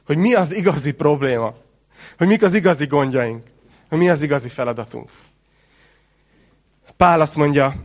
Hogy 0.06 0.18
mi 0.18 0.34
az 0.34 0.56
igazi 0.56 0.92
probléma. 0.92 1.56
Hogy 2.18 2.28
mik 2.28 2.44
az 2.44 2.54
igazi 2.54 2.86
gondjaink. 2.86 3.44
Hogy 3.90 3.98
mi 3.98 4.10
az 4.10 4.22
igazi 4.22 4.50
feladatunk. 4.50 5.10
Pál 6.98 7.22
azt 7.22 7.36
mondja, 7.36 7.76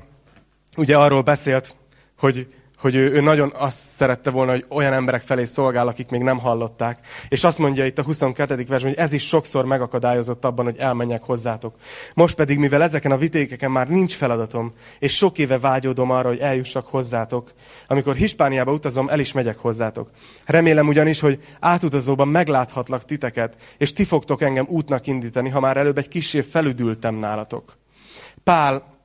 ugye 0.77 0.97
arról 0.97 1.23
beszélt, 1.23 1.75
hogy 2.19 2.55
hogy 2.81 2.95
ő, 2.95 3.13
ő 3.13 3.21
nagyon 3.21 3.53
azt 3.57 3.79
szerette 3.79 4.31
volna, 4.31 4.51
hogy 4.51 4.65
olyan 4.69 4.93
emberek 4.93 5.23
felé 5.23 5.45
szolgál, 5.45 5.89
akik 5.89 6.11
még 6.11 6.23
nem 6.23 6.39
hallották. 6.39 6.99
És 7.29 7.45
azt 7.45 7.59
mondja 7.59 7.87
itt 7.87 7.99
a 7.99 8.03
22. 8.03 8.55
versben, 8.55 8.93
hogy 8.93 9.05
ez 9.05 9.13
is 9.13 9.27
sokszor 9.27 9.65
megakadályozott 9.65 10.45
abban, 10.45 10.65
hogy 10.65 10.77
elmenjek 10.79 11.23
hozzátok. 11.23 11.75
Most 12.15 12.35
pedig, 12.35 12.59
mivel 12.59 12.83
ezeken 12.83 13.13
a 13.13 13.17
vitékeken 13.17 13.71
már 13.71 13.89
nincs 13.89 14.15
feladatom, 14.15 14.73
és 14.99 15.17
sok 15.17 15.39
éve 15.39 15.59
vágyódom 15.59 16.11
arra, 16.11 16.29
hogy 16.29 16.39
eljussak 16.39 16.87
hozzátok, 16.87 17.53
amikor 17.87 18.15
Hispániába 18.15 18.73
utazom, 18.73 19.09
el 19.09 19.19
is 19.19 19.33
megyek 19.33 19.59
hozzátok. 19.59 20.11
Remélem 20.45 20.89
ugyanis, 20.89 21.21
hogy 21.21 21.39
átutazóban 21.61 22.29
megláthatlak 22.29 23.05
titeket, 23.05 23.57
és 23.79 23.93
ti 23.93 24.05
fogtok 24.05 24.43
engem 24.43 24.67
útnak 24.69 25.07
indítani, 25.07 25.49
ha 25.49 25.61
már 25.61 25.77
előbb 25.77 25.99
egy 25.99 26.09
kicsi 26.09 26.41
felüdültem 26.41 27.15
nálatok. 27.15 27.77
Pál 28.45 28.99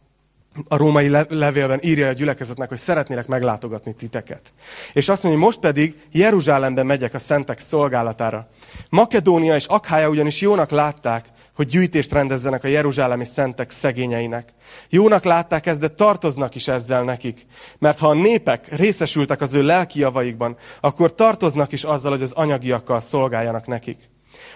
a 0.68 0.78
római 0.78 1.10
levélben 1.30 1.80
írja 1.82 2.08
a 2.08 2.12
gyülekezetnek, 2.14 2.70
hogy 2.70 2.78
szeretnélek 2.78 3.28
meglátogatni 3.28 3.93
titeket. 3.93 4.53
És 4.93 5.10
azt 5.10 5.24
mondja, 5.24 5.41
hogy 5.41 5.51
most 5.51 5.60
pedig 5.60 5.95
Jeruzsálembe 6.12 6.84
megyek 6.84 7.14
a 7.14 7.20
szentek 7.20 7.60
szolgálatára. 7.60 8.47
Makedónia 8.89 9.56
és 9.56 9.66
Akhája 9.66 10.10
ugyanis 10.10 10.41
jónak 10.41 10.70
látták, 10.70 11.26
hogy 11.56 11.68
gyűjtést 11.68 12.12
rendezzenek 12.12 12.64
a 12.64 12.68
jeruzsálemi 12.68 13.26
szentek 13.26 13.72
szegényeinek. 13.72 14.49
Jónak 14.89 15.24
látták 15.24 15.66
ezt, 15.66 15.80
de 15.80 15.88
tartoznak 15.88 16.56
is 16.56 16.68
ezzel 16.68 17.03
nekik. 17.03 17.45
Mert 17.80 17.99
ha 17.99 18.10
a 18.10 18.14
népek 18.14 18.76
részesültek 18.76 19.41
az 19.41 19.53
ő 19.53 19.64
lelki 19.64 19.99
javaikban, 19.99 20.58
akkor 20.80 21.16
tartoznak 21.16 21.72
is 21.72 21.84
azzal, 21.84 22.12
hogy 22.12 22.22
az 22.22 22.32
anyagiakkal 22.32 22.99
szolgáljanak 22.99 23.68
nekik. 23.68 23.97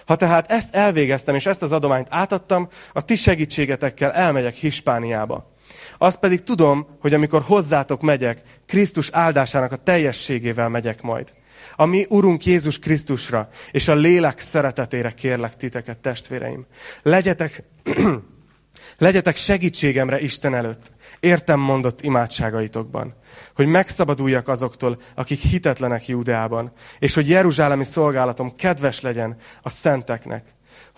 Ha 0.06 0.16
tehát 0.16 0.50
ezt 0.50 0.74
elvégeztem, 0.74 1.34
és 1.34 1.46
ezt 1.46 1.62
az 1.62 1.72
adományt 1.72 2.06
átadtam, 2.10 2.68
a 2.92 3.04
ti 3.04 3.16
segítségetekkel 3.16 4.12
elmegyek 4.12 4.54
Hispániába. 4.54 5.49
Azt 5.98 6.18
pedig 6.18 6.42
tudom, 6.42 6.86
hogy 7.00 7.14
amikor 7.14 7.42
hozzátok 7.42 8.02
megyek, 8.02 8.42
Krisztus 8.66 9.10
áldásának 9.12 9.72
a 9.72 9.76
teljességével 9.76 10.68
megyek 10.68 11.02
majd. 11.02 11.32
A 11.76 11.84
mi 11.86 12.06
Urunk 12.08 12.46
Jézus 12.46 12.78
Krisztusra 12.78 13.48
és 13.70 13.88
a 13.88 13.94
lélek 13.94 14.40
szeretetére 14.40 15.10
kérlek 15.10 15.56
titeket, 15.56 15.98
testvéreim. 15.98 16.66
Legyetek, 17.02 17.64
legyetek 18.98 19.36
segítségemre 19.36 20.20
Isten 20.20 20.54
előtt, 20.54 20.92
értem 21.20 21.60
mondott 21.60 22.02
imádságaitokban, 22.02 23.14
hogy 23.54 23.66
megszabaduljak 23.66 24.48
azoktól, 24.48 25.00
akik 25.14 25.40
hitetlenek 25.40 26.08
Júdeában, 26.08 26.72
és 26.98 27.14
hogy 27.14 27.28
Jeruzsálemi 27.28 27.84
szolgálatom 27.84 28.56
kedves 28.56 29.00
legyen 29.00 29.36
a 29.62 29.68
szenteknek, 29.68 30.44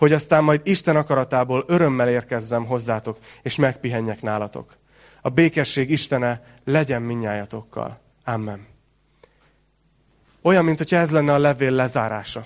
hogy 0.03 0.13
aztán 0.13 0.43
majd 0.43 0.61
Isten 0.63 0.95
akaratából 0.95 1.63
örömmel 1.67 2.09
érkezzem 2.09 2.65
hozzátok, 2.65 3.17
és 3.41 3.55
megpihenjek 3.55 4.21
nálatok. 4.21 4.77
A 5.21 5.29
békesség 5.29 5.89
Istene 5.89 6.43
legyen 6.65 7.01
minnyájatokkal. 7.01 7.99
Amen. 8.23 8.65
Olyan, 10.41 10.65
mint 10.65 10.77
hogy 10.77 10.93
ez 10.93 11.09
lenne 11.09 11.33
a 11.33 11.37
levél 11.37 11.71
lezárása. 11.71 12.45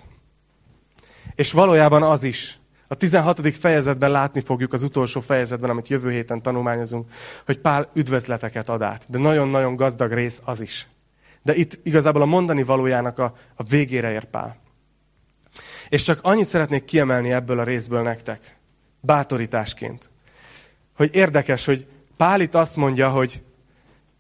És 1.36 1.52
valójában 1.52 2.04
az 2.04 2.24
is. 2.24 2.60
A 2.88 2.96
16. 2.96 3.56
fejezetben 3.56 4.12
látni 4.12 4.42
fogjuk 4.42 4.74
az 4.74 4.84
utolsó 4.84 5.22
fejezetben, 5.22 5.70
amit 5.70 5.88
jövő 5.88 6.12
héten 6.12 6.42
tanulmányozunk, 6.42 7.12
hogy 7.46 7.60
Pál 7.60 7.90
üdvözleteket 7.94 8.70
ad 8.70 8.82
át. 8.82 9.06
De 9.08 9.18
nagyon-nagyon 9.18 9.76
gazdag 9.76 10.12
rész 10.12 10.42
az 10.46 10.62
is. 10.62 10.88
De 11.44 11.56
itt 11.56 11.80
igazából 11.84 12.22
a 12.22 12.26
mondani 12.26 12.64
valójának 12.64 13.20
a, 13.20 13.34
a 13.56 13.64
végére 13.64 14.12
ér 14.12 14.24
Pál. 14.24 14.66
És 15.90 16.04
csak 16.04 16.20
annyit 16.22 16.48
szeretnék 16.48 16.86
kiemelni 16.86 17.32
ebből 17.32 17.60
a 17.60 17.64
részből 17.64 18.02
nektek, 18.02 18.58
bátorításként, 19.00 20.10
hogy 20.96 21.16
érdekes, 21.16 21.66
hogy 21.66 21.86
Pál 22.18 22.42
itt 22.42 22.56
azt 22.56 22.76
mondja, 22.76 23.10
hogy 23.10 23.42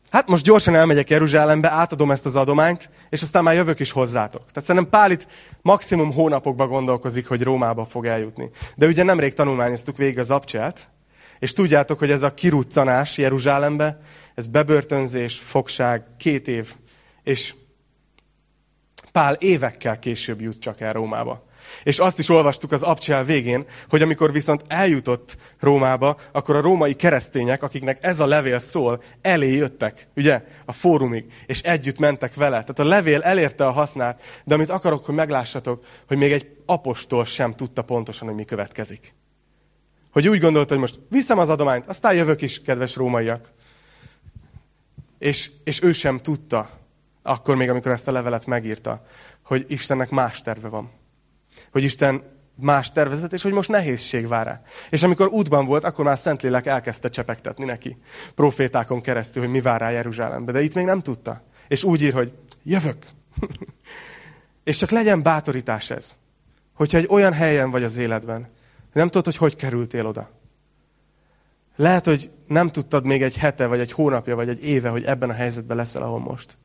hát 0.09 0.28
most 0.28 0.43
gyorsan 0.43 0.76
elmegyek 0.76 1.09
Jeruzsálembe, 1.09 1.72
átadom 1.72 2.11
ezt 2.11 2.26
az 2.26 2.36
adományt, 2.36 2.89
és 3.09 3.22
aztán 3.22 3.43
már 3.43 3.55
jövök 3.55 3.80
is 3.80 3.91
hozzátok. 3.91 4.51
Tehát 4.51 4.70
szerintem 4.70 4.91
Pál 4.91 5.11
itt 5.11 5.28
maximum 5.61 6.13
hónapokba 6.13 6.68
gondolkozik, 6.68 7.28
hogy 7.28 7.43
Rómába 7.43 7.86
fog 7.86 8.05
eljutni. 8.05 8.49
De 8.76 8.86
ugye 8.86 9.03
nemrég 9.03 9.34
tanulmányoztuk 9.34 9.97
végig 9.97 10.20
az 10.20 10.32
abcsát, 10.32 10.89
És 11.39 11.53
tudjátok, 11.53 11.99
hogy 11.99 12.11
ez 12.11 12.24
a 12.24 12.34
kiruccanás 12.34 13.18
Jeruzsálembe, 13.18 13.99
ez 14.36 14.47
bebörtönzés, 14.47 15.39
fogság, 15.39 16.03
két 16.18 16.47
év. 16.47 16.76
És 17.24 17.53
Pál 19.11 19.34
évekkel 19.34 19.99
később 19.99 20.41
jut 20.41 20.59
csak 20.59 20.82
el 20.82 20.93
Rómába. 20.93 21.47
És 21.84 21.99
azt 21.99 22.20
is 22.20 22.30
olvastuk 22.30 22.72
az 22.72 22.84
abcsel 22.84 23.24
végén, 23.24 23.65
hogy 23.89 24.01
amikor 24.01 24.32
viszont 24.32 24.61
eljutott 24.68 25.38
Rómába, 25.59 26.18
akkor 26.32 26.55
a 26.55 26.61
római 26.61 26.93
keresztények, 26.93 27.63
akiknek 27.63 28.03
ez 28.03 28.20
a 28.20 28.26
levél 28.26 28.59
szól, 28.59 29.03
elé 29.22 29.53
jöttek, 29.53 30.07
ugye, 30.15 30.43
a 30.65 30.72
fórumig, 30.72 31.26
és 31.45 31.61
együtt 31.61 31.99
mentek 31.99 32.34
vele. 32.34 32.59
Tehát 32.59 32.80
a 32.80 32.84
levél 32.84 33.22
elérte 33.22 33.65
a 33.65 33.72
hasznát, 33.72 34.22
de 34.43 34.53
amit 34.53 34.70
akarok, 34.70 35.05
hogy 35.05 35.15
meglássatok, 35.15 35.86
hogy 36.07 36.18
még 36.18 36.32
egy 36.32 36.55
apostol 36.65 37.26
sem 37.26 37.55
tudta 37.55 37.82
pontosan, 37.82 38.28
hogy 38.28 38.38
mi 38.38 38.45
következik. 38.45 39.13
Hogy 40.11 40.28
úgy 40.28 40.39
gondolta, 40.39 40.74
hogy 40.74 40.82
most 40.82 40.99
viszem 41.09 41.39
az 41.39 41.49
adományt, 41.49 41.86
aztán 41.86 42.13
jövök 42.13 42.41
is, 42.41 42.61
kedves 42.61 42.95
rómaiak. 42.95 43.51
És, 45.20 45.51
és 45.63 45.82
ő 45.82 45.91
sem 45.91 46.20
tudta, 46.20 46.70
akkor 47.22 47.55
még, 47.55 47.70
amikor 47.70 47.91
ezt 47.91 48.07
a 48.07 48.11
levelet 48.11 48.45
megírta, 48.45 49.05
hogy 49.43 49.65
Istennek 49.68 50.09
más 50.09 50.41
terve 50.41 50.68
van. 50.68 50.91
Hogy 51.72 51.84
Isten 51.84 52.24
más 52.56 52.91
tervezet, 52.91 53.34
és 53.34 53.41
hogy 53.41 53.52
most 53.52 53.70
nehézség 53.70 54.28
vár 54.28 54.45
rá. 54.45 54.62
És 54.89 55.04
amikor 55.04 55.28
útban 55.28 55.66
volt, 55.66 55.84
akkor 55.84 56.06
már 56.06 56.20
Szentlélek 56.20 56.66
elkezdte 56.66 57.10
csepegtetni 57.10 57.66
neki 57.66 57.98
profétákon 58.36 59.02
keresztül, 59.02 59.43
hogy 59.43 59.52
mi 59.52 59.62
vár 59.62 59.80
rá 59.80 59.89
Jeruzsálembe. 59.89 60.52
De 60.52 60.62
itt 60.62 60.74
még 60.74 60.86
nem 60.86 61.02
tudta. 61.02 61.41
És 61.68 61.84
úgy 61.84 62.02
ír, 62.02 62.14
hogy 62.14 62.32
jövök. 62.64 62.98
és 64.64 64.78
csak 64.78 64.89
legyen 64.89 65.24
bátorítás 65.24 65.89
ez. 65.89 66.16
Hogyha 66.74 66.98
egy 66.98 67.08
olyan 67.10 67.34
helyen 67.34 67.72
vagy 67.72 67.84
az 67.84 67.98
életben, 67.98 68.50
nem 68.93 69.08
tudod, 69.08 69.26
hogy 69.26 69.38
hogy 69.38 69.56
kerültél 69.56 70.06
oda. 70.06 70.30
Lehet, 71.76 72.06
hogy 72.06 72.30
nem 72.48 72.72
tudtad 72.72 73.06
még 73.06 73.24
egy 73.24 73.38
hete, 73.38 73.66
vagy 73.66 73.80
egy 73.80 73.91
hónapja, 73.91 74.36
vagy 74.36 74.50
egy 74.50 74.64
éve, 74.64 74.89
hogy 74.89 75.04
ebben 75.04 75.30
a 75.30 75.34
helyzetben 75.34 75.78
leszel, 75.78 76.02
ahol 76.02 76.20
most. 76.20 76.58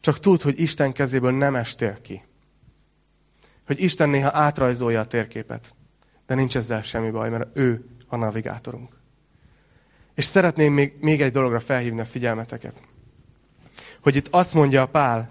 Csak 0.00 0.20
tudd, 0.20 0.42
hogy 0.42 0.60
Isten 0.60 0.92
kezéből 0.92 1.32
nem 1.32 1.54
estél 1.54 2.00
ki. 2.00 2.22
Hogy 3.68 3.80
Isten 3.80 4.08
néha 4.08 4.30
átrajzolja 4.32 5.00
a 5.00 5.06
térképet. 5.06 5.74
De 6.26 6.34
nincs 6.34 6.56
ezzel 6.56 6.82
semmi 6.82 7.10
baj, 7.10 7.30
mert 7.30 7.56
ő 7.56 7.84
a 8.06 8.16
navigátorunk. 8.16 8.96
És 10.14 10.24
szeretném 10.24 10.72
még, 10.72 10.96
még 11.00 11.22
egy 11.22 11.32
dologra 11.32 11.60
felhívni 11.60 12.00
a 12.00 12.04
figyelmeteket. 12.04 12.82
Hogy 14.00 14.16
itt 14.16 14.28
azt 14.30 14.54
mondja 14.54 14.82
a 14.82 14.86
Pál, 14.86 15.30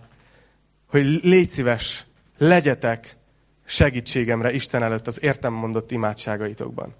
hogy 0.85 1.05
légy 1.23 1.49
szíves, 1.49 2.05
legyetek 2.37 3.17
segítségemre 3.65 4.53
Isten 4.53 4.83
előtt 4.83 5.07
az 5.07 5.23
értem 5.23 5.53
mondott 5.53 5.91
imádságaitokban. 5.91 6.95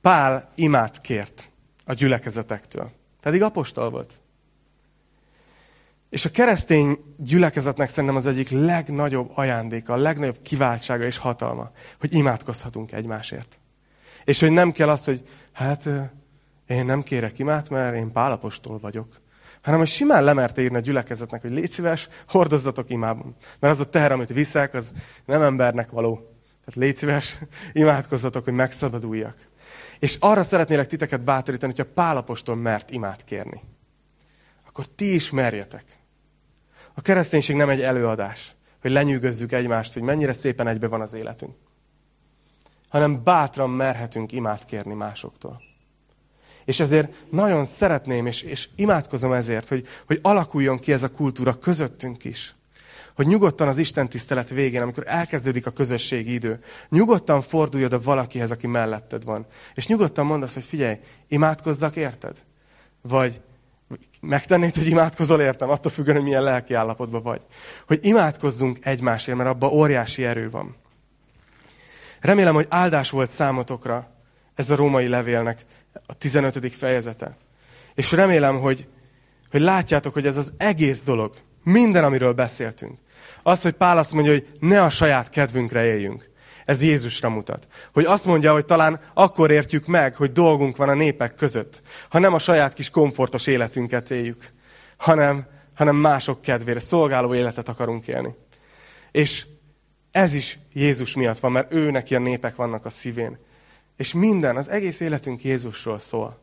Pál 0.00 0.52
imát 0.54 1.00
kért 1.00 1.50
a 1.84 1.92
gyülekezetektől. 1.92 2.90
Pedig 3.20 3.42
apostol 3.42 3.90
volt. 3.90 4.19
És 6.10 6.24
a 6.24 6.30
keresztény 6.30 6.98
gyülekezetnek 7.16 7.88
szerintem 7.88 8.16
az 8.16 8.26
egyik 8.26 8.50
legnagyobb 8.50 9.30
ajándéka, 9.34 9.92
a 9.92 9.96
legnagyobb 9.96 10.42
kiváltsága 10.42 11.04
és 11.04 11.16
hatalma, 11.16 11.70
hogy 12.00 12.14
imádkozhatunk 12.14 12.92
egymásért. 12.92 13.58
És 14.24 14.40
hogy 14.40 14.50
nem 14.50 14.72
kell 14.72 14.88
az, 14.88 15.04
hogy 15.04 15.28
hát 15.52 15.88
én 16.66 16.86
nem 16.86 17.02
kérek 17.02 17.38
imát, 17.38 17.68
mert 17.68 17.96
én 17.96 18.12
pálapostól 18.12 18.78
vagyok. 18.78 19.20
Hanem, 19.62 19.78
hogy 19.78 19.88
simán 19.88 20.24
lemerte 20.24 20.62
írni 20.62 20.76
a 20.76 20.80
gyülekezetnek, 20.80 21.40
hogy 21.40 21.50
légy 21.50 21.70
szíves, 21.70 22.08
hordozzatok 22.28 22.90
imában. 22.90 23.36
Mert 23.58 23.74
az 23.74 23.80
a 23.80 23.90
teher, 23.90 24.12
amit 24.12 24.32
viszek, 24.32 24.74
az 24.74 24.92
nem 25.24 25.42
embernek 25.42 25.90
való. 25.90 26.14
Tehát 26.64 26.74
légy 26.74 26.96
szíves, 26.96 27.38
imádkozzatok, 27.72 28.44
hogy 28.44 28.52
megszabaduljak. 28.52 29.36
És 29.98 30.16
arra 30.20 30.42
szeretnélek 30.42 30.86
titeket 30.86 31.20
bátorítani, 31.20 31.72
hogyha 31.76 31.92
pálapostól 31.94 32.56
mert 32.56 32.90
imát 32.90 33.24
kérni. 33.24 33.60
Akkor 34.66 34.86
ti 34.86 35.14
is 35.14 35.30
merjetek. 35.30 35.84
A 36.94 37.00
kereszténység 37.00 37.56
nem 37.56 37.68
egy 37.68 37.80
előadás, 37.80 38.54
hogy 38.80 38.90
lenyűgözzük 38.90 39.52
egymást, 39.52 39.92
hogy 39.92 40.02
mennyire 40.02 40.32
szépen 40.32 40.66
egybe 40.66 40.86
van 40.86 41.00
az 41.00 41.14
életünk. 41.14 41.54
Hanem 42.88 43.22
bátran 43.24 43.70
merhetünk 43.70 44.32
imát 44.32 44.64
kérni 44.64 44.94
másoktól. 44.94 45.60
És 46.64 46.80
ezért 46.80 47.12
nagyon 47.30 47.64
szeretném, 47.64 48.26
és, 48.26 48.42
és 48.42 48.68
imádkozom 48.76 49.32
ezért, 49.32 49.68
hogy, 49.68 49.86
hogy 50.06 50.18
alakuljon 50.22 50.78
ki 50.78 50.92
ez 50.92 51.02
a 51.02 51.10
kultúra 51.10 51.58
közöttünk 51.58 52.24
is. 52.24 52.54
Hogy 53.14 53.26
nyugodtan 53.26 53.68
az 53.68 53.78
Isten 53.78 54.08
tisztelet 54.08 54.50
végén, 54.50 54.82
amikor 54.82 55.04
elkezdődik 55.06 55.66
a 55.66 55.70
közösségi 55.70 56.32
idő, 56.32 56.60
nyugodtan 56.88 57.42
fordulj 57.42 57.84
oda 57.84 58.00
valakihez, 58.00 58.50
aki 58.50 58.66
melletted 58.66 59.24
van. 59.24 59.46
És 59.74 59.86
nyugodtan 59.86 60.26
mondd 60.26 60.42
azt, 60.42 60.54
hogy 60.54 60.62
figyelj, 60.62 60.98
imádkozzak 61.28 61.96
érted? 61.96 62.36
Vagy 63.02 63.40
megtennéd, 64.20 64.74
hogy 64.74 64.86
imádkozol 64.86 65.40
értem, 65.40 65.68
attól 65.70 65.92
függően, 65.92 66.16
hogy 66.16 66.24
milyen 66.24 66.42
lelki 66.42 66.74
állapotban 66.74 67.22
vagy. 67.22 67.42
Hogy 67.86 67.98
imádkozzunk 68.02 68.78
egymásért, 68.80 69.36
mert 69.36 69.50
abban 69.50 69.70
óriási 69.70 70.24
erő 70.24 70.50
van. 70.50 70.76
Remélem, 72.20 72.54
hogy 72.54 72.66
áldás 72.68 73.10
volt 73.10 73.30
számotokra 73.30 74.10
ez 74.54 74.70
a 74.70 74.76
római 74.76 75.08
levélnek 75.08 75.64
a 76.06 76.14
15. 76.14 76.74
fejezete. 76.74 77.36
És 77.94 78.12
remélem, 78.12 78.60
hogy, 78.60 78.88
hogy 79.50 79.60
látjátok, 79.60 80.12
hogy 80.12 80.26
ez 80.26 80.36
az 80.36 80.52
egész 80.56 81.02
dolog, 81.02 81.34
minden, 81.64 82.04
amiről 82.04 82.32
beszéltünk, 82.32 82.98
az, 83.42 83.62
hogy 83.62 83.72
Pál 83.72 83.98
azt 83.98 84.12
mondja, 84.12 84.32
hogy 84.32 84.46
ne 84.60 84.82
a 84.82 84.90
saját 84.90 85.30
kedvünkre 85.30 85.84
éljünk. 85.84 86.29
Ez 86.70 86.82
Jézusra 86.82 87.28
mutat. 87.28 87.66
Hogy 87.92 88.04
azt 88.04 88.24
mondja, 88.24 88.52
hogy 88.52 88.64
talán 88.64 89.00
akkor 89.14 89.50
értjük 89.50 89.86
meg, 89.86 90.14
hogy 90.14 90.32
dolgunk 90.32 90.76
van 90.76 90.88
a 90.88 90.94
népek 90.94 91.34
között, 91.34 91.82
ha 92.08 92.18
nem 92.18 92.34
a 92.34 92.38
saját 92.38 92.72
kis 92.72 92.90
komfortos 92.90 93.46
életünket 93.46 94.10
éljük, 94.10 94.52
hanem, 94.96 95.46
hanem 95.74 95.96
mások 95.96 96.40
kedvére, 96.40 96.80
szolgáló 96.80 97.34
életet 97.34 97.68
akarunk 97.68 98.06
élni. 98.06 98.34
És 99.10 99.46
ez 100.10 100.34
is 100.34 100.58
Jézus 100.72 101.14
miatt 101.14 101.38
van, 101.38 101.52
mert 101.52 101.72
ő 101.72 101.90
neki 101.90 102.14
a 102.14 102.18
népek 102.18 102.56
vannak 102.56 102.84
a 102.84 102.90
szívén. 102.90 103.38
És 103.96 104.12
minden, 104.12 104.56
az 104.56 104.68
egész 104.68 105.00
életünk 105.00 105.44
Jézusról 105.44 105.98
szól. 105.98 106.38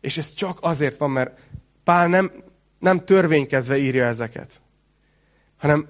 És 0.00 0.16
ez 0.16 0.34
csak 0.34 0.58
azért 0.60 0.96
van, 0.96 1.10
mert 1.10 1.38
Pál 1.84 2.08
nem, 2.08 2.32
nem 2.78 3.04
törvénykezve 3.04 3.76
írja 3.76 4.04
ezeket, 4.04 4.60
hanem 5.56 5.88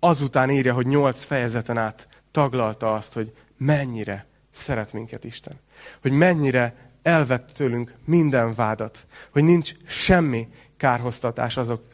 azután 0.00 0.50
írja, 0.50 0.74
hogy 0.74 0.86
nyolc 0.86 1.24
fejezeten 1.24 1.76
át 1.76 2.08
taglalta 2.34 2.94
azt, 2.94 3.12
hogy 3.12 3.32
mennyire 3.56 4.26
szeret 4.50 4.92
minket 4.92 5.24
Isten. 5.24 5.60
Hogy 6.02 6.12
mennyire 6.12 6.90
elvett 7.02 7.50
tőlünk 7.50 7.94
minden 8.04 8.54
vádat. 8.54 9.06
Hogy 9.32 9.44
nincs 9.44 9.72
semmi 9.86 10.48
kárhoztatás 10.76 11.56
azok 11.56 11.84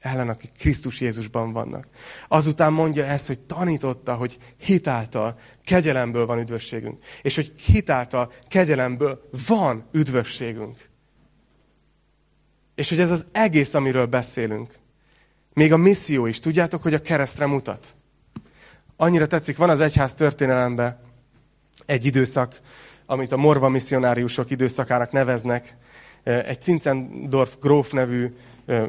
ellen, 0.00 0.28
akik 0.28 0.50
Krisztus 0.58 1.00
Jézusban 1.00 1.52
vannak. 1.52 1.88
Azután 2.28 2.72
mondja 2.72 3.04
ezt, 3.04 3.26
hogy 3.26 3.40
tanította, 3.40 4.14
hogy 4.14 4.38
hitáltal, 4.56 5.38
kegyelemből 5.64 6.26
van 6.26 6.38
üdvösségünk. 6.38 7.04
És 7.22 7.34
hogy 7.34 7.52
hitáltal, 7.56 8.32
kegyelemből 8.48 9.28
van 9.46 9.88
üdvösségünk. 9.92 10.88
És 12.74 12.88
hogy 12.88 13.00
ez 13.00 13.10
az 13.10 13.26
egész, 13.32 13.74
amiről 13.74 14.06
beszélünk. 14.06 14.74
Még 15.52 15.72
a 15.72 15.76
misszió 15.76 16.26
is. 16.26 16.40
Tudjátok, 16.40 16.82
hogy 16.82 16.94
a 16.94 17.02
keresztre 17.02 17.46
mutat. 17.46 17.96
Annyira 18.96 19.26
tetszik, 19.26 19.56
van 19.56 19.70
az 19.70 19.80
egyház 19.80 20.14
történelemben 20.14 20.98
egy 21.86 22.04
időszak, 22.04 22.60
amit 23.06 23.32
a 23.32 23.36
morva 23.36 23.68
misszionáriusok 23.68 24.50
időszakának 24.50 25.12
neveznek, 25.12 25.76
egy 26.22 26.62
Cincendorf 26.62 27.54
gróf 27.60 27.92
nevű 27.92 28.34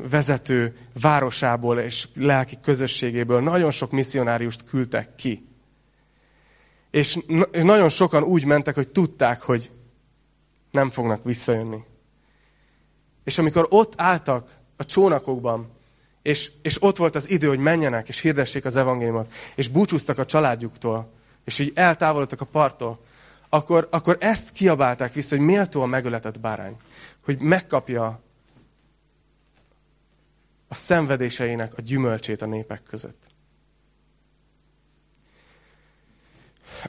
vezető 0.09 0.77
városából 1.01 1.79
és 1.79 2.07
lelki 2.15 2.57
közösségéből 2.61 3.41
nagyon 3.41 3.71
sok 3.71 3.91
misszionáriust 3.91 4.63
küldtek 4.63 5.15
ki. 5.15 5.47
És 6.91 7.19
nagyon 7.51 7.89
sokan 7.89 8.23
úgy 8.23 8.45
mentek, 8.45 8.75
hogy 8.75 8.87
tudták, 8.87 9.41
hogy 9.41 9.71
nem 10.71 10.89
fognak 10.89 11.23
visszajönni. 11.23 11.83
És 13.23 13.37
amikor 13.37 13.67
ott 13.69 13.93
álltak 13.97 14.49
a 14.77 14.85
csónakokban, 14.85 15.74
és, 16.25 16.51
és 16.61 16.83
ott 16.83 16.97
volt 16.97 17.15
az 17.15 17.29
idő, 17.29 17.47
hogy 17.47 17.59
menjenek, 17.59 18.07
és 18.07 18.19
hirdessék 18.19 18.65
az 18.65 18.75
evangéliumot, 18.75 19.33
és 19.55 19.67
búcsúztak 19.67 20.17
a 20.17 20.25
családjuktól, 20.25 21.11
és 21.43 21.59
így 21.59 21.71
eltávolodtak 21.75 22.41
a 22.41 22.45
parttól, 22.45 22.99
akkor, 23.49 23.87
akkor 23.91 24.17
ezt 24.19 24.51
kiabálták 24.51 25.13
vissza, 25.13 25.35
hogy 25.35 25.45
méltó 25.45 25.81
a 25.81 25.85
megöletett 25.85 26.39
bárány. 26.39 26.77
Hogy 27.23 27.39
megkapja 27.39 28.21
a 30.67 30.75
szenvedéseinek 30.75 31.77
a 31.77 31.81
gyümölcsét 31.81 32.41
a 32.41 32.45
népek 32.45 32.83
között. 32.83 33.23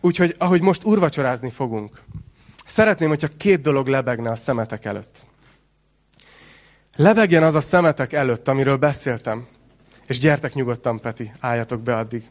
Úgyhogy, 0.01 0.35
ahogy 0.39 0.61
most 0.61 0.85
urvacsorázni 0.85 1.51
fogunk, 1.51 2.03
szeretném, 2.67 3.09
hogyha 3.09 3.29
két 3.37 3.61
dolog 3.61 3.87
lebegne 3.87 4.31
a 4.31 4.37
szemetek 4.37 4.85
előtt. 4.85 5.25
Lebegjen 6.97 7.43
az 7.43 7.55
a 7.55 7.61
szemetek 7.61 8.13
előtt, 8.13 8.49
amiről 8.49 8.77
beszéltem. 8.77 9.47
És 10.07 10.19
gyertek 10.19 10.55
nyugodtan, 10.55 11.01
Peti, 11.01 11.33
álljatok 11.41 11.83
be 11.83 11.97
addig. 11.97 12.25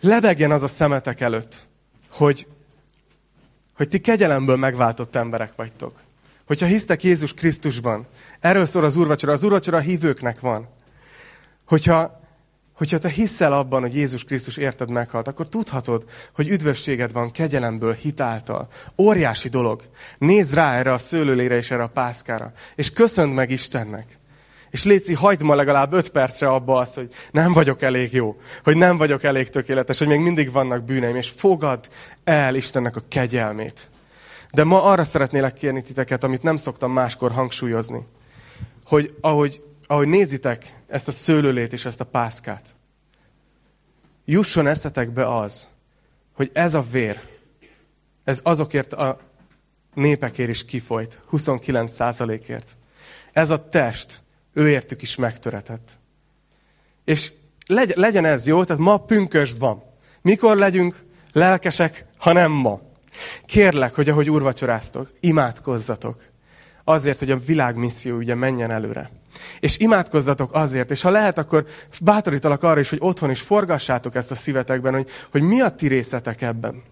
Lebegjen 0.00 0.50
az 0.50 0.62
a 0.62 0.68
szemetek 0.68 1.20
előtt, 1.20 1.56
hogy 2.10 2.46
hogy 3.78 3.88
ti 3.88 4.00
kegyelemből 4.00 4.56
megváltott 4.56 5.14
emberek 5.14 5.52
vagytok. 5.56 6.00
Hogyha 6.46 6.66
hisztek 6.66 7.02
Jézus 7.02 7.34
Krisztusban, 7.34 8.06
erről 8.40 8.66
szól 8.66 8.84
az 8.84 8.96
úrvacsora, 8.96 9.32
az 9.32 9.42
úrvacsora 9.42 9.78
hívőknek 9.78 10.40
van. 10.40 10.68
Hogyha, 11.64 12.20
hogyha 12.78 12.98
te 12.98 13.08
hiszel 13.08 13.52
abban, 13.52 13.80
hogy 13.80 13.96
Jézus 13.96 14.24
Krisztus 14.24 14.56
érted 14.56 14.90
meghalt, 14.90 15.28
akkor 15.28 15.48
tudhatod, 15.48 16.04
hogy 16.34 16.48
üdvösséged 16.48 17.12
van 17.12 17.30
kegyelemből, 17.30 17.92
hitáltal. 17.92 18.68
Óriási 18.98 19.48
dolog. 19.48 19.82
Nézd 20.18 20.54
rá 20.54 20.78
erre 20.78 20.92
a 20.92 20.98
szőlőlére 20.98 21.56
és 21.56 21.70
erre 21.70 21.82
a 21.82 21.88
pászkára, 21.88 22.52
és 22.74 22.92
köszönd 22.92 23.34
meg 23.34 23.50
Istennek. 23.50 24.18
És 24.70 24.84
Léci, 24.84 25.14
hagyd 25.14 25.42
ma 25.42 25.54
legalább 25.54 25.92
öt 25.92 26.08
percre 26.08 26.48
abba 26.48 26.78
azt, 26.78 26.94
hogy 26.94 27.08
nem 27.30 27.52
vagyok 27.52 27.82
elég 27.82 28.12
jó, 28.12 28.36
hogy 28.64 28.76
nem 28.76 28.96
vagyok 28.96 29.22
elég 29.22 29.48
tökéletes, 29.48 29.98
hogy 29.98 30.06
még 30.06 30.20
mindig 30.20 30.52
vannak 30.52 30.84
bűneim, 30.84 31.16
és 31.16 31.28
fogad 31.28 31.88
el 32.24 32.54
Istennek 32.54 32.96
a 32.96 33.02
kegyelmét. 33.08 33.90
De 34.52 34.64
ma 34.64 34.82
arra 34.82 35.04
szeretnélek 35.04 35.52
kérni 35.52 35.82
titeket, 35.82 36.24
amit 36.24 36.42
nem 36.42 36.56
szoktam 36.56 36.92
máskor 36.92 37.32
hangsúlyozni, 37.32 38.06
hogy 38.84 39.14
ahogy, 39.20 39.60
ahogy 39.90 40.08
nézitek 40.08 40.74
ezt 40.86 41.08
a 41.08 41.12
szőlőlét 41.12 41.72
és 41.72 41.84
ezt 41.84 42.00
a 42.00 42.04
pászkát, 42.04 42.74
jusson 44.24 44.66
eszetekbe 44.66 45.36
az, 45.36 45.68
hogy 46.32 46.50
ez 46.52 46.74
a 46.74 46.86
vér, 46.90 47.20
ez 48.24 48.40
azokért 48.42 48.92
a 48.92 49.20
népekért 49.94 50.48
is 50.48 50.64
kifolyt, 50.64 51.18
29 51.26 51.94
százalékért. 51.94 52.76
Ez 53.32 53.50
a 53.50 53.68
test, 53.68 54.22
őértük 54.52 55.02
is 55.02 55.16
megtöretett. 55.16 55.98
És 57.04 57.32
legyen 57.94 58.24
ez 58.24 58.46
jó, 58.46 58.64
tehát 58.64 58.82
ma 58.82 58.96
pünkösd 58.96 59.58
van. 59.58 59.82
Mikor 60.22 60.56
legyünk 60.56 61.04
lelkesek, 61.32 62.04
ha 62.16 62.32
nem 62.32 62.52
ma? 62.52 62.80
Kérlek, 63.46 63.94
hogy 63.94 64.08
ahogy 64.08 64.30
urvacsoráztok, 64.30 65.10
imádkozzatok. 65.20 66.22
Azért, 66.88 67.18
hogy 67.18 67.30
a 67.30 67.38
világ 67.38 67.76
misszió 67.76 68.16
ugye 68.16 68.34
menjen 68.34 68.70
előre. 68.70 69.10
És 69.60 69.78
imádkozzatok 69.78 70.54
azért, 70.54 70.90
és 70.90 71.02
ha 71.02 71.10
lehet, 71.10 71.38
akkor 71.38 71.66
bátorítalak 72.00 72.62
arra 72.62 72.80
is, 72.80 72.90
hogy 72.90 72.98
otthon 73.02 73.30
is 73.30 73.40
forgassátok 73.40 74.14
ezt 74.14 74.30
a 74.30 74.34
szívetekben, 74.34 74.94
hogy, 74.94 75.08
hogy 75.30 75.42
mi 75.42 75.60
a 75.60 75.68
ti 75.68 75.86
részetek 75.86 76.42
ebben. 76.42 76.82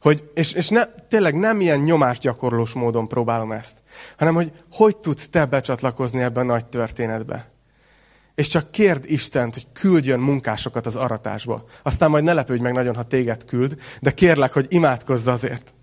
Hogy, 0.00 0.30
és 0.34 0.52
és 0.52 0.68
ne, 0.68 0.84
tényleg 1.08 1.34
nem 1.34 1.60
ilyen 1.60 1.78
nyomásgyakorlós 1.78 2.72
módon 2.72 3.08
próbálom 3.08 3.52
ezt, 3.52 3.76
hanem 4.18 4.34
hogy 4.34 4.52
hogy 4.72 4.96
tudsz 4.96 5.28
te 5.28 5.44
becsatlakozni 5.44 6.20
ebben 6.20 6.48
a 6.48 6.52
nagy 6.52 6.66
történetbe. 6.66 7.50
És 8.34 8.46
csak 8.46 8.70
kérd 8.70 9.04
Istent, 9.06 9.54
hogy 9.54 9.66
küldjön 9.72 10.20
munkásokat 10.20 10.86
az 10.86 10.96
aratásba. 10.96 11.64
Aztán 11.82 12.10
majd 12.10 12.24
ne 12.24 12.32
lepődj 12.32 12.62
meg 12.62 12.72
nagyon, 12.72 12.94
ha 12.94 13.02
téged 13.02 13.44
küld, 13.44 13.76
de 14.00 14.10
kérlek, 14.10 14.52
hogy 14.52 14.66
imádkozz 14.68 15.26
azért, 15.26 15.74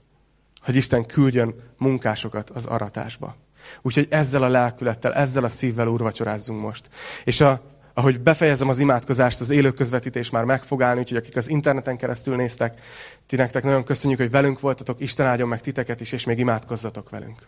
hogy 0.68 0.76
Isten 0.76 1.06
küldjön 1.06 1.56
munkásokat 1.78 2.50
az 2.50 2.66
aratásba. 2.66 3.36
Úgyhogy 3.82 4.08
ezzel 4.10 4.44
a 4.44 4.48
lelkülettel, 4.48 5.14
ezzel 5.14 5.44
a 5.44 5.50
szívvel 5.50 5.88
úrvacsorázzunk 5.88 6.62
most. 6.62 6.90
És 7.24 7.42
a, 7.42 7.62
ahogy 7.94 8.20
befejezem 8.20 8.70
az 8.70 8.80
imádkozást, 8.80 9.40
az 9.40 9.50
élő 9.50 9.72
közvetítés 9.72 10.30
már 10.30 10.44
meg 10.44 10.64
fog 10.64 10.82
állni, 10.82 11.00
úgyhogy 11.00 11.18
akik 11.18 11.36
az 11.36 11.50
interneten 11.50 11.98
keresztül 11.98 12.36
néztek, 12.36 12.82
ti 13.26 13.36
nektek 13.36 13.64
nagyon 13.64 13.84
köszönjük, 13.84 14.20
hogy 14.20 14.32
velünk 14.32 14.60
voltatok, 14.60 15.00
Isten 15.00 15.26
áldjon 15.26 15.48
meg 15.48 15.62
titeket 15.62 16.02
is, 16.02 16.12
és 16.12 16.24
még 16.24 16.40
imádkozzatok 16.40 17.10
velünk. 17.10 17.48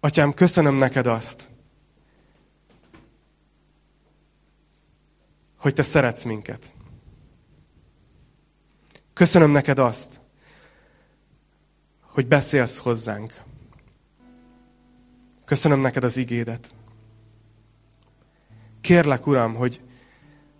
Atyám, 0.00 0.34
köszönöm 0.34 0.74
neked 0.74 1.06
azt, 1.06 1.48
hogy 5.56 5.74
te 5.74 5.82
szeretsz 5.82 6.24
minket. 6.24 6.72
Köszönöm 9.12 9.50
neked 9.50 9.78
azt, 9.78 10.22
hogy 12.14 12.28
beszélsz 12.28 12.78
hozzánk. 12.78 13.42
Köszönöm 15.44 15.80
neked 15.80 16.04
az 16.04 16.16
igédet. 16.16 16.74
Kérlek, 18.80 19.26
Uram, 19.26 19.54
hogy, 19.54 19.80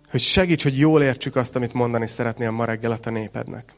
hogy 0.09 0.19
segíts, 0.19 0.63
hogy 0.63 0.77
jól 0.77 1.01
értsük 1.01 1.35
azt, 1.35 1.55
amit 1.55 1.73
mondani 1.73 2.07
szeretnél 2.07 2.51
ma 2.51 2.65
reggel 2.65 2.91
a 2.91 2.97
te 2.97 3.09
népednek. 3.09 3.73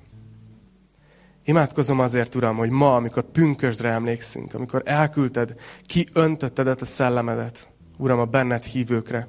Imádkozom 1.43 1.99
azért, 1.99 2.35
Uram, 2.35 2.57
hogy 2.57 2.69
ma, 2.69 2.95
amikor 2.95 3.23
pünkösdre 3.23 3.89
emlékszünk, 3.89 4.53
amikor 4.53 4.81
elküldted, 4.85 5.55
kiöntötted 5.85 6.81
a 6.81 6.85
szellemedet, 6.85 7.69
Uram, 7.97 8.19
a 8.19 8.25
benned 8.25 8.63
hívőkre, 8.63 9.27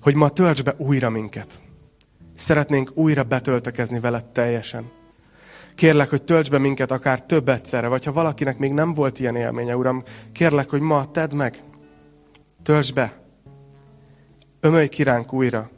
hogy 0.00 0.14
ma 0.14 0.28
tölts 0.28 0.62
be 0.62 0.74
újra 0.76 1.10
minket. 1.10 1.62
Szeretnénk 2.34 2.90
újra 2.94 3.22
betöltekezni 3.22 4.00
veled 4.00 4.24
teljesen. 4.24 4.90
Kérlek, 5.74 6.10
hogy 6.10 6.22
tölts 6.22 6.50
be 6.50 6.58
minket 6.58 6.90
akár 6.90 7.22
több 7.22 7.48
egyszerre, 7.48 7.86
vagy 7.86 8.04
ha 8.04 8.12
valakinek 8.12 8.58
még 8.58 8.72
nem 8.72 8.94
volt 8.94 9.20
ilyen 9.20 9.36
élménye, 9.36 9.76
Uram, 9.76 10.02
kérlek, 10.32 10.70
hogy 10.70 10.80
ma 10.80 11.10
tedd 11.10 11.34
meg. 11.34 11.62
Tölts 12.62 12.92
be. 12.92 13.22
Ömölj 14.60 14.88
ki 14.88 15.02
ránk 15.02 15.32
újra. 15.32 15.70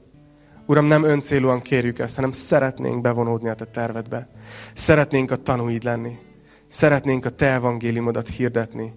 Uram, 0.66 0.84
nem 0.84 1.03
öncélúan 1.03 1.61
kérjük 1.61 1.99
ezt, 1.99 2.14
hanem 2.14 2.32
szeretnénk 2.32 3.01
bevonódni 3.01 3.49
a 3.49 3.55
te 3.55 3.64
tervedbe. 3.64 4.28
Szeretnénk 4.74 5.30
a 5.30 5.36
tanúid 5.36 5.82
lenni. 5.84 6.18
Szeretnénk 6.68 7.24
a 7.24 7.30
te 7.30 7.53
evangéliumodat 7.53 8.28
hirdetni. 8.28 8.94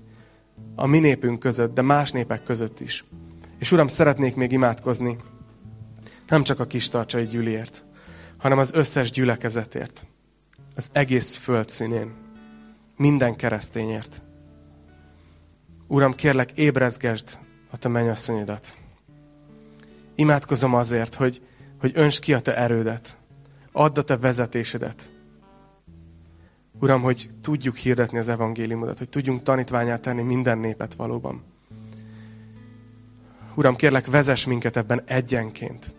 A 0.75 0.85
mi 0.85 0.99
népünk 0.99 1.39
között, 1.39 1.73
de 1.73 1.81
más 1.81 2.11
népek 2.11 2.43
között 2.43 2.79
is. 2.79 3.05
És 3.59 3.71
Uram, 3.71 3.87
szeretnék 3.87 4.35
még 4.35 4.51
imádkozni, 4.51 5.17
nem 6.27 6.43
csak 6.43 6.59
a 6.59 6.65
kis 6.65 6.89
tartsai 6.89 7.25
gyűliért, 7.25 7.85
hanem 8.37 8.57
az 8.57 8.73
összes 8.73 9.11
gyülekezetért, 9.11 10.05
az 10.79 10.89
egész 10.91 11.35
föld 11.35 11.69
színén, 11.69 12.13
minden 12.97 13.35
keresztényért. 13.35 14.21
Uram, 15.87 16.13
kérlek, 16.13 16.51
ébrezgesd 16.51 17.39
a 17.69 17.77
te 17.77 17.87
mennyasszonyodat. 17.87 18.75
Imádkozom 20.15 20.73
azért, 20.73 21.15
hogy, 21.15 21.41
hogy 21.79 21.91
önts 21.95 22.19
ki 22.19 22.33
a 22.33 22.39
te 22.39 22.57
erődet, 22.57 23.17
add 23.71 23.99
a 23.99 24.01
te 24.01 24.17
vezetésedet. 24.17 25.09
Uram, 26.79 27.01
hogy 27.01 27.29
tudjuk 27.41 27.75
hirdetni 27.75 28.17
az 28.17 28.27
evangéliumodat, 28.27 28.97
hogy 28.97 29.09
tudjunk 29.09 29.43
tanítványát 29.43 30.01
tenni 30.01 30.21
minden 30.21 30.57
népet 30.57 30.93
valóban. 30.93 31.43
Uram, 33.55 33.75
kérlek, 33.75 34.05
vezess 34.05 34.45
minket 34.45 34.77
ebben 34.77 35.01
egyenként. 35.05 35.95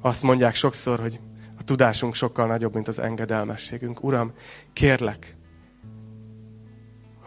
Azt 0.00 0.22
mondják 0.22 0.54
sokszor, 0.54 1.00
hogy 1.00 1.20
a 1.58 1.64
tudásunk 1.64 2.14
sokkal 2.14 2.46
nagyobb, 2.46 2.74
mint 2.74 2.88
az 2.88 2.98
engedelmességünk. 2.98 4.04
Uram, 4.04 4.32
kérlek, 4.72 5.36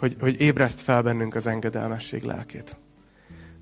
hogy, 0.02 0.16
hogy 0.20 0.42
ébreszt 0.42 0.82
fel 0.82 1.02
bennünk 1.02 1.36
az 1.36 1.48
engedelmesség 1.48 2.24
lelkét. 2.24 2.78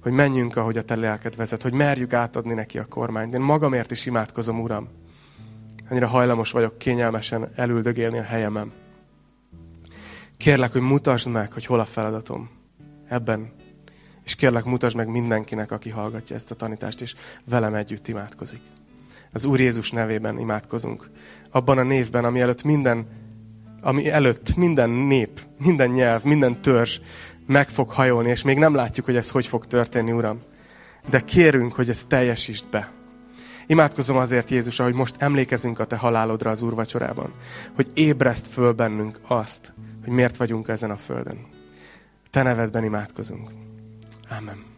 Hogy 0.01 0.12
menjünk, 0.12 0.55
ahogy 0.55 0.78
a 0.78 0.84
te 0.84 0.95
lelked 0.95 1.36
vezet, 1.36 1.62
hogy 1.62 1.74
merjük 1.74 2.14
átadni 2.14 2.53
neki 2.53 2.78
a 2.78 2.86
kormányt. 2.86 3.34
Én 3.34 3.41
magamért 3.41 3.91
is 3.91 4.05
imádkozom, 4.05 4.62
Uram. 4.62 4.88
Annyira 5.89 6.07
hajlamos 6.07 6.51
vagyok 6.51 6.78
kényelmesen 6.78 7.49
elüldögélni 7.55 8.18
a 8.18 8.24
helyemen. 8.24 8.72
Kérlek, 10.38 10.72
hogy 10.72 10.82
mutasd 10.82 11.28
meg, 11.28 11.53
hogy 11.53 11.66
hol 11.66 11.80
a 11.80 11.86
feladatom 11.86 12.49
ebben. 13.07 13.53
És 14.24 14.36
kérlek, 14.36 14.64
mutasd 14.64 14.95
meg 14.95 15.07
mindenkinek, 15.07 15.72
aki 15.72 15.89
hallgatja 15.89 16.36
ezt 16.36 16.51
a 16.51 16.55
tanítást, 16.55 17.01
és 17.01 17.16
velem 17.45 17.74
együtt 17.74 18.07
imádkozik. 18.07 18.62
Az 19.32 19.45
Úr 19.45 19.59
Jézus 19.59 19.91
nevében 19.91 20.39
imádkozunk. 20.39 21.09
Abban 21.51 21.77
a 21.77 21.84
névben, 21.84 22.25
ami 22.25 22.41
előtt 22.41 22.63
minden, 22.63 23.07
ami 23.82 24.09
előtt 24.09 24.55
minden 24.55 24.89
nép, 24.89 25.39
minden 25.57 25.89
nyelv, 25.89 26.23
minden 26.23 26.61
törzs 26.61 26.99
meg 27.47 27.67
fog 27.67 27.91
hajolni, 27.91 28.30
és 28.30 28.41
még 28.41 28.57
nem 28.57 28.75
látjuk, 28.75 29.05
hogy 29.05 29.15
ez 29.15 29.30
hogy 29.30 29.47
fog 29.47 29.65
történni, 29.65 30.11
Uram. 30.11 30.41
De 31.09 31.19
kérünk, 31.19 31.73
hogy 31.73 31.89
ezt 31.89 32.07
teljesítsd 32.07 32.67
be. 32.69 32.91
Imádkozom 33.67 34.17
azért, 34.17 34.49
Jézus, 34.49 34.77
hogy 34.77 34.93
most 34.93 35.15
emlékezünk 35.17 35.80
a 35.80 35.86
Te 35.86 35.95
halálodra 35.95 36.51
az 36.51 36.61
úrvacsorában, 36.61 37.34
hogy 37.75 37.91
ébreszt 37.93 38.47
föl 38.47 38.73
bennünk 38.73 39.19
azt, 39.27 39.73
hogy 40.03 40.13
miért 40.13 40.38
vagyunk 40.38 40.67
ezen 40.67 40.91
a 40.91 40.97
földön. 40.97 41.47
Te 42.30 42.43
nevedben 42.43 42.84
imádkozunk. 42.84 43.49
Amen. 44.38 44.68